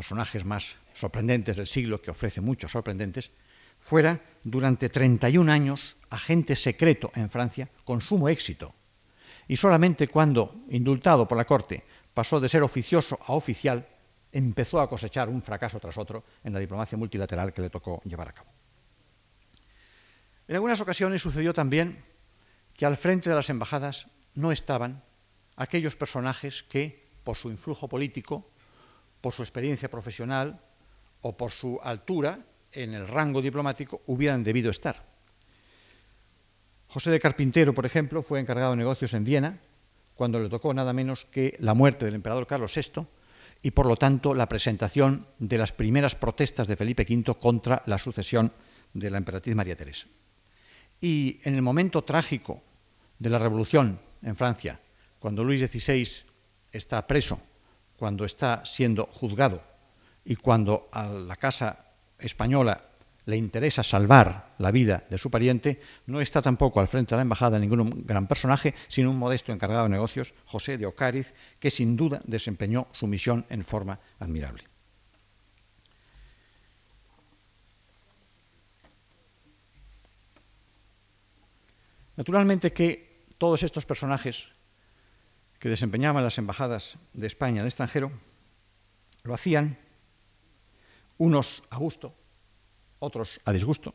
personajes 0.00 0.46
más 0.46 0.78
sorprendentes 0.94 1.58
del 1.58 1.66
siglo, 1.66 2.00
que 2.00 2.10
ofrece 2.10 2.40
muchos 2.40 2.72
sorprendentes, 2.72 3.32
fuera 3.80 4.18
durante 4.42 4.88
31 4.88 5.52
años 5.52 5.98
agente 6.08 6.56
secreto 6.56 7.12
en 7.14 7.28
Francia 7.28 7.68
con 7.84 8.00
sumo 8.00 8.30
éxito. 8.30 8.72
Y 9.46 9.56
solamente 9.56 10.08
cuando, 10.08 10.64
indultado 10.70 11.28
por 11.28 11.36
la 11.36 11.44
Corte, 11.44 11.84
pasó 12.14 12.40
de 12.40 12.48
ser 12.48 12.62
oficioso 12.62 13.18
a 13.26 13.34
oficial, 13.34 13.86
empezó 14.32 14.80
a 14.80 14.88
cosechar 14.88 15.28
un 15.28 15.42
fracaso 15.42 15.78
tras 15.78 15.98
otro 15.98 16.24
en 16.44 16.54
la 16.54 16.60
diplomacia 16.60 16.96
multilateral 16.96 17.52
que 17.52 17.60
le 17.60 17.68
tocó 17.68 18.00
llevar 18.06 18.28
a 18.28 18.32
cabo. 18.32 18.48
En 20.48 20.54
algunas 20.54 20.80
ocasiones 20.80 21.20
sucedió 21.20 21.52
también 21.52 22.02
que 22.72 22.86
al 22.86 22.96
frente 22.96 23.28
de 23.28 23.36
las 23.36 23.50
embajadas 23.50 24.06
no 24.34 24.50
estaban 24.50 25.04
aquellos 25.56 25.94
personajes 25.94 26.62
que, 26.62 27.06
por 27.22 27.36
su 27.36 27.50
influjo 27.50 27.86
político, 27.86 28.48
por 29.20 29.32
su 29.32 29.42
experiencia 29.42 29.90
profesional 29.90 30.60
o 31.22 31.36
por 31.36 31.50
su 31.50 31.78
altura 31.82 32.40
en 32.72 32.94
el 32.94 33.06
rango 33.06 33.42
diplomático, 33.42 34.02
hubieran 34.06 34.44
debido 34.44 34.70
estar. 34.70 35.04
José 36.88 37.10
de 37.10 37.20
Carpintero, 37.20 37.74
por 37.74 37.86
ejemplo, 37.86 38.22
fue 38.22 38.40
encargado 38.40 38.72
de 38.72 38.78
negocios 38.78 39.14
en 39.14 39.24
Viena 39.24 39.60
cuando 40.14 40.40
le 40.40 40.48
tocó 40.48 40.74
nada 40.74 40.92
menos 40.92 41.26
que 41.26 41.56
la 41.60 41.74
muerte 41.74 42.04
del 42.04 42.14
emperador 42.14 42.46
Carlos 42.46 42.74
VI 42.74 43.06
y, 43.62 43.70
por 43.70 43.86
lo 43.86 43.96
tanto, 43.96 44.34
la 44.34 44.48
presentación 44.48 45.26
de 45.38 45.58
las 45.58 45.72
primeras 45.72 46.14
protestas 46.14 46.66
de 46.66 46.76
Felipe 46.76 47.06
V 47.08 47.38
contra 47.38 47.82
la 47.86 47.98
sucesión 47.98 48.52
de 48.92 49.10
la 49.10 49.18
emperatriz 49.18 49.54
María 49.54 49.76
Teresa. 49.76 50.08
Y 51.00 51.40
en 51.44 51.54
el 51.54 51.62
momento 51.62 52.02
trágico 52.02 52.62
de 53.18 53.30
la 53.30 53.38
revolución 53.38 54.00
en 54.22 54.36
Francia, 54.36 54.80
cuando 55.18 55.44
Luis 55.44 55.60
XVI 55.60 56.06
está 56.72 57.06
preso, 57.06 57.40
cuando 58.00 58.24
está 58.24 58.64
siendo 58.64 59.04
juzgado 59.12 59.62
y 60.24 60.36
cuando 60.36 60.88
a 60.90 61.06
la 61.06 61.36
Casa 61.36 61.84
Española 62.18 62.86
le 63.26 63.36
interesa 63.36 63.82
salvar 63.82 64.54
la 64.56 64.70
vida 64.70 65.04
de 65.10 65.18
su 65.18 65.30
pariente, 65.30 65.82
no 66.06 66.22
está 66.22 66.40
tampoco 66.40 66.80
al 66.80 66.88
frente 66.88 67.10
de 67.10 67.16
la 67.16 67.22
embajada 67.28 67.58
ningún 67.58 68.06
gran 68.06 68.26
personaje, 68.26 68.74
sino 68.88 69.10
un 69.10 69.18
modesto 69.18 69.52
encargado 69.52 69.82
de 69.82 69.90
negocios, 69.90 70.32
José 70.46 70.78
de 70.78 70.86
Ocáriz, 70.86 71.34
que 71.58 71.70
sin 71.70 71.94
duda 71.94 72.22
desempeñó 72.24 72.88
su 72.92 73.06
misión 73.06 73.44
en 73.50 73.62
forma 73.64 74.00
admirable. 74.18 74.64
Naturalmente 82.16 82.72
que 82.72 83.26
todos 83.36 83.62
estos 83.62 83.84
personajes 83.84 84.48
que 85.60 85.68
desempeñaban 85.68 86.24
las 86.24 86.38
embajadas 86.38 86.96
de 87.12 87.26
España 87.26 87.60
en 87.60 87.60
el 87.60 87.66
extranjero 87.66 88.10
lo 89.22 89.34
hacían 89.34 89.78
unos 91.18 91.62
a 91.68 91.76
gusto, 91.76 92.14
otros 92.98 93.40
a 93.44 93.52
disgusto. 93.52 93.94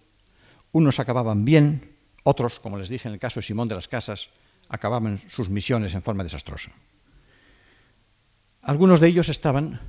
Unos 0.71 0.99
acababan 0.99 1.43
bien, 1.43 1.97
otros, 2.23 2.59
como 2.59 2.77
les 2.77 2.89
dije 2.89 3.07
en 3.07 3.15
el 3.15 3.19
caso 3.19 3.39
de 3.39 3.47
Simón 3.47 3.67
de 3.67 3.73
las 3.73 3.87
Casas, 3.87 4.29
acababan 4.69 5.17
sus 5.17 5.49
misiones 5.49 5.95
en 5.95 6.03
forma 6.03 6.23
desastrosa. 6.23 6.71
Algunos 8.61 8.99
de 8.99 9.07
ellos 9.07 9.29
estaban 9.29 9.81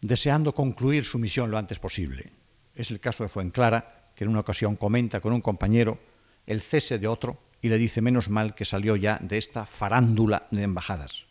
deseando 0.00 0.54
concluir 0.54 1.04
su 1.04 1.18
misión 1.18 1.50
lo 1.50 1.58
antes 1.58 1.80
posible. 1.80 2.32
Es 2.76 2.92
el 2.92 3.00
caso 3.00 3.24
de 3.24 3.28
Fuenclara, 3.28 4.12
que 4.14 4.22
en 4.22 4.30
una 4.30 4.40
ocasión 4.40 4.76
comenta 4.76 5.20
con 5.20 5.32
un 5.32 5.40
compañero 5.40 5.98
el 6.46 6.60
cese 6.60 7.00
de 7.00 7.08
otro 7.08 7.45
y 7.62 7.68
le 7.68 7.78
dice 7.78 8.00
menos 8.00 8.28
mal 8.28 8.54
que 8.54 8.64
salió 8.64 8.96
ya 8.96 9.18
de 9.22 9.38
esta 9.38 9.66
farándula 9.66 10.46
de 10.50 10.62
embajadas. 10.62 11.26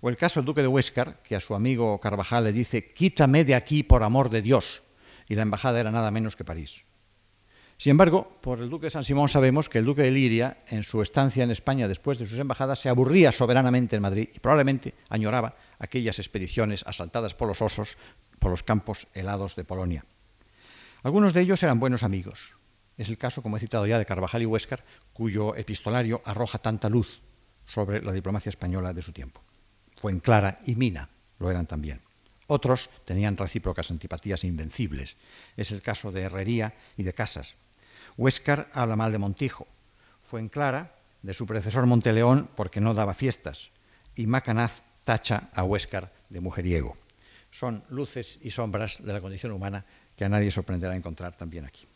O 0.00 0.08
el 0.08 0.16
caso 0.16 0.40
del 0.40 0.46
duque 0.46 0.62
de 0.62 0.68
Huéscar, 0.68 1.22
que 1.22 1.36
a 1.36 1.40
su 1.40 1.54
amigo 1.54 1.98
Carvajal 2.00 2.44
le 2.44 2.52
dice, 2.52 2.92
quítame 2.92 3.44
de 3.44 3.54
aquí 3.54 3.82
por 3.82 4.02
amor 4.02 4.30
de 4.30 4.42
Dios, 4.42 4.82
y 5.28 5.34
la 5.34 5.42
embajada 5.42 5.80
era 5.80 5.90
nada 5.90 6.10
menos 6.10 6.36
que 6.36 6.44
París. 6.44 6.84
Sin 7.78 7.90
embargo, 7.90 8.38
por 8.40 8.60
el 8.60 8.70
duque 8.70 8.86
de 8.86 8.90
San 8.90 9.04
Simón 9.04 9.28
sabemos 9.28 9.68
que 9.68 9.78
el 9.78 9.84
duque 9.84 10.02
de 10.02 10.10
Liria, 10.10 10.58
en 10.68 10.82
su 10.82 11.02
estancia 11.02 11.44
en 11.44 11.50
España 11.50 11.88
después 11.88 12.18
de 12.18 12.26
sus 12.26 12.38
embajadas, 12.38 12.78
se 12.78 12.88
aburría 12.88 13.32
soberanamente 13.32 13.96
en 13.96 14.02
Madrid 14.02 14.28
y 14.34 14.38
probablemente 14.38 14.94
añoraba 15.10 15.56
aquellas 15.78 16.18
expediciones 16.18 16.84
asaltadas 16.86 17.34
por 17.34 17.48
los 17.48 17.60
osos 17.60 17.98
por 18.38 18.50
los 18.50 18.62
campos 18.62 19.08
helados 19.12 19.56
de 19.56 19.64
Polonia. 19.64 20.04
Algunos 21.02 21.34
de 21.34 21.42
ellos 21.42 21.62
eran 21.62 21.78
buenos 21.78 22.02
amigos. 22.02 22.56
Es 22.96 23.08
el 23.08 23.18
caso, 23.18 23.42
como 23.42 23.56
he 23.56 23.60
citado 23.60 23.86
ya, 23.86 23.98
de 23.98 24.06
Carvajal 24.06 24.42
y 24.42 24.46
Huéscar, 24.46 24.84
cuyo 25.12 25.54
epistolario 25.54 26.22
arroja 26.24 26.58
tanta 26.58 26.88
luz 26.88 27.20
sobre 27.64 28.02
la 28.02 28.12
diplomacia 28.12 28.50
española 28.50 28.92
de 28.92 29.02
su 29.02 29.12
tiempo. 29.12 29.42
Fuenclara 29.96 30.60
y 30.64 30.76
Mina 30.76 31.10
lo 31.38 31.50
eran 31.50 31.66
también. 31.66 32.00
Otros 32.46 32.90
tenían 33.04 33.36
recíprocas 33.36 33.90
antipatías 33.90 34.44
invencibles. 34.44 35.16
Es 35.56 35.72
el 35.72 35.82
caso 35.82 36.12
de 36.12 36.22
Herrería 36.22 36.74
y 36.96 37.02
de 37.02 37.12
Casas. 37.12 37.56
Huéscar 38.16 38.70
habla 38.72 38.96
mal 38.96 39.12
de 39.12 39.18
Montijo. 39.18 39.66
Fuenclara 40.22 40.94
de 41.22 41.34
su 41.34 41.44
predecesor 41.46 41.86
Monteleón 41.86 42.48
porque 42.56 42.80
no 42.80 42.94
daba 42.94 43.14
fiestas. 43.14 43.72
Y 44.14 44.26
Macanaz 44.26 44.82
tacha 45.04 45.50
a 45.54 45.64
Huéscar 45.64 46.12
de 46.30 46.40
mujeriego. 46.40 46.96
Son 47.50 47.84
luces 47.88 48.38
y 48.42 48.50
sombras 48.50 49.04
de 49.04 49.12
la 49.12 49.20
condición 49.20 49.52
humana 49.52 49.84
que 50.16 50.24
a 50.24 50.28
nadie 50.28 50.50
sorprenderá 50.50 50.94
encontrar 50.94 51.36
también 51.36 51.64
aquí. 51.64 51.86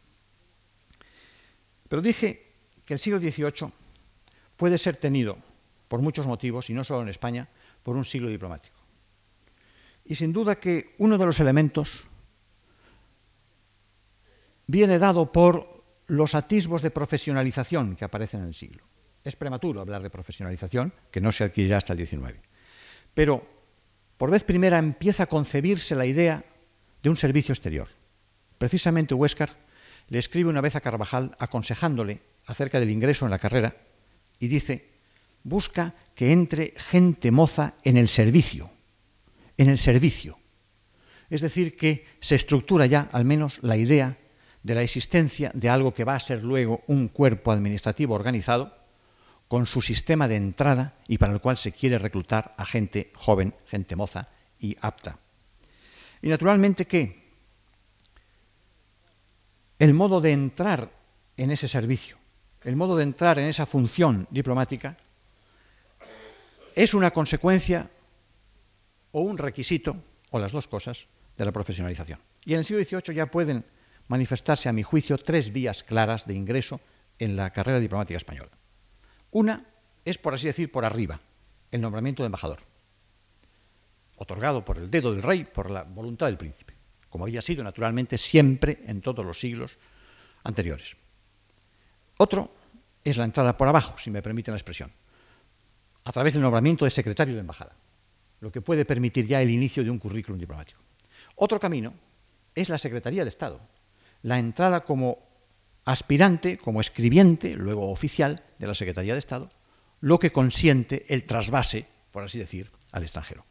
Pero 1.91 2.03
dije 2.03 2.55
que 2.86 2.95
el 2.95 3.01
siglo 3.01 3.18
XVIII 3.18 3.72
puede 4.57 4.78
ser 4.78 4.97
tenido, 4.97 5.36
por 5.88 6.01
muchos 6.01 6.24
motivos, 6.24 6.70
y 6.70 6.72
no 6.72 6.84
solo 6.84 7.03
en 7.03 7.09
España, 7.09 7.49
por 7.82 7.97
un 7.97 8.05
siglo 8.05 8.28
diplomático. 8.28 8.76
Y 10.05 10.14
sin 10.14 10.32
duda 10.32 10.61
que 10.61 10.95
uno 10.99 11.18
de 11.18 11.26
los 11.26 11.41
elementos 11.41 12.07
viene 14.68 15.01
dado 15.01 15.32
por 15.32 15.82
los 16.07 16.36
atisbos 16.36 16.80
de 16.80 16.93
profesionalización 16.93 17.97
que 17.97 18.05
aparecen 18.05 18.43
en 18.43 18.47
el 18.47 18.55
siglo. 18.55 18.84
Es 19.24 19.34
prematuro 19.34 19.80
hablar 19.80 20.01
de 20.01 20.11
profesionalización, 20.11 20.95
que 21.11 21.20
no 21.20 21.32
se 21.32 21.43
adquirirá 21.43 21.78
hasta 21.78 21.95
el 21.95 22.07
XIX. 22.07 22.38
Pero 23.14 23.45
por 24.16 24.30
vez 24.30 24.45
primera 24.45 24.78
empieza 24.78 25.24
a 25.24 25.28
concebirse 25.28 25.97
la 25.97 26.07
idea 26.07 26.45
de 27.03 27.11
un 27.11 27.16
servicio 27.16 27.53
exterior. 27.53 27.88
Precisamente 28.59 29.12
Huéscar 29.12 29.69
le 30.11 30.18
escribe 30.18 30.50
una 30.50 30.61
vez 30.61 30.76
a 30.76 30.80
Carvajal 30.80 31.34
aconsejándole 31.38 32.20
acerca 32.46 32.78
del 32.78 32.90
ingreso 32.90 33.24
en 33.24 33.30
la 33.30 33.38
carrera 33.38 33.76
y 34.38 34.48
dice, 34.48 34.90
busca 35.42 35.94
que 36.14 36.32
entre 36.32 36.74
gente 36.76 37.30
moza 37.30 37.74
en 37.84 37.96
el 37.96 38.08
servicio 38.08 38.70
en 39.61 39.68
el 39.68 39.76
servicio. 39.76 40.38
Es 41.28 41.42
decir, 41.42 41.76
que 41.76 42.06
se 42.18 42.34
estructura 42.34 42.86
ya 42.86 43.11
al 43.12 43.26
menos 43.26 43.58
la 43.61 43.76
idea 43.76 44.16
de 44.62 44.74
la 44.74 44.82
existencia 44.82 45.50
de 45.52 45.68
algo 45.68 45.92
que 45.92 46.04
va 46.04 46.14
a 46.14 46.20
ser 46.20 46.42
luego 46.42 46.82
un 46.86 47.08
cuerpo 47.08 47.52
administrativo 47.52 48.14
organizado 48.14 48.74
con 49.48 49.66
su 49.66 49.82
sistema 49.82 50.28
de 50.28 50.36
entrada 50.36 50.94
y 51.06 51.18
para 51.18 51.34
el 51.34 51.42
cual 51.42 51.58
se 51.58 51.72
quiere 51.72 51.98
reclutar 51.98 52.54
a 52.56 52.64
gente 52.64 53.12
joven, 53.14 53.54
gente 53.66 53.96
moza 53.96 54.28
y 54.58 54.78
apta. 54.80 55.18
Y 56.22 56.30
naturalmente 56.30 56.86
que 56.86 57.19
el 59.81 59.95
modo 59.95 60.20
de 60.20 60.33
entrar 60.33 60.91
en 61.39 61.51
ese 61.51 61.66
servicio, 61.66 62.18
el 62.62 62.76
modo 62.76 62.99
de 62.99 63.03
entrar 63.03 63.39
en 63.39 63.47
esa 63.47 63.64
función 63.64 64.28
diplomática, 64.31 64.99
es 66.76 66.93
una 66.93 67.11
consecuencia 67.11 67.91
o 69.12 69.22
un 69.22 69.39
requisito, 69.39 69.97
o 70.31 70.39
las 70.39 70.53
dos 70.53 70.68
cosas, 70.68 71.07
de 71.37 71.45
la 71.47 71.51
profesionalización. 71.51 72.20
Y 72.45 72.53
en 72.53 72.59
el 72.59 72.64
siglo 72.66 72.85
XVIII 72.85 73.14
ya 73.14 73.26
pueden 73.26 73.64
manifestarse, 74.09 74.68
a 74.68 74.72
mi 74.72 74.83
juicio, 74.83 75.16
tres 75.16 75.51
vías 75.51 75.83
claras 75.83 76.26
de 76.26 76.35
ingreso 76.35 76.78
en 77.18 77.35
la 77.35 77.51
carrera 77.51 77.81
diplomática 77.81 78.18
española. 78.18 78.51
Una 79.31 79.64
es, 80.05 80.18
por 80.18 80.35
así 80.35 80.47
decir, 80.47 80.70
por 80.70 80.85
arriba, 80.85 81.20
el 81.70 81.81
nombramiento 81.81 82.22
de 82.22 82.26
embajador, 82.26 82.59
otorgado 84.16 84.62
por 84.62 84.76
el 84.76 84.91
dedo 84.91 85.14
del 85.14 85.22
rey, 85.22 85.45
por 85.45 85.70
la 85.70 85.85
voluntad 85.85 86.26
del 86.26 86.37
príncipe, 86.37 86.74
como 87.11 87.24
había 87.24 87.42
sido 87.42 87.62
naturalmente 87.62 88.16
siempre 88.16 88.80
en 88.86 89.02
todos 89.02 89.24
los 89.24 89.38
siglos 89.38 89.76
anteriores. 90.42 90.96
Otro 92.16 92.54
es 93.04 93.18
la 93.18 93.24
entrada 93.24 93.56
por 93.56 93.68
abajo, 93.68 93.98
si 93.98 94.11
me 94.11 94.22
permiten 94.22 94.52
la 94.52 94.58
expresión, 94.58 94.90
a 96.04 96.12
través 96.12 96.32
del 96.32 96.42
nombramiento 96.42 96.86
de 96.86 96.90
secretario 96.90 97.34
de 97.34 97.40
embajada 97.40 97.76
lo 98.40 98.50
que 98.50 98.62
puede 98.62 98.84
permitir 98.84 99.26
ya 99.26 99.40
el 99.40 99.50
inicio 99.50 99.84
de 99.84 99.90
un 99.90 99.98
currículum 99.98 100.38
diplomático. 100.38 100.80
Otro 101.36 101.61
camino 101.61 101.94
es 102.54 102.68
la 102.68 102.78
Secretaría 102.78 103.22
de 103.22 103.28
Estado, 103.28 103.61
la 104.22 104.38
entrada 104.38 104.84
como 104.84 105.18
aspirante 105.84 106.58
como 106.58 106.80
escribiente, 106.80 107.54
luego 107.54 107.90
oficial 107.90 108.42
de 108.58 108.66
la 108.66 108.74
Secretaría 108.74 109.12
de 109.12 109.18
Estado, 109.18 109.50
lo 110.00 110.18
que 110.18 110.32
consiente 110.32 111.04
el 111.08 111.24
trasvase, 111.24 111.86
por 112.11 112.24
así 112.24 112.38
decir, 112.38 112.70
al 112.92 113.02
extranjero. 113.02 113.44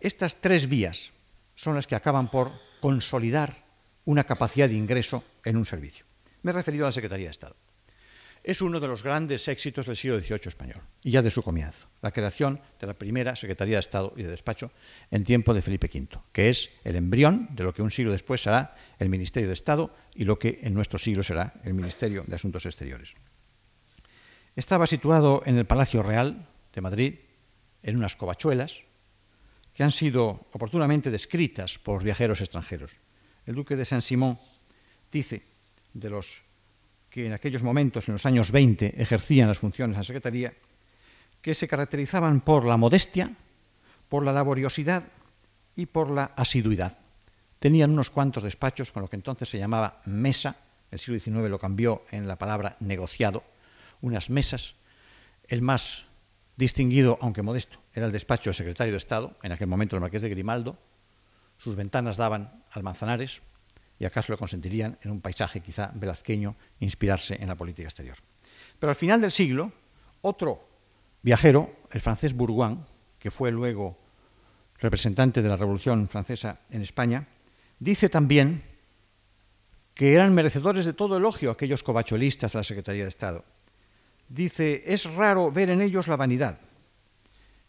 Estas 0.00 0.40
tres 0.40 0.68
vías 0.68 1.12
son 1.54 1.74
las 1.74 1.86
que 1.86 1.94
acaban 1.94 2.30
por 2.30 2.52
consolidar 2.80 3.64
una 4.04 4.24
capacidad 4.24 4.68
de 4.68 4.74
ingreso 4.74 5.24
en 5.44 5.56
un 5.56 5.64
servicio. 5.64 6.04
Me 6.42 6.50
he 6.50 6.54
referido 6.54 6.84
a 6.84 6.88
la 6.88 6.92
Secretaría 6.92 7.26
de 7.26 7.30
Estado. 7.30 7.56
Es 8.42 8.60
uno 8.60 8.78
de 8.78 8.88
los 8.88 9.02
grandes 9.02 9.48
éxitos 9.48 9.86
del 9.86 9.96
siglo 9.96 10.20
XVIII 10.20 10.48
español, 10.48 10.82
y 11.02 11.12
ya 11.12 11.22
de 11.22 11.30
su 11.30 11.42
comienzo, 11.42 11.86
la 12.02 12.12
creación 12.12 12.60
de 12.78 12.86
la 12.86 12.92
primera 12.92 13.36
Secretaría 13.36 13.76
de 13.76 13.80
Estado 13.80 14.12
y 14.16 14.22
de 14.22 14.28
Despacho 14.28 14.70
en 15.10 15.24
tiempo 15.24 15.54
de 15.54 15.62
Felipe 15.62 15.88
V, 15.92 16.18
que 16.30 16.50
es 16.50 16.68
el 16.84 16.96
embrión 16.96 17.48
de 17.52 17.64
lo 17.64 17.72
que 17.72 17.80
un 17.80 17.90
siglo 17.90 18.12
después 18.12 18.42
será 18.42 18.76
el 18.98 19.08
Ministerio 19.08 19.48
de 19.48 19.54
Estado 19.54 19.96
y 20.14 20.26
lo 20.26 20.38
que 20.38 20.60
en 20.62 20.74
nuestro 20.74 20.98
siglo 20.98 21.22
será 21.22 21.54
el 21.64 21.72
Ministerio 21.72 22.24
de 22.26 22.34
Asuntos 22.34 22.66
Exteriores. 22.66 23.14
Estaba 24.56 24.86
situado 24.86 25.42
en 25.46 25.56
el 25.56 25.64
Palacio 25.64 26.02
Real 26.02 26.46
de 26.74 26.80
Madrid, 26.82 27.14
en 27.82 27.96
unas 27.96 28.14
covachuelas, 28.14 28.82
que 29.74 29.82
han 29.82 29.90
sido 29.90 30.46
oportunamente 30.52 31.10
descritas 31.10 31.78
por 31.78 32.02
viajeros 32.02 32.40
extranjeros. 32.40 32.98
El 33.44 33.56
duque 33.56 33.76
de 33.76 33.84
Saint-Simon 33.84 34.38
dice 35.10 35.42
de 35.92 36.10
los 36.10 36.42
que 37.10 37.26
en 37.26 37.32
aquellos 37.32 37.62
momentos, 37.62 38.08
en 38.08 38.14
los 38.14 38.26
años 38.26 38.50
20, 38.50 39.00
ejercían 39.00 39.48
las 39.48 39.58
funciones 39.58 39.96
de 39.96 40.00
la 40.00 40.04
Secretaría, 40.04 40.54
que 41.40 41.54
se 41.54 41.68
caracterizaban 41.68 42.40
por 42.40 42.64
la 42.64 42.76
modestia, 42.76 43.36
por 44.08 44.24
la 44.24 44.32
laboriosidad 44.32 45.04
y 45.76 45.86
por 45.86 46.10
la 46.10 46.32
asiduidad. 46.36 46.98
Tenían 47.58 47.90
unos 47.90 48.10
cuantos 48.10 48.42
despachos 48.42 48.92
con 48.92 49.02
lo 49.02 49.10
que 49.10 49.16
entonces 49.16 49.48
se 49.48 49.58
llamaba 49.58 50.00
mesa, 50.06 50.56
el 50.90 50.98
siglo 50.98 51.18
XIX 51.18 51.50
lo 51.50 51.58
cambió 51.58 52.04
en 52.10 52.28
la 52.28 52.36
palabra 52.36 52.76
negociado, 52.80 53.42
unas 54.00 54.30
mesas. 54.30 54.74
El 55.48 55.62
más 55.62 56.03
distinguido, 56.56 57.18
aunque 57.20 57.42
modesto, 57.42 57.78
era 57.92 58.06
el 58.06 58.12
despacho 58.12 58.50
del 58.50 58.54
secretario 58.54 58.92
de 58.92 58.98
Estado, 58.98 59.36
en 59.42 59.52
aquel 59.52 59.66
momento 59.66 59.96
el 59.96 60.02
marqués 60.02 60.22
de 60.22 60.28
Grimaldo. 60.28 60.78
Sus 61.56 61.76
ventanas 61.76 62.16
daban 62.16 62.64
al 62.70 62.82
Manzanares 62.82 63.42
y 63.98 64.04
acaso 64.04 64.32
le 64.32 64.38
consentirían, 64.38 64.98
en 65.02 65.10
un 65.10 65.20
paisaje 65.20 65.60
quizá 65.60 65.90
velazqueño, 65.94 66.56
inspirarse 66.80 67.36
en 67.40 67.48
la 67.48 67.54
política 67.54 67.88
exterior. 67.88 68.16
Pero 68.78 68.90
al 68.90 68.96
final 68.96 69.20
del 69.20 69.30
siglo, 69.30 69.72
otro 70.22 70.68
viajero, 71.22 71.72
el 71.90 72.00
francés 72.00 72.34
Bourgoin, 72.34 72.84
que 73.18 73.30
fue 73.30 73.50
luego 73.50 73.98
representante 74.78 75.42
de 75.42 75.48
la 75.48 75.56
Revolución 75.56 76.08
Francesa 76.08 76.60
en 76.70 76.82
España, 76.82 77.28
dice 77.78 78.08
también 78.08 78.62
que 79.94 80.14
eran 80.14 80.34
merecedores 80.34 80.86
de 80.86 80.92
todo 80.92 81.16
elogio 81.16 81.50
aquellos 81.50 81.82
covachuelistas 81.82 82.52
de 82.52 82.58
la 82.58 82.64
Secretaría 82.64 83.04
de 83.04 83.08
Estado. 83.08 83.44
Dice, 84.28 84.82
es 84.86 85.12
raro 85.14 85.52
ver 85.52 85.70
en 85.70 85.80
ellos 85.80 86.08
la 86.08 86.16
vanidad, 86.16 86.58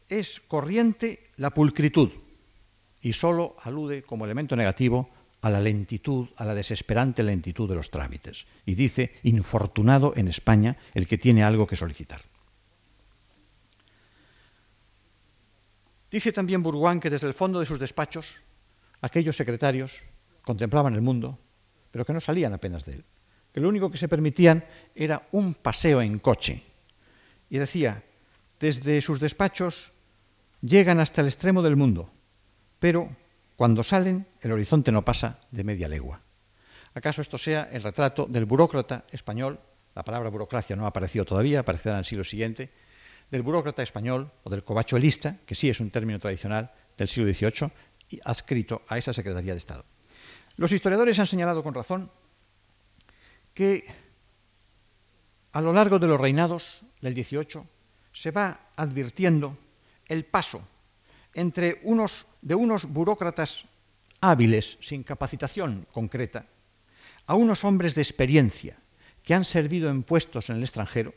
es 0.07 0.39
corriente 0.39 1.31
la 1.37 1.51
pulcritud 1.51 2.11
y 3.01 3.13
solo 3.13 3.55
alude 3.61 4.03
como 4.03 4.25
elemento 4.25 4.55
negativo 4.55 5.09
a 5.41 5.49
la 5.49 5.59
lentitud, 5.59 6.29
a 6.37 6.45
la 6.45 6.55
desesperante 6.55 7.21
lentitud 7.21 7.69
de 7.69 7.75
los 7.75 7.91
trámites. 7.91 8.47
Y 8.65 8.73
dice, 8.73 9.13
infortunado 9.23 10.13
en 10.15 10.27
España 10.27 10.77
el 10.95 11.07
que 11.07 11.19
tiene 11.19 11.43
algo 11.43 11.67
que 11.67 11.75
solicitar. 11.75 12.21
Dice 16.09 16.31
también 16.31 16.63
Bourgoin 16.63 16.99
que 16.99 17.09
desde 17.09 17.27
el 17.27 17.33
fondo 17.33 17.59
de 17.59 17.65
sus 17.65 17.77
despachos 17.77 18.41
aquellos 19.01 19.35
secretarios 19.35 20.01
contemplaban 20.41 20.95
el 20.95 21.01
mundo, 21.01 21.37
pero 21.91 22.05
que 22.05 22.13
no 22.13 22.19
salían 22.19 22.53
apenas 22.53 22.85
de 22.85 22.93
él, 22.93 23.05
que 23.55 23.61
lo 23.61 23.69
único 23.69 23.89
que 23.89 23.97
se 23.97 24.09
permitían 24.09 24.65
era 24.93 25.29
un 25.31 25.53
paseo 25.53 26.01
en 26.01 26.19
coche. 26.19 26.61
Y 27.49 27.57
decía, 27.57 28.03
desde 28.59 28.99
sus 28.99 29.21
despachos 29.21 29.93
llegan 30.59 30.99
hasta 30.99 31.21
el 31.21 31.27
extremo 31.27 31.61
del 31.61 31.77
mundo, 31.77 32.11
pero 32.79 33.15
cuando 33.55 33.81
salen 33.81 34.27
el 34.41 34.51
horizonte 34.51 34.91
no 34.91 35.05
pasa 35.05 35.39
de 35.51 35.63
media 35.63 35.87
legua. 35.87 36.19
¿Acaso 36.95 37.21
esto 37.21 37.37
sea 37.37 37.69
el 37.71 37.81
retrato 37.81 38.25
del 38.25 38.43
burócrata 38.43 39.05
español? 39.09 39.57
La 39.95 40.03
palabra 40.03 40.27
burocracia 40.27 40.75
no 40.75 40.83
ha 40.83 40.89
aparecido 40.89 41.23
todavía, 41.23 41.61
aparecerá 41.61 41.95
en 41.95 41.99
el 41.99 42.05
siglo 42.05 42.25
siguiente, 42.25 42.73
del 43.31 43.41
burócrata 43.41 43.83
español 43.83 44.33
o 44.43 44.49
del 44.49 44.65
covachuelista, 44.65 45.37
que 45.45 45.55
sí 45.55 45.69
es 45.69 45.79
un 45.79 45.91
término 45.91 46.19
tradicional 46.19 46.73
del 46.97 47.07
siglo 47.07 47.33
XVIII, 47.33 47.71
adscrito 48.25 48.81
a 48.89 48.97
esa 48.97 49.13
Secretaría 49.13 49.53
de 49.53 49.59
Estado. 49.59 49.85
Los 50.57 50.73
historiadores 50.73 51.17
han 51.19 51.27
señalado 51.27 51.63
con 51.63 51.73
razón 51.73 52.11
que 53.55 53.87
a 55.53 55.61
lo 55.61 55.73
largo 55.73 55.97
de 55.97 56.05
los 56.05 56.19
reinados 56.19 56.83
del 57.01 57.15
XVIII 57.15 57.63
se 58.11 58.29
va 58.29 58.69
advirtiendo 58.75 59.57
el 60.05 60.25
paso 60.25 60.61
entre 61.33 61.79
unos, 61.83 62.27
de 62.41 62.53
unos 62.53 62.85
burócratas 62.85 63.65
hábiles, 64.19 64.77
sin 64.81 65.03
capacitación 65.03 65.87
concreta, 65.91 66.45
a 67.25 67.35
unos 67.35 67.63
hombres 67.63 67.95
de 67.95 68.01
experiencia 68.01 68.77
que 69.23 69.33
han 69.33 69.45
servido 69.45 69.89
en 69.89 70.03
puestos 70.03 70.49
en 70.49 70.57
el 70.57 70.63
extranjero 70.63 71.13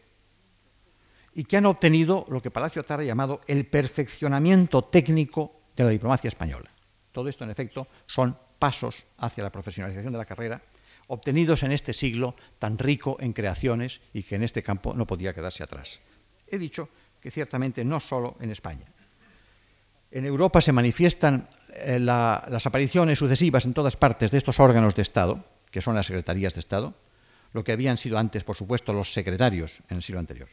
y 1.34 1.45
que 1.45 1.57
han 1.57 1.66
obtenido 1.66 2.24
lo 2.28 2.41
que 2.41 2.51
Palacio 2.51 2.84
Tara 2.84 3.03
ha 3.03 3.07
llamado 3.07 3.41
el 3.47 3.66
perfeccionamiento 3.66 4.84
técnico 4.84 5.61
de 5.76 5.84
la 5.84 5.91
diplomacia 5.91 6.28
española. 6.28 6.70
Todo 7.12 7.28
esto, 7.28 7.45
en 7.45 7.51
efecto, 7.51 7.89
son 8.07 8.36
pasos 8.59 9.07
hacia 9.18 9.45
la 9.45 9.51
profesionalización 9.51 10.12
de 10.12 10.18
la 10.18 10.24
carrera 10.24 10.62
obtenidos 11.09 11.63
en 11.63 11.73
este 11.73 11.93
siglo 11.93 12.37
tan 12.59 12.79
rico 12.79 13.17
en 13.21 13.33
creaciones 13.33 14.01
y 14.13 14.23
que 14.23 14.37
en 14.37 14.45
este 14.45 14.63
campo 14.63 14.95
no 14.95 15.07
podía 15.07 15.35
quedarse 15.35 15.63
atrás. 15.63 16.01
He 16.47 16.59
dicho 16.59 16.89
que 17.21 17.31
ciertamente 17.31 17.85
no 17.85 18.01
solo 18.01 18.37
en 18.41 18.51
España. 18.51 18.87
En 20.11 20.25
Europa 20.25 20.61
se 20.61 20.73
manifiestan 20.73 21.49
eh, 21.75 21.99
las 21.99 22.67
apariciones 22.67 23.19
sucesivas 23.19 23.67
en 23.67 23.75
todas 23.75 23.97
partes 23.97 24.31
de 24.31 24.39
estos 24.39 24.59
órganos 24.59 24.95
de 24.95 25.03
Estado, 25.03 25.45
que 25.71 25.83
son 25.83 25.95
las 25.95 26.07
secretarías 26.07 26.55
de 26.55 26.61
Estado, 26.61 26.95
lo 27.53 27.65
que 27.65 27.73
habían 27.73 27.99
sido 27.99 28.19
antes, 28.19 28.45
por 28.45 28.57
supuesto, 28.57 28.93
los 28.93 29.13
secretarios 29.13 29.83
en 29.89 29.97
el 29.97 30.03
siglo 30.03 30.21
anterior. 30.21 30.49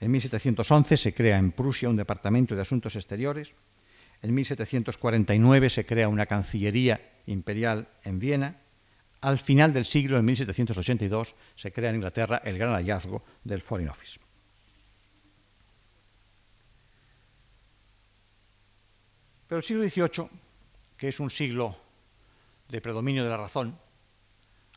En 0.00 0.10
1711 0.10 0.96
se 0.96 1.14
crea 1.14 1.38
en 1.38 1.52
Prusia 1.52 1.88
un 1.88 1.96
departamento 1.96 2.54
de 2.54 2.62
asuntos 2.62 2.96
exteriores. 2.96 3.54
En 4.22 4.34
1749 4.34 5.70
se 5.70 5.84
crea 5.84 6.08
una 6.08 6.26
cancillería 6.26 7.00
imperial 7.26 7.88
en 8.04 8.18
Viena. 8.18 8.56
Al 9.20 9.38
final 9.38 9.72
del 9.72 9.84
siglo, 9.84 10.16
en 10.16 10.24
1782, 10.24 11.34
se 11.56 11.72
crea 11.72 11.90
en 11.90 11.96
Inglaterra 11.96 12.40
el 12.44 12.56
gran 12.56 12.72
hallazgo 12.72 13.24
del 13.42 13.60
Foreign 13.60 13.90
Office. 13.90 14.20
Pero 19.48 19.58
el 19.58 19.64
siglo 19.64 19.88
XVIII, 19.88 20.28
que 20.96 21.08
es 21.08 21.18
un 21.18 21.30
siglo 21.30 21.76
de 22.68 22.80
predominio 22.80 23.24
de 23.24 23.30
la 23.30 23.38
razón, 23.38 23.78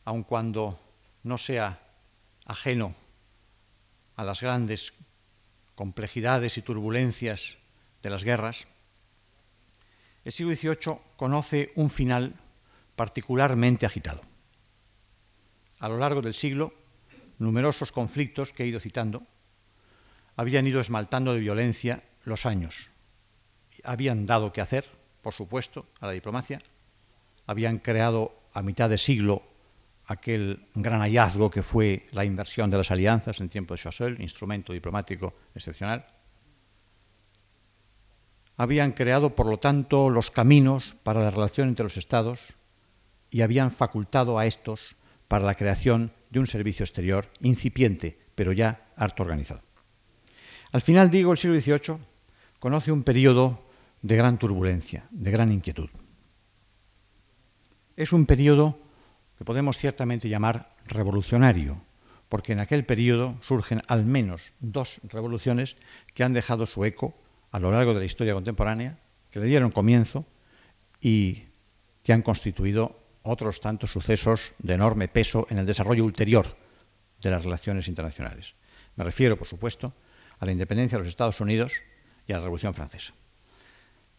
aun 0.04 0.24
cuando 0.24 0.80
no 1.22 1.38
sea 1.38 1.78
ajeno 2.46 2.94
a 4.16 4.24
las 4.24 4.40
grandes 4.40 4.92
complejidades 5.74 6.58
y 6.58 6.62
turbulencias 6.62 7.58
de 8.02 8.10
las 8.10 8.24
guerras, 8.24 8.66
el 10.24 10.32
siglo 10.32 10.54
XVIII 10.54 10.98
conoce 11.16 11.72
un 11.76 11.90
final 11.90 12.34
particularmente 12.96 13.86
agitado. 13.86 14.31
A 15.82 15.90
lo 15.90 15.98
largo 15.98 16.22
del 16.22 16.32
siglo, 16.32 16.72
numerosos 17.38 17.90
conflictos 17.90 18.54
que 18.54 18.62
he 18.62 18.70
ido 18.70 18.78
citando 18.78 19.26
habían 20.36 20.66
ido 20.66 20.80
esmaltando 20.80 21.34
de 21.34 21.40
violencia 21.40 22.04
los 22.24 22.46
años 22.46 22.92
habían 23.84 24.26
dado 24.26 24.52
que 24.52 24.60
hacer, 24.60 24.86
por 25.22 25.32
supuesto, 25.32 25.86
a 26.00 26.06
la 26.06 26.12
diplomacia, 26.12 26.60
habían 27.46 27.78
creado 27.78 28.34
a 28.52 28.62
mitad 28.62 28.88
de 28.88 28.98
siglo 28.98 29.42
aquel 30.06 30.66
gran 30.74 31.00
hallazgo 31.00 31.50
que 31.50 31.62
fue 31.62 32.08
la 32.12 32.24
inversión 32.24 32.70
de 32.70 32.76
las 32.76 32.90
alianzas 32.90 33.40
en 33.40 33.48
tiempo 33.48 33.74
de 33.74 33.80
Choiseul, 33.80 34.20
instrumento 34.20 34.72
diplomático 34.72 35.34
excepcional. 35.54 36.06
Habían 38.56 38.92
creado, 38.92 39.34
por 39.34 39.46
lo 39.46 39.58
tanto, 39.58 40.10
los 40.10 40.30
caminos 40.30 40.96
para 41.02 41.22
la 41.22 41.30
relación 41.30 41.68
entre 41.68 41.84
los 41.84 41.96
Estados 41.96 42.54
y 43.30 43.40
habían 43.40 43.70
facultado 43.70 44.38
a 44.38 44.46
estos 44.46 44.96
para 45.32 45.46
la 45.46 45.54
creación 45.54 46.12
de 46.28 46.40
un 46.40 46.46
servicio 46.46 46.84
exterior 46.84 47.30
incipiente, 47.40 48.18
pero 48.34 48.52
ya 48.52 48.92
harto 48.96 49.22
organizado. 49.22 49.62
Al 50.72 50.82
final, 50.82 51.08
digo, 51.08 51.32
el 51.32 51.38
siglo 51.38 51.58
XVIII 51.58 51.96
conoce 52.58 52.92
un 52.92 53.02
periodo 53.02 53.64
de 54.02 54.16
gran 54.16 54.36
turbulencia, 54.36 55.06
de 55.10 55.30
gran 55.30 55.50
inquietud. 55.50 55.88
Es 57.96 58.12
un 58.12 58.26
periodo 58.26 58.78
que 59.38 59.46
podemos 59.46 59.78
ciertamente 59.78 60.28
llamar 60.28 60.76
revolucionario, 60.84 61.80
porque 62.28 62.52
en 62.52 62.60
aquel 62.60 62.84
periodo 62.84 63.38
surgen 63.40 63.80
al 63.88 64.04
menos 64.04 64.52
dos 64.60 65.00
revoluciones 65.04 65.78
que 66.12 66.24
han 66.24 66.34
dejado 66.34 66.66
su 66.66 66.84
eco 66.84 67.14
a 67.50 67.58
lo 67.58 67.70
largo 67.70 67.94
de 67.94 68.00
la 68.00 68.04
historia 68.04 68.34
contemporánea, 68.34 68.98
que 69.30 69.40
le 69.40 69.46
dieron 69.46 69.70
comienzo 69.70 70.26
y 71.00 71.44
que 72.02 72.12
han 72.12 72.20
constituido 72.20 73.01
otros 73.22 73.60
tantos 73.60 73.92
sucesos 73.92 74.52
de 74.58 74.74
enorme 74.74 75.08
peso 75.08 75.46
en 75.50 75.58
el 75.58 75.66
desarrollo 75.66 76.04
ulterior 76.04 76.56
de 77.20 77.30
las 77.30 77.44
relaciones 77.44 77.88
internacionales. 77.88 78.54
Me 78.96 79.04
refiero, 79.04 79.36
por 79.36 79.46
supuesto, 79.46 79.94
a 80.38 80.46
la 80.46 80.52
independencia 80.52 80.98
de 80.98 81.00
los 81.00 81.08
Estados 81.08 81.40
Unidos 81.40 81.74
y 82.26 82.32
a 82.32 82.36
la 82.36 82.42
Revolución 82.42 82.74
Francesa. 82.74 83.14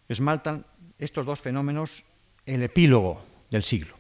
Esmaltan 0.07 0.65
estos 0.97 1.25
dos 1.25 1.41
fenómenos 1.41 2.03
el 2.45 2.63
epílogo 2.63 3.23
del 3.49 3.63
siglo, 3.63 3.95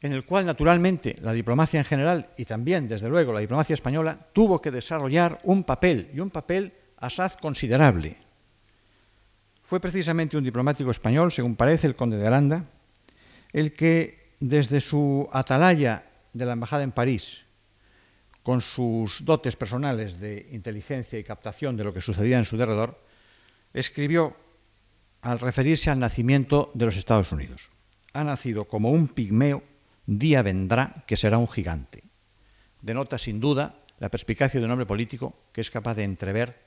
en 0.00 0.12
el 0.12 0.24
cual, 0.24 0.46
naturalmente, 0.46 1.16
la 1.20 1.32
diplomacia 1.32 1.78
en 1.78 1.84
general 1.84 2.30
y 2.36 2.44
también, 2.44 2.88
desde 2.88 3.08
luego, 3.08 3.32
la 3.32 3.40
diplomacia 3.40 3.74
española 3.74 4.18
tuvo 4.32 4.60
que 4.60 4.70
desarrollar 4.70 5.40
un 5.44 5.64
papel, 5.64 6.10
y 6.14 6.20
un 6.20 6.30
papel 6.30 6.72
asaz 6.96 7.36
considerable. 7.36 8.16
Fue 9.62 9.80
precisamente 9.80 10.36
un 10.36 10.44
diplomático 10.44 10.90
español, 10.90 11.30
según 11.30 11.56
parece 11.56 11.86
el 11.86 11.96
conde 11.96 12.16
de 12.16 12.26
Aranda, 12.26 12.64
el 13.52 13.72
que, 13.72 14.36
desde 14.40 14.80
su 14.80 15.28
atalaya 15.32 16.04
de 16.32 16.46
la 16.46 16.52
embajada 16.52 16.82
en 16.82 16.92
París, 16.92 17.44
con 18.42 18.60
sus 18.60 19.24
dotes 19.24 19.56
personales 19.56 20.18
de 20.20 20.48
inteligencia 20.52 21.18
y 21.18 21.24
captación 21.24 21.76
de 21.76 21.84
lo 21.84 21.92
que 21.92 22.00
sucedía 22.00 22.38
en 22.38 22.44
su 22.44 22.56
derredor, 22.56 22.98
escribió 23.74 24.36
al 25.22 25.38
referirse 25.38 25.90
al 25.90 25.98
nacimiento 25.98 26.70
de 26.74 26.86
los 26.86 26.96
Estados 26.96 27.32
Unidos. 27.32 27.70
Ha 28.12 28.24
nacido 28.24 28.64
como 28.66 28.90
un 28.90 29.08
pigmeo, 29.08 29.62
día 30.06 30.42
vendrá 30.42 31.04
que 31.06 31.16
será 31.16 31.38
un 31.38 31.48
gigante. 31.48 32.02
Denota 32.80 33.18
sin 33.18 33.38
duda 33.38 33.84
la 33.98 34.08
perspicacia 34.08 34.58
de 34.58 34.66
un 34.66 34.72
hombre 34.72 34.86
político 34.86 35.34
que 35.52 35.60
es 35.60 35.70
capaz 35.70 35.94
de 35.94 36.04
entrever 36.04 36.58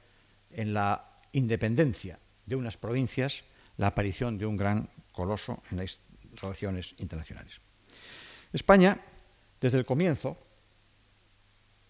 en 0.51 0.73
la 0.73 1.15
independencia 1.31 2.19
de 2.45 2.55
unas 2.55 2.77
provincias 2.77 3.43
la 3.77 3.87
aparición 3.87 4.37
de 4.37 4.45
un 4.45 4.55
gran 4.55 4.89
coloso 5.11 5.63
en 5.71 5.77
las 5.77 5.99
relaciones 6.39 6.95
internacionales. 6.97 7.61
España, 8.51 8.99
desde 9.59 9.79
el 9.79 9.85
comienzo, 9.85 10.37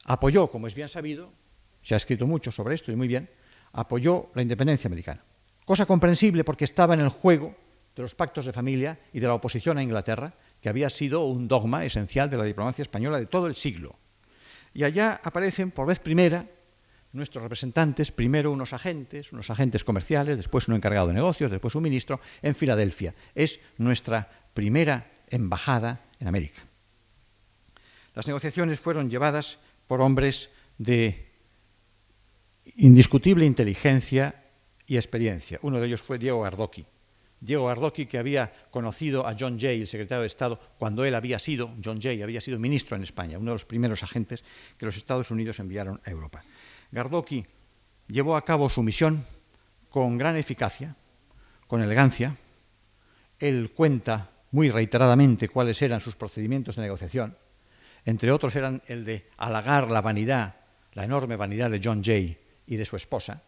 apoyó, 0.06 0.50
como 0.50 0.68
es 0.68 0.76
bien 0.76 0.88
sabido, 0.88 1.32
se 1.82 1.94
ha 1.94 1.98
escrito 1.98 2.26
mucho 2.26 2.52
sobre 2.52 2.76
esto 2.76 2.92
y 2.92 2.96
muy 2.96 3.08
bien, 3.08 3.30
apoyó 3.74 4.30
la 4.36 4.42
independencia 4.42 4.88
americana. 4.88 5.24
Cosa 5.66 5.86
comprensible 5.86 6.44
porque 6.44 6.66
estaba 6.66 6.94
en 6.94 7.02
el 7.02 7.10
juego 7.10 7.56
de 7.96 8.02
los 8.02 8.16
pactos 8.16 8.46
de 8.46 8.54
familia 8.54 8.98
y 9.12 9.20
de 9.20 9.28
la 9.28 9.36
oposición 9.36 9.78
a 9.78 9.84
Inglaterra, 9.84 10.34
que 10.62 10.70
había 10.70 10.90
sido 10.90 11.26
un 11.26 11.48
dogma 11.48 11.86
esencial 11.86 12.30
de 12.30 12.38
la 12.38 12.44
diplomacia 12.44 12.82
española 12.82 13.20
de 13.20 13.28
todo 13.28 13.48
el 13.48 13.56
siglo. 13.56 13.98
Y 14.74 14.84
allá 14.84 15.20
aparecen 15.24 15.72
por 15.72 15.88
vez 15.88 16.00
primera 16.00 16.48
nuestros 17.14 17.44
representantes, 17.44 18.12
primero 18.12 18.52
unos 18.52 18.74
agentes, 18.74 19.32
unos 19.32 19.50
agentes 19.50 19.84
comerciales, 19.84 20.38
después 20.38 20.68
un 20.68 20.76
encargado 20.76 21.08
de 21.08 21.14
negocios, 21.14 21.52
después 21.52 21.76
un 21.76 21.84
ministro, 21.84 22.20
en 22.42 22.56
Filadelfia. 22.56 23.14
Es 23.36 23.60
nuestra 23.78 24.30
primera 24.54 25.12
embajada 25.30 26.02
en 26.20 26.28
América. 26.28 26.62
Las 28.16 28.28
negociaciones 28.28 28.80
fueron 28.80 29.10
llevadas 29.10 29.60
por 29.88 30.02
hombres 30.02 30.50
de 30.78 31.32
indiscutible 32.76 33.46
inteligencia 33.46 34.44
y 34.88 34.96
experiencia. 34.96 35.60
Uno 35.62 35.80
de 35.80 35.88
ellos 35.88 36.02
fue 36.02 36.18
Diego 36.18 36.42
Gardoqui. 36.42 36.86
Diego 37.40 37.66
Gardoqui, 37.66 38.06
que 38.06 38.18
había 38.18 38.54
conocido 38.72 39.28
a 39.28 39.36
John 39.38 39.60
Jay, 39.60 39.82
el 39.82 39.88
secretario 39.88 40.22
de 40.22 40.28
Estado, 40.28 40.60
cuando 40.80 41.04
él 41.04 41.14
había 41.14 41.40
sido, 41.40 41.76
John 41.84 42.02
Jay 42.02 42.22
había 42.22 42.40
sido 42.40 42.58
ministro 42.58 42.96
en 42.96 43.04
España, 43.04 43.38
uno 43.38 43.52
de 43.52 43.56
los 43.56 43.66
primeros 43.66 44.02
agentes 44.02 44.44
que 44.78 44.86
los 44.86 44.96
Estados 44.96 45.30
Unidos 45.30 45.60
enviaron 45.60 46.00
a 46.06 46.10
Europa. 46.10 46.44
Gardoqui 46.94 47.46
llevó 48.08 48.38
a 48.38 48.46
cabo 48.46 48.70
su 48.70 48.82
misión 48.84 49.26
con 49.90 50.18
gran 50.18 50.38
eficacia, 50.38 50.96
con 51.68 51.82
elegancia. 51.82 52.38
Él 53.40 53.74
cuenta 53.76 54.32
muy 54.52 54.72
reiteradamente 54.72 55.50
cuáles 55.50 55.82
eran 55.82 56.00
sus 56.00 56.16
procedimientos 56.16 56.78
de 56.78 56.84
negociación 56.84 57.36
entre 58.06 58.32
otros 58.32 58.56
eran 58.56 58.82
el 58.88 59.06
de 59.06 59.30
halagar 59.38 59.90
la 59.90 60.02
vanidad, 60.02 60.56
la 60.94 61.06
enorme 61.06 61.36
vanidad 61.36 61.70
de 61.70 61.82
John 61.84 62.04
Jay 62.04 62.38
y 62.68 62.76
de 62.76 62.86
su 62.86 62.96
esposa, 62.96 63.44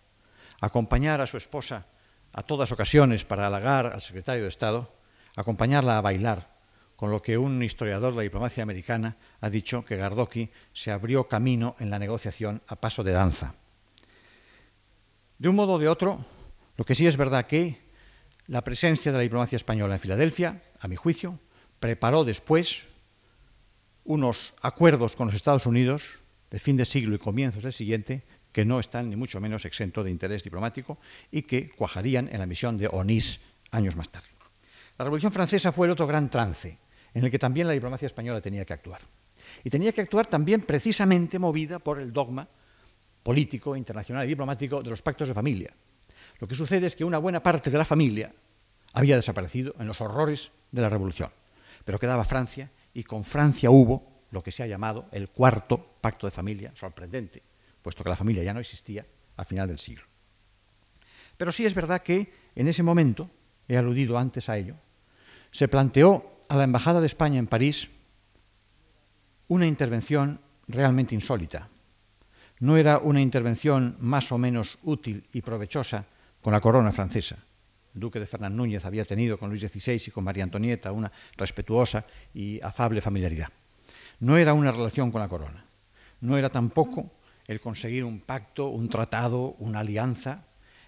acompañar 0.61 1.21
a 1.21 1.27
su 1.27 1.37
esposa 1.37 1.87
a 2.31 2.43
todas 2.43 2.71
ocasiones 2.71 3.25
para 3.25 3.47
halagar 3.47 3.87
al 3.87 4.01
secretario 4.01 4.43
de 4.43 4.49
Estado, 4.49 4.93
acompañarla 5.35 5.97
a 5.97 6.01
bailar, 6.01 6.54
con 6.95 7.11
lo 7.11 7.21
que 7.21 7.37
un 7.37 7.61
historiador 7.61 8.11
de 8.11 8.17
la 8.17 8.23
diplomacia 8.23 8.63
americana 8.63 9.17
ha 9.41 9.49
dicho 9.49 9.83
que 9.83 9.97
Gardoqui 9.97 10.49
se 10.73 10.91
abrió 10.91 11.27
camino 11.27 11.75
en 11.79 11.89
la 11.89 11.99
negociación 11.99 12.61
a 12.67 12.77
paso 12.77 13.03
de 13.03 13.11
danza. 13.11 13.55
De 15.37 15.49
un 15.49 15.55
modo 15.55 15.73
o 15.73 15.79
de 15.79 15.89
otro, 15.89 16.25
lo 16.77 16.85
que 16.85 16.95
sí 16.95 17.05
es 17.07 17.17
verdad 17.17 17.45
que 17.45 17.79
la 18.47 18.63
presencia 18.63 19.11
de 19.11 19.17
la 19.17 19.23
diplomacia 19.23 19.57
española 19.57 19.95
en 19.95 19.99
Filadelfia, 19.99 20.61
a 20.79 20.87
mi 20.87 20.95
juicio, 20.95 21.39
preparó 21.79 22.23
después 22.23 22.85
unos 24.05 24.53
acuerdos 24.61 25.15
con 25.15 25.27
los 25.27 25.35
Estados 25.35 25.65
Unidos 25.65 26.19
de 26.51 26.59
fin 26.59 26.77
de 26.77 26.85
siglo 26.85 27.15
y 27.15 27.19
comienzos 27.19 27.63
del 27.63 27.73
siguiente 27.73 28.23
que 28.53 28.63
no 28.63 28.79
están 28.79 29.09
ni 29.09 29.17
mucho 29.17 29.41
menos 29.41 29.65
exentos 29.65 30.05
de 30.05 30.11
interés 30.11 30.43
diplomático 30.43 30.97
y 31.31 31.41
que 31.41 31.69
cuajarían 31.71 32.29
en 32.31 32.39
la 32.39 32.45
misión 32.45 32.77
de 32.77 32.87
Onís 32.87 33.41
años 33.71 33.97
más 33.97 34.09
tarde. 34.09 34.29
La 34.97 35.03
Revolución 35.03 35.33
Francesa 35.33 35.73
fue 35.73 35.87
el 35.87 35.91
otro 35.91 36.07
gran 36.07 36.29
trance 36.29 36.77
en 37.15 37.23
el 37.23 37.31
que 37.31 37.39
también 37.39 37.65
la 37.65 37.73
diplomacia 37.73 38.05
española 38.05 38.41
tenía 38.41 38.65
que 38.65 38.73
actuar. 38.73 39.01
Y 39.63 39.69
tenía 39.69 39.93
que 39.93 40.01
actuar 40.01 40.27
también 40.27 40.61
precisamente 40.61 41.39
movida 41.39 41.79
por 41.79 41.99
el 41.99 42.11
dogma 42.11 42.47
político, 43.23 43.75
internacional 43.75 44.25
y 44.25 44.29
diplomático 44.29 44.83
de 44.83 44.89
los 44.89 45.01
pactos 45.01 45.29
de 45.29 45.33
familia. 45.33 45.73
Lo 46.39 46.47
que 46.47 46.55
sucede 46.55 46.87
es 46.87 46.95
que 46.95 47.05
una 47.05 47.17
buena 47.17 47.41
parte 47.41 47.71
de 47.71 47.77
la 47.77 47.85
familia 47.85 48.33
había 48.93 49.15
desaparecido 49.15 49.73
en 49.79 49.87
los 49.87 50.01
horrores 50.01 50.51
de 50.71 50.81
la 50.81 50.89
Revolución, 50.89 51.31
pero 51.85 51.97
quedaba 51.97 52.25
Francia 52.25 52.69
y 52.93 53.03
con 53.03 53.23
Francia 53.23 53.71
hubo 53.71 54.25
lo 54.31 54.43
que 54.43 54.51
se 54.51 54.63
ha 54.63 54.67
llamado 54.67 55.07
el 55.11 55.29
cuarto 55.29 55.95
pacto 56.01 56.27
de 56.27 56.31
familia, 56.31 56.71
sorprendente, 56.75 57.41
puesto 57.81 58.03
que 58.03 58.09
la 58.09 58.17
familia 58.17 58.43
ya 58.43 58.53
no 58.53 58.59
existía 58.59 59.05
al 59.37 59.45
final 59.45 59.69
del 59.69 59.79
siglo. 59.79 60.05
Pero 61.37 61.51
sí 61.51 61.65
es 61.65 61.73
verdad 61.73 62.01
que 62.01 62.31
en 62.55 62.67
ese 62.67 62.83
momento, 62.83 63.29
he 63.67 63.77
aludido 63.77 64.17
antes 64.17 64.49
a 64.49 64.57
ello, 64.57 64.75
se 65.51 65.67
planteó 65.67 66.34
a 66.49 66.55
la 66.55 66.63
Embajada 66.63 66.99
de 66.99 67.07
España 67.07 67.39
en 67.39 67.47
París 67.47 67.89
una 69.47 69.67
intervención 69.67 70.39
realmente 70.67 71.15
insólita. 71.15 71.69
No 72.59 72.77
era 72.77 72.97
una 72.97 73.21
intervención 73.21 73.97
más 73.99 74.31
o 74.31 74.37
menos 74.37 74.79
útil 74.83 75.27
y 75.33 75.41
provechosa 75.41 76.05
con 76.41 76.53
la 76.53 76.61
corona 76.61 76.91
francesa, 76.91 77.37
el 77.95 78.01
duque 78.01 78.19
de 78.19 78.27
Fernán 78.27 78.57
Núñez 78.57 78.83
había 78.83 79.05
tenido 79.05 79.37
con 79.39 79.49
Luis 79.49 79.61
XVI 79.61 80.01
y 80.07 80.11
con 80.11 80.25
María 80.25 80.43
Antonieta 80.43 80.91
una 80.91 81.11
respetuosa 81.37 82.05
y 82.33 82.59
afable 82.61 82.99
familiaridad. 82.99 83.47
No 84.19 84.37
era 84.37 84.53
una 84.53 84.73
relación 84.73 85.11
con 85.11 85.21
la 85.21 85.29
corona, 85.29 85.65
no 86.19 86.37
era 86.37 86.49
tampoco 86.49 87.09
el 87.47 87.61
conseguir 87.61 88.03
un 88.03 88.19
pacto, 88.19 88.67
un 88.67 88.89
tratado, 88.89 89.55
una 89.59 89.79
alianza, 89.79 90.43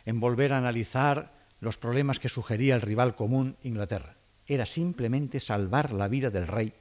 en 0.06 0.20
volver 0.20 0.52
a 0.52 0.58
analizar 0.58 1.32
los 1.62 1.78
problemas 1.78 2.20
que 2.20 2.30
sugería 2.30 2.76
el 2.76 2.82
rival 2.82 3.16
común 3.16 3.56
Inglaterra. 3.64 4.17
Era 4.48 4.66
simplemente 4.66 5.40
salvar 5.40 5.92
la 5.92 6.08
vida 6.08 6.30
del 6.30 6.48
rey, 6.48 6.74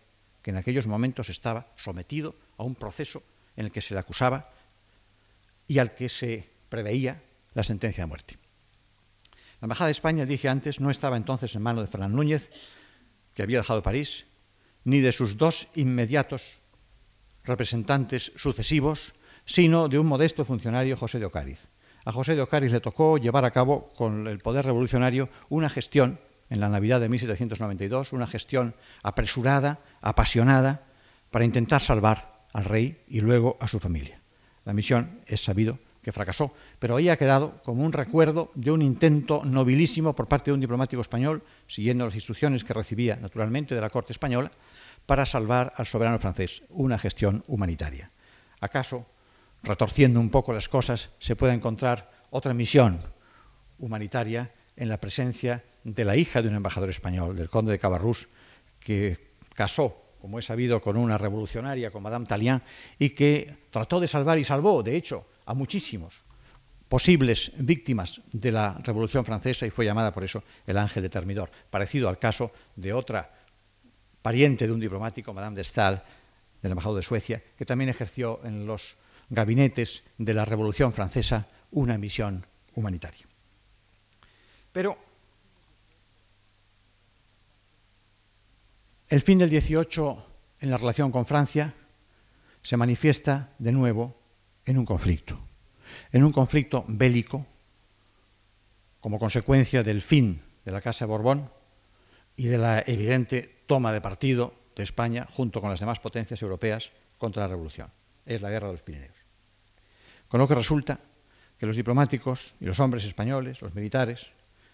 que 0.43 0.51
en 0.51 0.57
aquellos 0.57 0.87
momentos 0.87 1.29
estaba 1.29 1.73
sometido 1.77 2.37
a 2.57 2.63
un 2.63 2.77
proceso 2.77 3.23
en 3.57 3.67
el 3.67 3.73
que 3.73 3.81
se 3.81 3.95
le 3.95 4.01
acusaba 4.01 4.53
y 5.67 5.79
al 5.79 5.95
que 5.95 6.09
se 6.09 6.49
preveía 6.69 7.23
la 7.55 7.65
sentencia 7.65 8.05
de 8.05 8.09
muerte. 8.09 8.39
La 9.61 9.67
Embajada 9.67 9.89
de 9.89 9.93
España, 9.93 10.27
dije 10.27 10.49
antes, 10.49 10.81
no 10.81 10.91
estaba 10.91 11.17
entonces 11.17 11.55
en 11.55 11.63
manos 11.63 11.85
de 11.85 11.91
Fernán 11.91 12.15
Núñez, 12.15 12.51
que 13.35 13.43
había 13.43 13.59
dejado 13.59 13.83
París, 13.83 14.27
ni 14.85 15.01
de 15.01 15.13
sus 15.13 15.37
dos 15.37 15.69
inmediatos 15.75 16.61
representantes 17.43 18.33
sucesivos, 18.37 19.15
sino 19.45 19.89
de 19.89 19.99
un 19.99 20.07
modesto 20.07 20.45
funcionario, 20.45 20.97
José 20.97 21.19
de 21.19 21.27
Ocáriz. 21.27 21.69
A 22.05 22.13
José 22.13 22.37
de 22.37 22.43
Ocáriz 22.43 22.71
le 22.71 22.81
tocó 22.81 23.19
llevar 23.19 23.45
a 23.45 23.51
cabo 23.51 23.89
con 23.97 24.29
el 24.29 24.39
poder 24.39 24.65
revolucionario 24.65 25.29
una 25.49 25.69
gestión 25.69 26.21
en 26.51 26.61
la 26.61 26.69
Navidad 26.69 27.01
de 27.01 27.09
1792, 27.09 28.13
una 28.13 28.27
gestión 28.27 28.75
apresurada, 29.03 29.81
apasionada, 30.01 30.83
para 31.31 31.45
intentar 31.45 31.81
salvar 31.81 32.45
al 32.53 32.65
rey 32.65 33.03
y 33.09 33.21
luego 33.21 33.57
a 33.61 33.69
su 33.69 33.79
familia. 33.79 34.21
La 34.65 34.73
misión, 34.73 35.21
es 35.27 35.43
sabido, 35.43 35.79
que 36.03 36.13
fracasó, 36.13 36.55
pero 36.79 36.95
ahí 36.95 37.09
ha 37.09 37.17
quedado 37.17 37.61
como 37.65 37.85
un 37.85 37.93
recuerdo 37.93 38.53
de 38.55 38.71
un 38.71 38.81
intento 38.81 39.43
nobilísimo 39.45 40.15
por 40.15 40.29
parte 40.29 40.51
de 40.51 40.55
un 40.55 40.61
diplomático 40.61 41.03
español, 41.03 41.43
siguiendo 41.67 42.05
las 42.05 42.15
instrucciones 42.15 42.63
que 42.63 42.73
recibía 42.73 43.17
naturalmente 43.17 43.75
de 43.75 43.81
la 43.81 43.91
corte 43.91 44.13
española, 44.13 44.53
para 45.05 45.27
salvar 45.27 45.73
al 45.77 45.87
soberano 45.87 46.19
francés, 46.21 46.63
una 46.69 46.97
gestión 46.97 47.43
humanitaria. 47.49 48.13
¿Acaso, 48.61 49.07
retorciendo 49.65 50.21
un 50.21 50.31
poco 50.31 50.53
las 50.53 50.69
cosas, 50.69 51.11
se 51.19 51.35
puede 51.35 51.55
encontrar 51.55 52.09
otra 52.31 52.55
misión 52.55 53.01
humanitaria 53.79 54.53
en 54.77 54.89
la 54.89 55.01
presencia 55.01 55.65
de 55.95 56.05
la 56.05 56.17
hija 56.17 56.43
de 56.43 56.49
un 56.49 56.57
embajador 56.57 56.91
español, 56.91 57.37
del 57.37 57.49
conde 57.49 57.73
de 57.73 57.79
Cabarrús, 57.79 58.29
que 58.81 59.35
casó 59.55 60.07
como 60.27 60.41
he 60.41 60.43
sabido, 60.43 60.83
con 60.83 60.97
una 60.97 61.17
revolucionaria, 61.17 61.93
con 61.93 62.03
Madame 62.03 62.27
Tallien, 62.27 62.61
y 62.99 63.11
que 63.11 63.69
trató 63.71 64.01
de 64.01 64.09
salvar 64.09 64.37
y 64.39 64.43
salvó, 64.43 64.83
de 64.83 64.97
hecho, 64.97 65.25
a 65.45 65.55
muchísimos 65.55 66.25
posibles 66.89 67.53
víctimas 67.59 68.21
de 68.33 68.51
la 68.51 68.77
Revolución 68.83 69.25
Francesa 69.25 69.67
y 69.67 69.71
fue 69.71 69.85
llamada 69.85 70.13
por 70.13 70.25
eso 70.25 70.43
el 70.67 70.79
ángel 70.79 71.05
de 71.05 71.11
Termidor, 71.11 71.49
parecido 71.71 72.09
al 72.09 72.19
caso 72.19 72.51
de 72.75 72.93
otra 72.93 73.31
pariente 74.21 74.67
de 74.67 74.73
un 74.73 74.81
diplomático, 74.81 75.33
Madame 75.33 75.55
de 75.55 75.63
Stael, 75.63 76.01
del 76.61 76.73
embajador 76.73 76.97
de 76.97 77.03
Suecia, 77.03 77.43
que 77.57 77.65
también 77.65 77.91
ejerció 77.91 78.41
en 78.43 78.67
los 78.67 78.97
gabinetes 79.31 80.03
de 80.19 80.35
la 80.35 80.45
Revolución 80.45 80.93
Francesa 80.93 81.47
una 81.71 81.99
misión 81.99 82.45
humanitaria. 82.75 83.27
Pero 84.73 85.06
el 89.09 89.23
fin 89.23 89.39
del 89.39 89.51
18 89.51 90.27
en 90.61 90.71
la 90.71 90.79
relación 90.79 91.13
con 91.13 91.27
Francia 91.27 91.75
se 92.63 92.77
manifiesta 92.77 93.53
de 93.59 93.71
nuevo 93.71 94.19
en 94.65 94.79
un 94.79 94.85
conflicto, 94.85 95.39
en 96.11 96.25
un 96.25 96.33
conflicto 96.33 96.85
bélico 96.89 97.47
como 99.01 99.21
consecuencia 99.21 99.85
del 99.85 100.03
fin 100.03 100.43
de 100.65 100.73
la 100.73 100.81
Casa 100.81 101.05
de 101.05 101.11
Borbón 101.11 101.51
y 102.35 102.47
de 102.47 102.59
la 102.59 102.83
evidente 102.85 103.63
toma 103.67 103.93
de 103.93 104.01
partido 104.01 104.55
de 104.75 104.83
España 104.83 105.29
junto 105.33 105.61
con 105.61 105.71
las 105.71 105.79
demás 105.79 106.01
potencias 106.01 106.43
europeas 106.43 106.91
contra 107.19 107.45
la 107.45 107.49
revolución. 107.49 107.91
Es 108.27 108.43
la 108.43 108.51
guerra 108.51 108.67
de 108.67 108.75
los 108.75 108.83
Pirineos. 108.83 109.17
Con 110.27 110.41
lo 110.41 110.49
que 110.49 110.57
resulta 110.57 110.99
que 111.57 111.67
los 111.67 111.77
diplomáticos 111.77 112.57
y 112.61 112.65
los 112.65 112.81
hombres 112.81 113.05
españoles, 113.05 113.63
los 113.63 113.75
militares, 113.75 114.33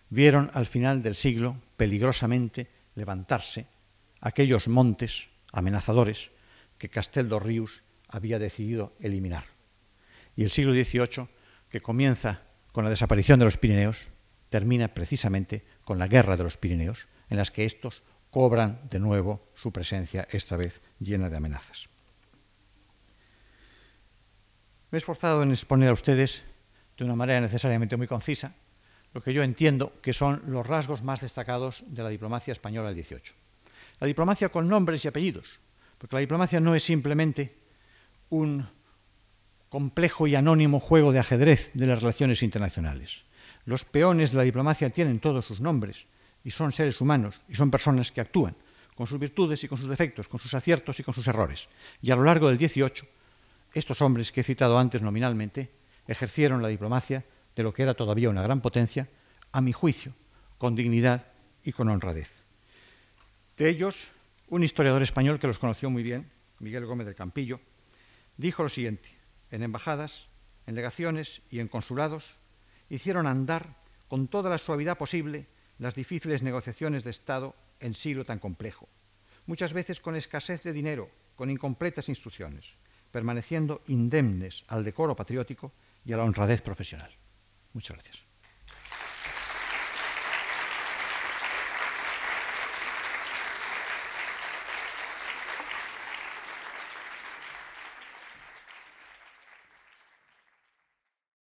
vieron 0.08 0.50
al 0.54 0.64
final 0.64 1.02
del 1.02 1.14
siglo 1.14 1.56
peligrosamente 1.76 2.68
levantarse 2.94 3.66
aquellos 4.22 4.68
montes 4.68 5.28
amenazadores 5.52 6.30
que 6.78 6.88
Castel 6.88 7.28
dos 7.28 7.42
Ríos 7.42 7.82
había 8.08 8.38
decidido 8.38 8.94
eliminar. 9.00 9.44
Y 10.36 10.44
el 10.44 10.50
siglo 10.50 10.72
XVIII, 10.72 11.28
que 11.68 11.82
comienza 11.82 12.42
con 12.72 12.84
la 12.84 12.90
desaparición 12.90 13.38
de 13.38 13.44
los 13.44 13.58
Pirineos, 13.58 14.08
termina 14.48 14.88
precisamente 14.88 15.66
con 15.84 15.98
la 15.98 16.06
guerra 16.06 16.36
de 16.36 16.44
los 16.44 16.56
Pirineos, 16.56 17.08
en 17.28 17.36
las 17.36 17.50
que 17.50 17.64
estos 17.64 18.02
cobran 18.30 18.80
de 18.88 18.98
nuevo 18.98 19.50
su 19.54 19.72
presencia, 19.72 20.26
esta 20.30 20.56
vez 20.56 20.80
llena 20.98 21.28
de 21.28 21.36
amenazas. 21.36 21.88
Me 24.90 24.96
he 24.96 24.98
esforzado 24.98 25.42
en 25.42 25.50
exponer 25.50 25.90
a 25.90 25.94
ustedes 25.94 26.44
de 26.96 27.04
una 27.04 27.16
manera 27.16 27.40
necesariamente 27.40 27.96
muy 27.96 28.06
concisa 28.06 28.54
lo 29.14 29.22
que 29.22 29.34
yo 29.34 29.42
entiendo 29.42 29.92
que 30.00 30.12
son 30.12 30.42
los 30.46 30.66
rasgos 30.66 31.02
más 31.02 31.20
destacados 31.20 31.84
de 31.88 32.02
la 32.02 32.08
diplomacia 32.08 32.52
española 32.52 32.92
del 32.92 33.04
XVIII. 33.04 33.41
La 34.02 34.08
diplomacia 34.08 34.48
con 34.48 34.66
nombres 34.66 35.04
y 35.04 35.08
apellidos, 35.08 35.60
porque 35.96 36.16
la 36.16 36.20
diplomacia 36.20 36.58
no 36.58 36.74
es 36.74 36.82
simplemente 36.82 37.54
un 38.30 38.68
complejo 39.68 40.26
y 40.26 40.34
anónimo 40.34 40.80
juego 40.80 41.12
de 41.12 41.20
ajedrez 41.20 41.70
de 41.72 41.86
las 41.86 42.00
relaciones 42.00 42.42
internacionales. 42.42 43.22
Los 43.64 43.84
peones 43.84 44.32
de 44.32 44.38
la 44.38 44.42
diplomacia 44.42 44.90
tienen 44.90 45.20
todos 45.20 45.44
sus 45.44 45.60
nombres 45.60 46.08
y 46.42 46.50
son 46.50 46.72
seres 46.72 47.00
humanos 47.00 47.44
y 47.48 47.54
son 47.54 47.70
personas 47.70 48.10
que 48.10 48.20
actúan 48.20 48.56
con 48.96 49.06
sus 49.06 49.20
virtudes 49.20 49.62
y 49.62 49.68
con 49.68 49.78
sus 49.78 49.86
defectos, 49.86 50.26
con 50.26 50.40
sus 50.40 50.52
aciertos 50.52 50.98
y 50.98 51.04
con 51.04 51.14
sus 51.14 51.28
errores. 51.28 51.68
Y 52.00 52.10
a 52.10 52.16
lo 52.16 52.24
largo 52.24 52.48
del 52.48 52.58
XVIII, 52.58 53.08
estos 53.72 54.02
hombres 54.02 54.32
que 54.32 54.40
he 54.40 54.44
citado 54.44 54.80
antes 54.80 55.00
nominalmente 55.00 55.70
ejercieron 56.08 56.60
la 56.60 56.66
diplomacia 56.66 57.24
de 57.54 57.62
lo 57.62 57.72
que 57.72 57.84
era 57.84 57.94
todavía 57.94 58.30
una 58.30 58.42
gran 58.42 58.62
potencia, 58.62 59.08
a 59.52 59.60
mi 59.60 59.70
juicio, 59.70 60.12
con 60.58 60.74
dignidad 60.74 61.28
y 61.62 61.70
con 61.70 61.88
honradez. 61.88 62.41
De 63.56 63.68
ellos, 63.68 64.08
un 64.48 64.64
historiador 64.64 65.02
español 65.02 65.38
que 65.38 65.46
los 65.46 65.58
conoció 65.58 65.90
muy 65.90 66.02
bien, 66.02 66.30
Miguel 66.58 66.86
Gómez 66.86 67.06
del 67.06 67.14
Campillo, 67.14 67.60
dijo 68.36 68.62
lo 68.62 68.68
siguiente, 68.68 69.10
en 69.50 69.62
embajadas, 69.62 70.28
en 70.66 70.74
legaciones 70.74 71.42
y 71.50 71.60
en 71.60 71.68
consulados, 71.68 72.38
hicieron 72.88 73.26
andar 73.26 73.76
con 74.08 74.28
toda 74.28 74.50
la 74.50 74.58
suavidad 74.58 74.96
posible 74.96 75.46
las 75.78 75.94
difíciles 75.94 76.42
negociaciones 76.42 77.04
de 77.04 77.10
Estado 77.10 77.54
en 77.80 77.94
siglo 77.94 78.24
tan 78.24 78.38
complejo, 78.38 78.88
muchas 79.46 79.72
veces 79.72 80.00
con 80.00 80.16
escasez 80.16 80.62
de 80.62 80.72
dinero, 80.72 81.10
con 81.36 81.50
incompletas 81.50 82.08
instrucciones, 82.08 82.74
permaneciendo 83.10 83.82
indemnes 83.88 84.64
al 84.68 84.84
decoro 84.84 85.16
patriótico 85.16 85.72
y 86.04 86.12
a 86.12 86.16
la 86.16 86.24
honradez 86.24 86.62
profesional. 86.62 87.10
Muchas 87.72 87.96
gracias. 87.96 88.31